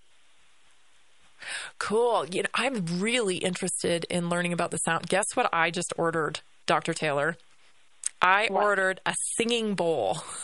Cool. 1.77 2.25
You 2.27 2.43
know, 2.43 2.49
I'm 2.53 2.85
really 2.99 3.37
interested 3.37 4.05
in 4.09 4.29
learning 4.29 4.53
about 4.53 4.71
the 4.71 4.77
sound. 4.77 5.07
Guess 5.07 5.35
what 5.35 5.49
I 5.53 5.71
just 5.71 5.93
ordered, 5.97 6.41
Dr. 6.65 6.93
Taylor? 6.93 7.37
I 8.21 8.47
what? 8.49 8.63
ordered 8.63 9.01
a 9.05 9.13
singing 9.35 9.75
bowl. 9.75 10.17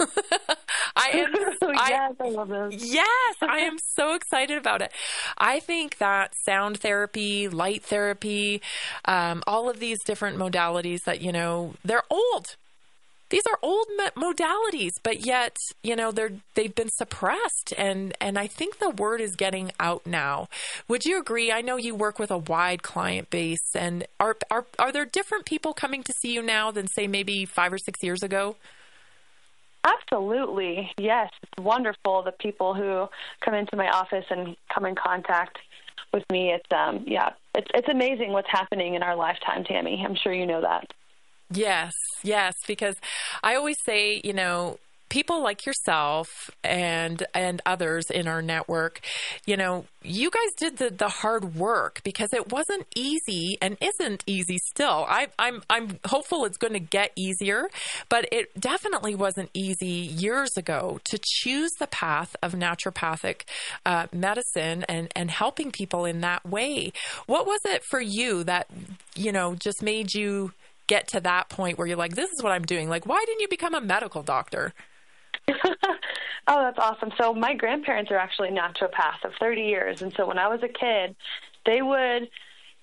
I 0.96 1.10
am. 1.14 1.34
yes, 1.36 1.58
I, 1.62 2.10
I 2.20 2.30
love 2.30 2.50
those. 2.50 2.94
Yes, 2.94 3.36
I 3.42 3.60
am 3.62 3.78
so 3.96 4.14
excited 4.14 4.58
about 4.58 4.82
it. 4.82 4.92
I 5.38 5.60
think 5.60 5.98
that 5.98 6.34
sound 6.46 6.80
therapy, 6.80 7.48
light 7.48 7.84
therapy, 7.84 8.62
um, 9.06 9.42
all 9.48 9.70
of 9.70 9.80
these 9.80 9.98
different 10.06 10.38
modalities 10.38 11.04
that 11.06 11.22
you 11.22 11.32
know 11.32 11.74
they're 11.84 12.04
old 12.10 12.56
these 13.32 13.44
are 13.50 13.58
old 13.62 13.88
modalities, 14.16 14.92
but 15.02 15.26
yet 15.26 15.58
you 15.82 15.96
know 15.96 16.12
they're 16.12 16.34
they've 16.54 16.76
been 16.76 16.90
suppressed, 16.90 17.74
and 17.78 18.14
and 18.22 18.38
I 18.38 18.46
think 18.46 18.78
the 18.78 18.92
word 18.92 19.22
is 19.22 19.36
getting 19.36 19.72
out 19.80 20.06
now. 20.06 20.48
Would 20.88 21.06
you 21.06 21.20
agree? 21.20 21.52
I 21.52 21.62
know 21.62 21.78
you 21.78 21.96
work 21.96 22.20
with 22.20 22.30
a 22.30 22.38
wide 22.38 22.84
client 22.84 23.30
base, 23.30 23.74
and 23.74 24.06
are 24.20 24.38
are 24.52 24.66
are 24.78 24.92
there 24.92 25.06
different 25.06 25.46
people 25.46 25.74
coming 25.74 26.04
to 26.04 26.14
see 26.14 26.34
you 26.34 26.44
now 26.44 26.72
than 26.72 26.88
say 26.88 27.08
maybe 27.08 27.46
five 27.46 27.74
or 27.74 27.78
six 27.78 28.04
years 28.04 28.22
ago? 28.22 28.58
Absolutely, 29.84 30.92
yes. 30.98 31.32
It's 31.42 31.64
wonderful 31.64 32.22
the 32.22 32.34
people 32.34 32.74
who 32.74 33.08
come 33.44 33.56
into 33.56 33.76
my 33.76 33.90
office 33.90 34.26
and 34.30 34.56
come 34.72 34.86
in 34.86 34.94
contact 34.96 35.58
with 36.14 36.24
me. 36.30 36.52
It's 36.52 36.72
um 36.72 37.06
yeah, 37.08 37.30
it's 37.56 37.72
it's 37.74 37.88
amazing 37.88 38.34
what's 38.34 38.50
happening 38.50 38.96
in 38.96 39.04
our 39.04 39.16
lifetime, 39.16 39.64
Tammy. 39.64 40.04
I'm 40.06 40.16
sure 40.16 40.34
you 40.34 40.46
know 40.46 40.62
that. 40.62 40.92
Yes, 41.54 41.94
yes, 42.24 42.56
because 42.68 42.96
I 43.44 43.56
always 43.56 43.78
say, 43.86 44.22
you 44.24 44.34
know, 44.34 44.78
people 45.12 45.44
like 45.44 45.66
yourself 45.66 46.50
and 46.64 47.26
and 47.34 47.62
others 47.66 48.10
in 48.10 48.28
our 48.30 48.42
network, 48.42 49.02
you 49.46 49.58
know, 49.58 49.86
you 50.02 50.32
guys 50.32 50.54
did 50.58 50.78
the, 50.78 50.90
the 50.90 51.10
hard 51.10 51.54
work 51.54 52.00
because 52.06 52.30
it 52.34 52.50
wasn't 52.52 52.88
easy 52.96 53.58
and 53.62 53.78
isn't 53.82 54.24
easy 54.26 54.58
still. 54.70 55.06
I, 55.10 55.28
I'm 55.38 55.62
I'm 55.70 56.00
hopeful 56.06 56.46
it's 56.46 56.58
going 56.58 56.74
to 56.74 56.80
get 56.80 57.12
easier, 57.18 57.70
but 58.08 58.26
it 58.32 58.58
definitely 58.60 59.14
wasn't 59.14 59.50
easy 59.54 59.86
years 59.86 60.52
ago 60.56 61.02
to 61.10 61.20
choose 61.22 61.72
the 61.78 61.88
path 61.88 62.36
of 62.42 62.54
naturopathic 62.54 63.42
uh, 63.86 64.08
medicine 64.14 64.86
and 64.88 65.12
and 65.14 65.30
helping 65.30 65.72
people 65.72 66.06
in 66.06 66.22
that 66.22 66.46
way. 66.46 66.94
What 67.28 67.46
was 67.46 67.60
it 67.66 67.84
for 67.84 68.00
you 68.00 68.46
that 68.46 68.68
you 69.16 69.34
know 69.34 69.56
just 69.56 69.84
made 69.84 70.14
you 70.14 70.54
get 70.92 71.08
to 71.08 71.22
that 71.22 71.48
point 71.48 71.78
where 71.78 71.88
you're 71.88 71.96
like, 71.96 72.16
this 72.16 72.30
is 72.32 72.44
what 72.44 72.52
I'm 72.52 72.66
doing? 72.66 72.90
Like, 72.90 73.06
why 73.06 73.24
didn't 73.26 73.40
you 73.40 73.48
become 73.48 73.74
a 73.74 73.80
medical 73.80 74.24
doctor? 74.24 74.74
oh, 75.48 75.54
that's 76.48 76.78
awesome. 76.78 77.12
So 77.18 77.34
my 77.34 77.54
grandparents 77.54 78.12
are 78.12 78.18
actually 78.18 78.50
naturopaths 78.50 79.24
of 79.24 79.32
30 79.40 79.62
years, 79.62 80.02
and 80.02 80.14
so 80.18 80.28
when 80.28 80.38
I 80.38 80.50
was 80.50 80.60
a 80.64 80.68
kid, 80.68 81.16
they 81.66 81.82
would 81.82 82.30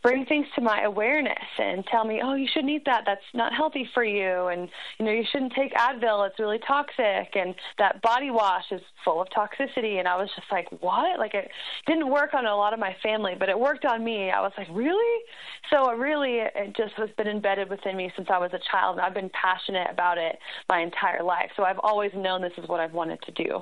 bring 0.09 0.25
things 0.25 0.47
to 0.55 0.63
my 0.63 0.83
awareness 0.85 1.35
and 1.59 1.85
tell 1.91 2.03
me, 2.05 2.23
oh, 2.25 2.35
you 2.35 2.49
shouldn't 2.51 2.71
eat 2.71 2.85
that. 2.87 3.03
That's 3.05 3.21
not 3.35 3.53
healthy 3.53 3.87
for 3.93 4.03
you. 4.03 4.47
And, 4.47 4.67
you 4.99 5.05
know, 5.05 5.13
you 5.13 5.25
shouldn't 5.31 5.53
take 5.53 5.75
Advil. 5.75 6.27
It's 6.27 6.39
really 6.39 6.59
toxic. 6.67 7.35
And 7.35 7.55
that 7.79 8.01
body 8.01 8.31
wash 8.31 8.65
is 8.71 8.81
full 9.05 9.21
of 9.21 9.29
toxicity. 9.29 9.99
And 9.99 10.09
I 10.09 10.17
was 10.17 10.31
just 10.35 10.47
like, 10.51 10.67
what? 10.81 11.19
Like, 11.19 11.35
it 11.35 11.51
didn't 11.87 12.09
work 12.09 12.33
on 12.33 12.47
a 12.47 12.57
lot 12.57 12.73
of 12.73 12.79
my 12.79 12.97
family, 13.03 13.35
but 13.39 13.51
it 13.51 13.59
worked 13.59 13.85
on 13.85 14.03
me. 14.03 14.31
I 14.31 14.41
was 14.41 14.53
like, 14.57 14.69
really? 14.73 15.23
So 15.71 15.91
it 15.91 15.99
really, 15.99 16.39
it 16.39 16.75
just 16.75 16.95
has 16.95 17.11
been 17.19 17.29
embedded 17.29 17.69
within 17.69 17.95
me 17.95 18.11
since 18.17 18.29
I 18.31 18.39
was 18.39 18.53
a 18.55 18.61
child. 18.71 18.97
And 18.97 19.05
I've 19.05 19.15
been 19.15 19.31
passionate 19.31 19.89
about 19.91 20.17
it 20.17 20.39
my 20.71 20.81
entire 20.81 21.23
life. 21.23 21.51
So 21.55 21.65
I've 21.65 21.81
always 21.83 22.13
known 22.15 22.41
this 22.41 22.53
is 22.57 22.67
what 22.67 22.81
I've 22.81 22.95
wanted 22.95 23.21
to 23.23 23.33
do. 23.33 23.61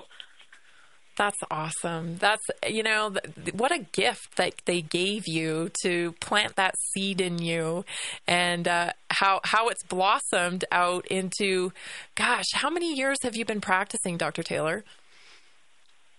That's 1.17 1.39
awesome. 1.51 2.19
That's, 2.19 2.45
you 2.69 2.83
know, 2.83 3.15
what 3.55 3.73
a 3.73 3.79
gift 3.79 4.37
that 4.37 4.53
they 4.67 4.83
gave 4.83 5.27
you 5.27 5.71
to 5.83 6.13
plant 6.21 6.57
that 6.57 6.75
seed 6.93 7.23
in 7.23 7.39
you 7.39 7.87
and 8.29 8.69
uh, 8.69 8.91
how, 9.11 9.41
how 9.45 9.69
it's 9.69 9.83
blossomed 9.83 10.67
out 10.71 11.07
into, 11.07 11.73
gosh, 12.15 12.45
how 12.53 12.69
many 12.69 12.95
years 12.95 13.17
have 13.23 13.35
you 13.35 13.47
been 13.47 13.63
practicing, 13.63 14.19
Dr. 14.19 14.43
Taylor? 14.43 14.85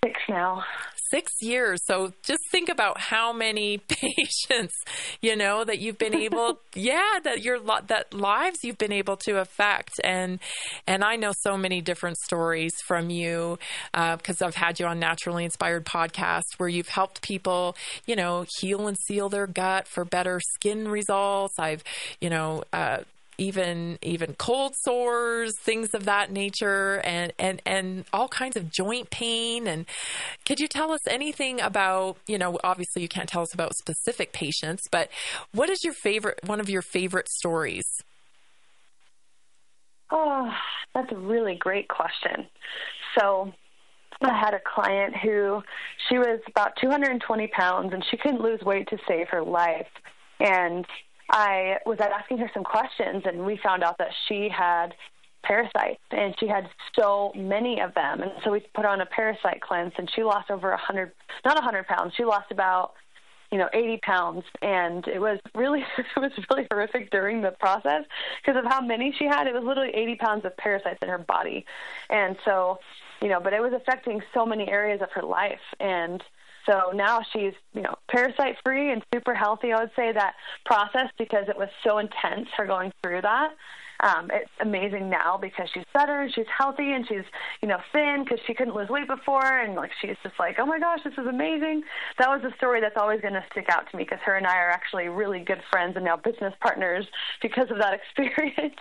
Six 0.08 0.20
now 0.30 0.64
six 1.10 1.32
years. 1.42 1.80
So 1.86 2.14
just 2.24 2.42
think 2.52 2.70
about 2.70 3.00
how 3.00 3.34
many 3.34 3.78
patients, 3.88 4.76
you 5.22 5.36
know, 5.36 5.64
that 5.64 5.80
you've 5.80 5.98
been 5.98 6.16
able, 6.16 6.60
yeah, 6.76 7.20
that 7.24 7.44
your 7.44 7.60
that 7.60 8.14
lives 8.14 8.60
you've 8.64 8.78
been 8.78 8.92
able 8.92 9.18
to 9.18 9.40
affect. 9.40 9.94
And 10.04 10.40
and 10.86 11.04
I 11.04 11.16
know 11.16 11.34
so 11.42 11.58
many 11.58 11.82
different 11.82 12.18
stories 12.18 12.74
from 12.86 13.10
you 13.10 13.58
because 13.94 14.42
uh, 14.42 14.48
I've 14.48 14.56
had 14.56 14.80
you 14.80 14.86
on 14.86 15.00
Naturally 15.00 15.46
Inspired 15.46 15.86
podcast 15.86 16.44
where 16.58 16.70
you've 16.70 16.90
helped 16.90 17.22
people, 17.22 17.76
you 18.06 18.16
know, 18.16 18.46
heal 18.60 18.88
and 18.88 18.98
seal 18.98 19.30
their 19.30 19.48
gut 19.48 19.88
for 19.88 20.06
better 20.06 20.40
skin 20.56 20.88
results. 20.88 21.56
I've, 21.60 21.84
you 22.22 22.30
know, 22.30 22.64
uh, 22.74 23.00
even 23.38 24.00
even 24.02 24.34
cold 24.36 24.76
sores, 24.76 25.58
things 25.60 25.94
of 25.94 26.06
that 26.06 26.32
nature, 26.32 27.02
and 27.04 27.34
and 27.38 27.62
and 27.66 28.06
all 28.12 28.28
kinds 28.28 28.56
of 28.56 28.72
joint 28.72 29.10
pain. 29.10 29.68
And 29.68 29.86
could 30.46 30.60
you 30.60 30.68
tell 30.68 30.92
us 30.92 31.06
anything 31.08 31.62
about 31.62 32.18
you 32.28 32.38
know? 32.38 32.58
Obviously, 32.64 33.02
you 33.02 33.08
can't 33.08 33.30
tell 33.30 33.42
us 33.42 33.54
about 33.54 33.76
specific 33.76 34.32
patients, 34.32 34.88
but 34.92 35.10
what 35.54 35.70
is 35.70 35.84
your 35.84 35.94
favorite? 35.94 36.40
One 36.46 36.60
of 36.60 36.70
your 36.70 36.82
favorite 36.82 37.30
stories? 37.30 37.86
Oh, 40.10 40.52
that's 40.96 41.12
a 41.12 41.18
really 41.18 41.56
great 41.56 41.88
question. 41.88 42.48
So. 43.18 43.54
I 44.20 44.36
had 44.36 44.56
a 44.56 44.60
client 44.60 45.16
who 45.16 45.62
she 46.10 46.18
was 46.18 46.40
about 46.48 46.72
220 46.82 47.48
pounds 47.50 47.94
and 47.94 48.04
she 48.10 48.18
couldn't 48.18 48.42
lose 48.42 48.60
weight 48.62 48.88
to 48.88 48.98
save 49.08 49.28
her 49.30 49.44
life. 49.44 49.86
And 50.40 50.88
I 51.30 51.78
was 51.86 52.00
asking 52.00 52.38
her 52.40 52.50
some 52.54 52.64
questions, 52.64 53.24
and 53.26 53.46
we 53.46 53.58
found 53.58 53.84
out 53.84 53.98
that 53.98 54.12
she 54.28 54.50
had 54.50 54.94
parasites, 55.44 56.02
and 56.12 56.36
she 56.40 56.48
had 56.48 56.70
so 56.98 57.32
many 57.36 57.80
of 57.80 57.94
them. 57.94 58.22
And 58.22 58.32
so 58.44 58.52
we 58.52 58.62
put 58.74 58.86
on 58.86 59.02
a 59.02 59.06
parasite 59.06 59.62
cleanse, 59.62 59.94
and 59.98 60.10
she 60.14 60.24
lost 60.24 60.50
over 60.50 60.72
a 60.72 60.78
hundred, 60.78 61.12
not 61.46 61.58
a 61.58 61.62
hundred 61.62 61.88
pounds. 61.88 62.14
She 62.16 62.26
lost 62.26 62.52
about, 62.52 62.94
you 63.52 63.58
know, 63.58 63.70
80 63.74 63.98
pounds, 64.04 64.44
and 64.62 65.08
it 65.08 65.20
was 65.20 65.40
really, 65.56 65.84
it 65.98 66.20
was 66.20 66.32
really 66.50 66.68
horrific 66.72 67.12
during 67.12 67.42
the 67.42 67.52
process 67.52 68.04
because 68.42 68.58
of 68.58 68.70
how 68.70 68.82
many 68.82 69.14
she 69.18 69.26
had. 69.26 69.48
It 69.48 69.54
was 69.54 69.64
literally 69.64 69.94
80 69.94 70.16
pounds 70.16 70.46
of 70.46 70.56
parasites 70.58 71.00
in 71.02 71.10
her 71.10 71.18
body, 71.18 71.66
and 72.10 72.36
so, 72.44 72.80
you 73.22 73.30
know, 73.30 73.40
but 73.40 73.54
it 73.54 73.62
was 73.62 73.74
affecting 73.74 74.22
so 74.34 74.46
many 74.46 74.70
areas 74.70 75.02
of 75.02 75.12
her 75.12 75.24
life, 75.24 75.60
and 75.80 76.22
so 76.68 76.92
now 76.94 77.22
she's, 77.34 77.54
you 77.74 77.82
know, 77.82 77.96
parasite 78.10 78.58
free 78.64 78.92
and 78.92 79.04
super 79.14 79.34
healthy. 79.34 79.72
I 79.74 79.82
would 79.82 79.92
say 79.96 80.12
that 80.12 80.34
process 80.66 81.08
because 81.18 81.48
it 81.48 81.58
was 81.58 81.70
so 81.84 81.98
intense 81.98 82.50
her 82.58 82.66
going 82.66 82.92
through 83.02 83.22
that 83.22 83.54
um, 84.02 84.30
it's 84.34 84.52
amazing 84.60 85.10
now 85.10 85.38
because 85.38 85.68
she's 85.74 85.84
better 85.94 86.22
and 86.22 86.34
she's 86.34 86.46
healthy 86.56 86.92
and 86.92 87.08
she's 87.08 87.26
you 87.62 87.68
know 87.68 87.78
thin 87.92 88.24
because 88.24 88.40
she 88.46 88.54
couldn't 88.54 88.76
lose 88.76 88.90
weight 88.90 89.08
before. 89.08 89.46
And 89.46 89.76
like 89.76 89.92
she's 90.02 90.16
just 90.24 90.36
like 90.40 90.58
oh 90.60 90.66
my 90.66 90.80
gosh 90.80 91.00
this 91.04 91.14
is 91.14 91.28
amazing. 91.28 91.84
That 92.20 92.30
was 92.30 92.42
a 92.44 92.56
story 92.58 92.82
that's 92.82 92.98
always 92.98 93.22
going 93.22 93.34
to 93.34 93.44
stick 93.52 93.66
out 93.70 93.90
to 93.92 93.98
me 93.98 94.04
because 94.04 94.20
her 94.26 94.36
and 94.36 94.46
i 94.46 94.58
are 94.58 94.70
actually 94.70 95.08
really 95.08 95.40
good 95.40 95.62
friends 95.72 95.96
and 95.96 96.06
now 96.06 96.18
business 96.18 96.54
partners 96.62 97.06
because 97.42 97.70
of 97.72 97.78
that 97.78 97.94
experience. 98.00 98.76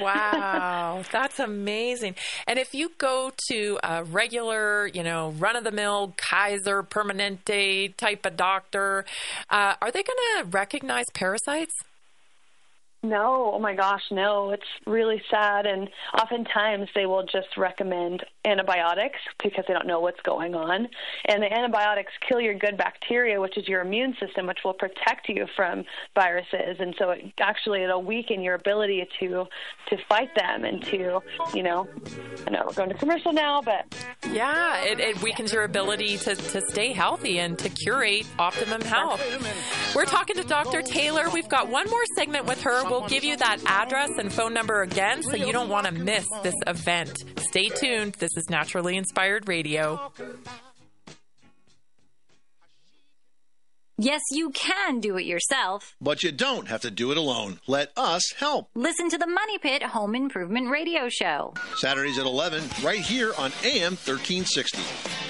Wow. 0.00 1.02
That's 1.12 1.38
amazing. 1.38 2.14
And 2.46 2.58
if 2.58 2.74
you 2.74 2.90
go 2.98 3.32
to 3.48 3.78
a 3.82 4.04
regular 4.04 4.86
you 4.88 5.02
know 5.02 5.30
run 5.38 5.56
of 5.56 5.64
the 5.64 5.72
mill 5.72 6.14
kaiser 6.16 6.82
permanente 6.82 7.96
type 7.96 8.24
of 8.26 8.36
doctor 8.36 9.04
uh, 9.50 9.74
are 9.80 9.90
they 9.90 10.02
going 10.02 10.18
to 10.38 10.44
recognize 10.50 11.06
parasites 11.14 11.74
No, 13.02 13.52
oh 13.54 13.58
my 13.58 13.74
gosh, 13.74 14.02
no. 14.10 14.50
It's 14.50 14.62
really 14.86 15.22
sad. 15.30 15.64
And 15.66 15.88
oftentimes 16.20 16.88
they 16.94 17.06
will 17.06 17.22
just 17.22 17.56
recommend 17.56 18.22
antibiotics 18.44 19.18
because 19.42 19.64
they 19.66 19.72
don't 19.72 19.86
know 19.86 20.00
what's 20.00 20.20
going 20.20 20.54
on. 20.54 20.86
And 21.26 21.42
the 21.42 21.50
antibiotics 21.50 22.12
kill 22.28 22.40
your 22.40 22.54
good 22.54 22.76
bacteria, 22.76 23.40
which 23.40 23.56
is 23.56 23.66
your 23.66 23.80
immune 23.80 24.14
system, 24.20 24.46
which 24.46 24.58
will 24.64 24.74
protect 24.74 25.30
you 25.30 25.46
from 25.56 25.84
viruses. 26.14 26.76
And 26.78 26.94
so 26.98 27.10
it 27.10 27.32
actually 27.40 27.82
it'll 27.84 28.02
weaken 28.02 28.42
your 28.42 28.54
ability 28.54 29.08
to 29.20 29.46
to 29.88 29.96
fight 30.06 30.34
them 30.36 30.64
and 30.64 30.82
to, 30.84 31.20
you 31.54 31.62
know, 31.62 31.88
I 32.46 32.50
know 32.50 32.64
we're 32.66 32.74
going 32.74 32.90
to 32.90 32.96
commercial 32.96 33.32
now, 33.32 33.62
but 33.62 33.86
yeah, 34.30 34.84
it, 34.84 35.00
it 35.00 35.22
weakens 35.22 35.54
your 35.54 35.64
ability 35.64 36.18
to, 36.18 36.34
to 36.34 36.60
stay 36.68 36.92
healthy 36.92 37.38
and 37.38 37.58
to 37.60 37.70
curate 37.70 38.26
optimum 38.38 38.82
health. 38.82 39.22
We're 39.94 40.04
talking 40.04 40.36
to 40.36 40.44
Dr. 40.44 40.82
Taylor. 40.82 41.30
We've 41.30 41.48
got 41.48 41.68
one 41.68 41.88
more 41.88 42.04
segment 42.14 42.44
with 42.44 42.60
her. 42.62 42.89
We'll 42.90 43.08
give 43.08 43.22
you 43.22 43.36
that 43.36 43.58
address 43.66 44.10
and 44.18 44.32
phone 44.32 44.52
number 44.52 44.82
again 44.82 45.22
so 45.22 45.36
you 45.36 45.52
don't 45.52 45.68
want 45.68 45.86
to 45.86 45.92
miss 45.92 46.26
this 46.42 46.56
event. 46.66 47.22
Stay 47.48 47.68
tuned. 47.68 48.14
This 48.14 48.36
is 48.36 48.50
Naturally 48.50 48.96
Inspired 48.96 49.48
Radio. 49.48 50.12
Yes, 53.96 54.22
you 54.32 54.50
can 54.50 55.00
do 55.00 55.18
it 55.18 55.24
yourself. 55.26 55.94
But 56.00 56.22
you 56.22 56.32
don't 56.32 56.68
have 56.68 56.80
to 56.80 56.90
do 56.90 57.12
it 57.12 57.18
alone. 57.18 57.60
Let 57.66 57.92
us 57.96 58.22
help. 58.38 58.70
Listen 58.74 59.10
to 59.10 59.18
the 59.18 59.26
Money 59.26 59.58
Pit 59.58 59.82
Home 59.82 60.14
Improvement 60.14 60.70
Radio 60.70 61.08
Show. 61.10 61.54
Saturdays 61.76 62.18
at 62.18 62.24
11, 62.26 62.64
right 62.82 63.00
here 63.00 63.32
on 63.38 63.52
AM 63.62 63.92
1360. 63.96 65.29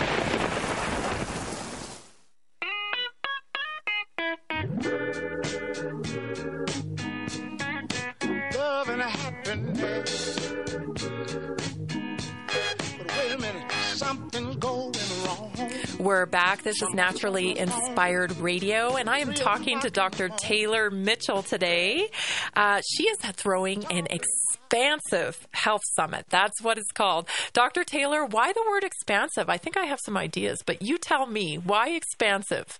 We're 16.11 16.25
back. 16.25 16.63
This 16.63 16.81
is 16.81 16.93
Naturally 16.93 17.57
Inspired 17.57 18.37
Radio, 18.39 18.97
and 18.97 19.09
I 19.09 19.19
am 19.19 19.33
talking 19.33 19.79
to 19.79 19.89
Dr. 19.89 20.27
Taylor 20.27 20.91
Mitchell 20.91 21.41
today. 21.41 22.09
Uh, 22.53 22.81
she 22.85 23.03
is 23.03 23.17
throwing 23.19 23.85
an 23.85 24.07
expansive 24.09 25.47
health 25.53 25.83
summit. 25.93 26.25
That's 26.29 26.61
what 26.61 26.77
it's 26.77 26.91
called. 26.91 27.29
Dr. 27.53 27.85
Taylor, 27.85 28.25
why 28.25 28.51
the 28.51 28.61
word 28.69 28.83
expansive? 28.83 29.49
I 29.49 29.55
think 29.55 29.77
I 29.77 29.85
have 29.85 29.99
some 30.03 30.17
ideas, 30.17 30.57
but 30.65 30.81
you 30.81 30.97
tell 30.97 31.27
me. 31.27 31.55
Why 31.55 31.91
expansive? 31.91 32.77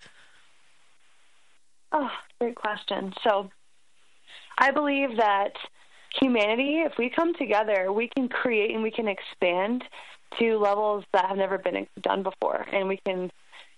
Oh, 1.94 2.10
great 2.42 2.56
question. 2.56 3.14
So, 3.24 3.50
I 4.58 4.72
believe 4.72 5.16
that 5.16 5.54
humanity, 6.20 6.82
if 6.86 6.98
we 7.00 7.10
come 7.10 7.34
together, 7.36 7.94
we 7.94 8.10
can 8.14 8.28
create 8.28 8.72
and 8.72 8.84
we 8.84 8.92
can 8.92 9.08
expand 9.08 9.86
to 10.40 10.58
levels 10.58 11.04
that 11.14 11.26
have 11.26 11.38
never 11.38 11.58
been 11.58 11.88
done 12.00 12.24
before, 12.24 12.66
and 12.72 12.88
we 12.88 12.98
can, 12.98 13.32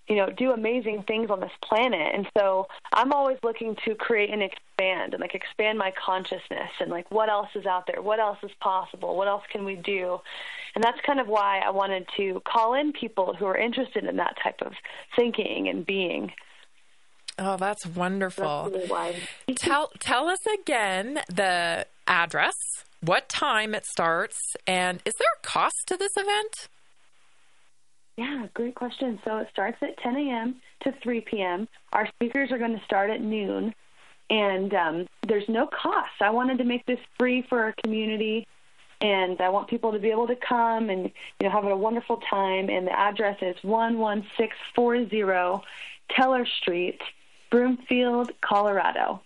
you 0.08 0.16
know, 0.16 0.30
do 0.30 0.52
amazing 0.52 1.04
things 1.04 1.30
on 1.30 1.40
this 1.40 1.52
planet. 1.62 2.14
And 2.14 2.28
so, 2.38 2.68
I'm 2.92 3.14
always 3.14 3.38
looking 3.44 3.76
to 3.86 3.96
create 3.96 4.30
and 4.30 4.44
expand, 4.44 5.14
and 5.14 5.22
like 5.22 5.36
expand 5.36 5.78
my 5.78 5.92
consciousness, 5.92 6.72
and 6.80 6.92
like 6.92 7.10
what 7.12 7.30
else 7.30 7.50
is 7.56 7.66
out 7.66 7.88
there, 7.88 8.02
what 8.02 8.20
else 8.20 8.38
is 8.44 8.52
possible, 8.60 9.16
what 9.16 9.28
else 9.28 9.44
can 9.52 9.66
we 9.66 9.76
do, 9.76 10.20
and 10.76 10.84
that's 10.84 11.00
kind 11.02 11.20
of 11.20 11.28
why 11.28 11.62
I 11.66 11.70
wanted 11.70 12.08
to 12.18 12.42
call 12.46 12.74
in 12.74 12.94
people 12.94 13.36
who 13.36 13.46
are 13.46 13.58
interested 13.58 14.04
in 14.06 14.18
that 14.18 14.38
type 14.44 14.62
of 14.62 14.74
thinking 15.16 15.68
and 15.70 15.86
being. 15.86 16.34
Oh, 17.40 17.58
that's 17.58 17.86
wonderful. 17.86 18.70
That's 18.72 18.90
really 18.90 19.16
tell 19.56 19.92
tell 20.00 20.28
us 20.30 20.46
again 20.46 21.20
the 21.28 21.86
address, 22.08 22.86
what 23.04 23.28
time 23.28 23.76
it 23.76 23.86
starts, 23.86 24.40
and 24.66 25.02
is 25.06 25.14
there 25.20 25.28
a 25.38 25.46
cost 25.46 25.84
to 25.88 25.98
this 25.98 26.14
event? 26.16 26.70
Yeah, 28.18 28.48
great 28.54 28.76
question. 28.76 29.20
So 29.26 29.40
it 29.40 29.50
starts 29.52 29.78
at 29.82 29.98
10 29.98 30.16
a.m. 30.16 30.56
to 30.84 30.94
3 31.02 31.22
p.m. 31.22 31.68
Our 31.92 32.08
speakers 32.08 32.52
are 32.52 32.58
going 32.58 32.78
to 32.78 32.86
start 32.86 33.10
at 33.10 33.22
noon, 33.22 33.74
and 34.30 34.74
um, 34.74 35.08
there's 35.28 35.50
no 35.50 35.68
cost. 35.68 36.12
I 36.22 36.30
wanted 36.30 36.60
to 36.60 36.64
make 36.64 36.86
this 36.86 37.00
free 37.20 37.46
for 37.50 37.62
our 37.62 37.76
community, 37.84 38.48
and 39.02 39.42
I 39.42 39.50
want 39.50 39.68
people 39.68 39.92
to 39.92 40.00
be 40.00 40.12
able 40.12 40.28
to 40.28 40.36
come 40.36 40.90
and 40.90 41.12
you 41.40 41.48
know 41.48 41.50
have 41.50 41.66
a 41.66 41.76
wonderful 41.76 42.22
time. 42.30 42.70
And 42.70 42.88
the 42.88 42.98
address 42.98 43.38
is 43.42 43.56
11640 43.64 45.66
Teller 46.10 46.46
Street, 46.62 47.02
Broomfield, 47.50 48.32
Colorado. 48.42 49.22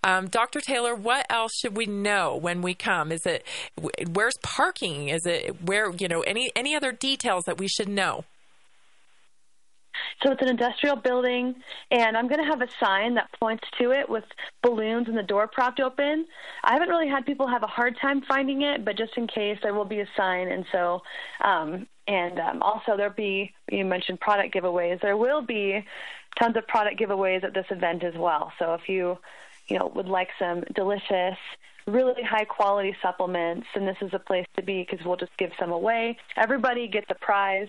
Um, 0.04 0.28
Dr. 0.28 0.60
Taylor, 0.60 0.94
what 0.94 1.26
else 1.30 1.52
should 1.60 1.76
we 1.76 1.86
know 1.86 2.36
when 2.36 2.62
we 2.62 2.74
come? 2.74 3.12
Is 3.12 3.26
it 3.26 3.44
where's 4.12 4.36
parking? 4.42 5.08
Is 5.08 5.26
it 5.26 5.62
where 5.62 5.90
you 5.90 6.08
know 6.08 6.20
any 6.22 6.50
any 6.56 6.74
other 6.74 6.92
details 6.92 7.44
that 7.44 7.58
we 7.58 7.68
should 7.68 7.88
know? 7.88 8.24
So 10.22 10.32
it's 10.32 10.42
an 10.42 10.48
industrial 10.48 10.96
building, 10.96 11.54
and 11.90 12.16
I'm 12.16 12.28
going 12.28 12.42
to 12.42 12.50
have 12.50 12.62
a 12.62 12.68
sign 12.80 13.14
that 13.14 13.28
points 13.38 13.64
to 13.78 13.92
it 13.92 14.08
with 14.08 14.24
balloons 14.62 15.08
and 15.08 15.16
the 15.16 15.22
door 15.22 15.46
propped 15.46 15.80
open. 15.80 16.26
I 16.64 16.72
haven't 16.72 16.88
really 16.88 17.08
had 17.08 17.26
people 17.26 17.46
have 17.46 17.62
a 17.62 17.68
hard 17.68 17.96
time 18.00 18.22
finding 18.22 18.62
it, 18.62 18.84
but 18.84 18.96
just 18.96 19.16
in 19.16 19.26
case, 19.26 19.58
there 19.62 19.74
will 19.74 19.84
be 19.84 20.00
a 20.00 20.08
sign. 20.16 20.48
And 20.48 20.64
so, 20.72 21.02
um, 21.44 21.86
and 22.06 22.38
um, 22.38 22.62
also 22.62 22.96
there'll 22.96 23.12
be 23.12 23.52
you 23.70 23.84
mentioned 23.84 24.20
product 24.20 24.54
giveaways. 24.54 25.00
There 25.00 25.16
will 25.16 25.42
be 25.42 25.84
tons 26.38 26.56
of 26.56 26.66
product 26.66 27.00
giveaways 27.00 27.44
at 27.44 27.54
this 27.54 27.66
event 27.70 28.04
as 28.04 28.14
well. 28.16 28.52
So 28.58 28.74
if 28.74 28.88
you, 28.88 29.18
you 29.68 29.78
know, 29.78 29.90
would 29.94 30.06
like 30.06 30.28
some 30.38 30.62
delicious 30.74 31.36
really 31.86 32.22
high 32.22 32.44
quality 32.44 32.96
supplements 33.00 33.66
and 33.74 33.86
this 33.86 33.96
is 34.00 34.10
a 34.12 34.18
place 34.18 34.46
to 34.56 34.62
be 34.62 34.84
because 34.88 35.04
we'll 35.06 35.16
just 35.16 35.36
give 35.36 35.52
some 35.58 35.70
away 35.70 36.16
everybody 36.36 36.88
gets 36.88 37.06
a 37.10 37.14
prize 37.14 37.68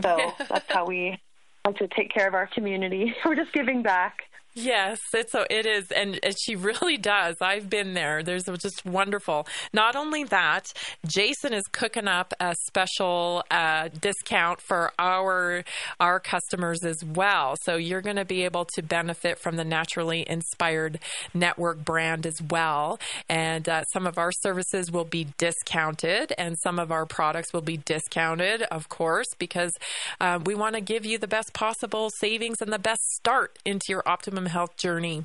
so 0.00 0.32
that's 0.48 0.72
how 0.72 0.86
we 0.86 1.18
like 1.66 1.76
to 1.76 1.88
take 1.88 2.12
care 2.12 2.28
of 2.28 2.34
our 2.34 2.48
community. 2.54 3.14
We're 3.24 3.36
just 3.36 3.52
giving 3.52 3.82
back. 3.82 4.22
Yes, 4.54 4.98
it's 5.14 5.30
so 5.30 5.46
it 5.48 5.64
is, 5.64 5.92
and, 5.92 6.18
she 6.44 6.56
really 6.56 6.96
does. 6.96 7.36
I've 7.40 7.70
been 7.70 7.94
there. 7.94 8.22
There's 8.22 8.44
just 8.44 8.84
wonderful. 8.84 9.46
Not 9.72 9.94
only 9.94 10.24
that, 10.24 10.72
Jason 11.06 11.52
is 11.52 11.62
cooking 11.70 12.08
up 12.08 12.34
a 12.40 12.56
special 12.66 13.44
uh, 13.50 13.90
discount 14.00 14.60
for 14.60 14.92
our 14.98 15.62
our 16.00 16.18
customers 16.18 16.84
as 16.84 17.04
well. 17.04 17.56
So 17.62 17.76
you're 17.76 18.00
going 18.00 18.16
to 18.16 18.24
be 18.24 18.44
able 18.44 18.66
to 18.74 18.82
benefit 18.82 19.38
from 19.38 19.54
the 19.56 19.64
Naturally 19.64 20.28
Inspired 20.28 20.98
Network 21.32 21.84
brand 21.84 22.26
as 22.26 22.42
well. 22.42 22.98
And 23.28 23.68
uh, 23.68 23.84
some 23.92 24.06
of 24.06 24.18
our 24.18 24.32
services 24.32 24.90
will 24.90 25.04
be 25.04 25.28
discounted, 25.38 26.32
and 26.38 26.58
some 26.58 26.80
of 26.80 26.90
our 26.90 27.06
products 27.06 27.52
will 27.52 27.60
be 27.60 27.76
discounted, 27.76 28.62
of 28.62 28.88
course, 28.88 29.28
because 29.38 29.72
uh, 30.20 30.40
we 30.44 30.56
want 30.56 30.74
to 30.74 30.80
give 30.80 31.06
you 31.06 31.18
the 31.18 31.28
best 31.28 31.52
possible 31.52 32.10
savings 32.18 32.60
and 32.60 32.72
the 32.72 32.78
best 32.80 33.02
start 33.12 33.56
into 33.64 33.86
your 33.90 34.02
optimum 34.06 34.39
health 34.46 34.76
journey. 34.76 35.24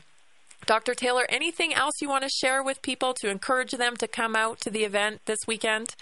Dr. 0.65 0.95
Taylor, 0.95 1.25
anything 1.29 1.73
else 1.73 1.93
you 2.01 2.09
want 2.09 2.23
to 2.23 2.29
share 2.29 2.63
with 2.63 2.81
people 2.81 3.13
to 3.15 3.29
encourage 3.29 3.71
them 3.71 3.95
to 3.97 4.07
come 4.07 4.35
out 4.35 4.59
to 4.61 4.69
the 4.69 4.83
event 4.83 5.21
this 5.25 5.39
weekend? 5.47 5.95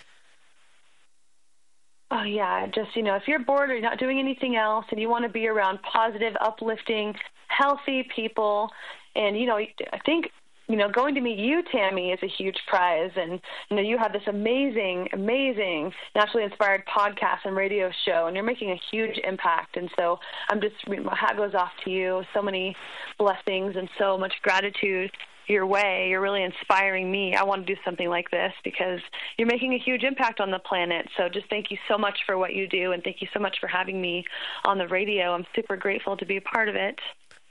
Oh, 2.12 2.24
yeah. 2.24 2.68
Just, 2.68 2.96
you 2.96 3.04
know, 3.04 3.16
if 3.16 3.24
you're 3.28 3.40
bored 3.40 3.70
or 3.70 3.74
you're 3.74 3.82
not 3.82 4.00
doing 4.00 4.20
anything 4.20 4.56
else 4.56 4.86
and 4.92 5.00
you 5.00 5.10
want 5.10 5.24
to 5.26 5.30
be 5.30 5.48
around 5.48 5.80
positive, 5.82 6.34
uplifting, 6.40 7.16
healthy 7.48 8.08
people, 8.16 8.70
and, 9.16 9.38
you 9.38 9.48
know, 9.48 9.58
I 9.58 10.00
think 10.06 10.30
you 10.74 10.80
know, 10.80 10.90
going 10.90 11.14
to 11.14 11.22
meet 11.22 11.38
you, 11.38 11.62
Tammy, 11.72 12.10
is 12.10 12.20
a 12.24 12.28
huge 12.28 12.58
prize. 12.66 13.12
And, 13.16 13.40
you 13.70 13.76
know, 13.76 13.84
you 13.84 13.96
have 14.00 14.12
this 14.12 14.24
amazing, 14.26 15.08
amazing 15.14 15.94
naturally 16.16 16.46
inspired 16.46 16.82
podcast 16.88 17.46
and 17.46 17.56
radio 17.56 17.92
show, 18.08 18.26
and 18.26 18.36
you're 18.36 18.44
making 18.44 18.72
a 18.72 18.80
huge 18.90 19.20
impact. 19.24 19.78
And 19.78 19.88
so 19.96 20.18
I'm 20.50 20.60
just, 20.60 20.74
my 20.88 21.16
hat 21.16 21.38
goes 21.38 21.54
off 21.54 21.70
to 21.86 21.92
you. 21.92 22.24
So 22.34 22.42
many 22.42 22.76
blessings 23.20 23.76
and 23.76 23.88
so 24.00 24.18
much 24.18 24.34
gratitude 24.42 25.12
your 25.46 25.68
way. 25.68 26.08
You're 26.10 26.22
really 26.22 26.42
inspiring 26.42 27.12
me. 27.12 27.36
I 27.36 27.44
want 27.44 27.68
to 27.68 27.76
do 27.76 27.80
something 27.86 28.10
like 28.10 28.32
this 28.32 28.54
because 28.64 29.00
you're 29.38 29.48
making 29.48 29.76
a 29.76 29.78
huge 29.78 30.02
impact 30.02 30.40
on 30.40 30.50
the 30.50 30.58
planet. 30.58 31.08
So 31.18 31.30
just 31.30 31.48
thank 31.52 31.70
you 31.70 31.78
so 31.88 32.00
much 32.00 32.18
for 32.26 32.36
what 32.40 32.56
you 32.56 32.68
do, 32.68 32.94
and 32.94 33.04
thank 33.04 33.22
you 33.22 33.28
so 33.32 33.40
much 33.40 33.58
for 33.62 33.68
having 33.68 34.02
me 34.02 34.26
on 34.66 34.80
the 34.80 34.88
radio. 34.88 35.36
I'm 35.36 35.46
super 35.56 35.78
grateful 35.78 36.18
to 36.18 36.26
be 36.26 36.38
a 36.38 36.42
part 36.42 36.68
of 36.68 36.74
it. 36.74 36.98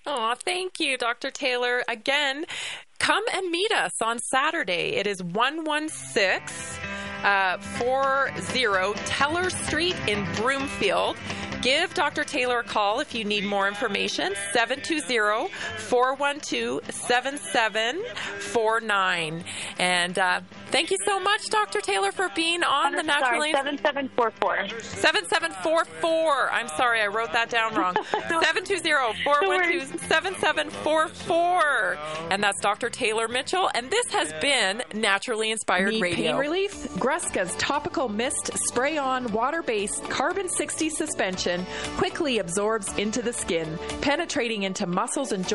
Oh, 0.04 0.34
thank 0.34 0.80
you, 0.80 0.96
Dr. 0.96 1.30
Taylor. 1.30 1.84
Again, 1.88 2.44
come 3.02 3.24
and 3.34 3.50
meet 3.50 3.72
us 3.72 4.00
on 4.00 4.20
Saturday. 4.20 4.94
It 4.94 5.08
is 5.08 5.20
116 5.22 6.80
uh, 7.24 7.58
40 7.58 8.94
Teller 9.06 9.50
Street 9.50 9.96
in 10.06 10.24
Broomfield. 10.36 11.16
Give 11.62 11.94
Dr. 11.94 12.24
Taylor 12.24 12.58
a 12.58 12.64
call 12.64 12.98
if 12.98 13.14
you 13.14 13.24
need 13.24 13.44
more 13.44 13.68
information. 13.68 14.34
720 14.52 15.48
412 15.78 16.80
7749. 16.90 19.44
And 19.78 20.18
uh, 20.18 20.40
thank 20.72 20.90
you 20.90 20.96
so 21.06 21.20
much, 21.20 21.48
Dr. 21.50 21.80
Taylor, 21.80 22.10
for 22.10 22.28
being 22.34 22.64
on 22.64 22.86
I'm 22.86 22.96
the 22.96 23.04
Naturally. 23.04 23.52
7744. 23.52 24.70
7744. 24.80 26.50
I'm 26.50 26.66
sorry, 26.68 27.00
I 27.00 27.06
wrote 27.06 27.32
that 27.32 27.48
down 27.48 27.76
wrong. 27.76 27.94
720 28.10 29.22
412 29.22 30.00
7744. 30.08 31.98
And 32.32 32.42
that's 32.42 32.60
Dr. 32.60 32.90
Taylor 32.90 33.28
Mitchell. 33.28 33.70
And 33.72 33.88
this 33.88 34.10
has 34.10 34.32
been 34.40 34.82
Naturally 34.94 35.52
Inspired 35.52 35.92
Need 35.92 36.02
Radio. 36.02 36.32
Pain 36.32 36.40
relief? 36.40 36.72
Gruska's 36.94 37.54
topical 37.56 38.08
mist 38.08 38.50
spray 38.68 38.98
on 38.98 39.30
water 39.32 39.62
based 39.62 40.02
carbon 40.10 40.48
60 40.48 40.90
suspension 40.90 41.51
quickly 41.96 42.38
absorbs 42.38 42.96
into 42.98 43.22
the 43.22 43.32
skin, 43.32 43.78
penetrating 44.00 44.62
into 44.62 44.86
muscles 44.86 45.32
and 45.32 45.46
joints 45.46 45.52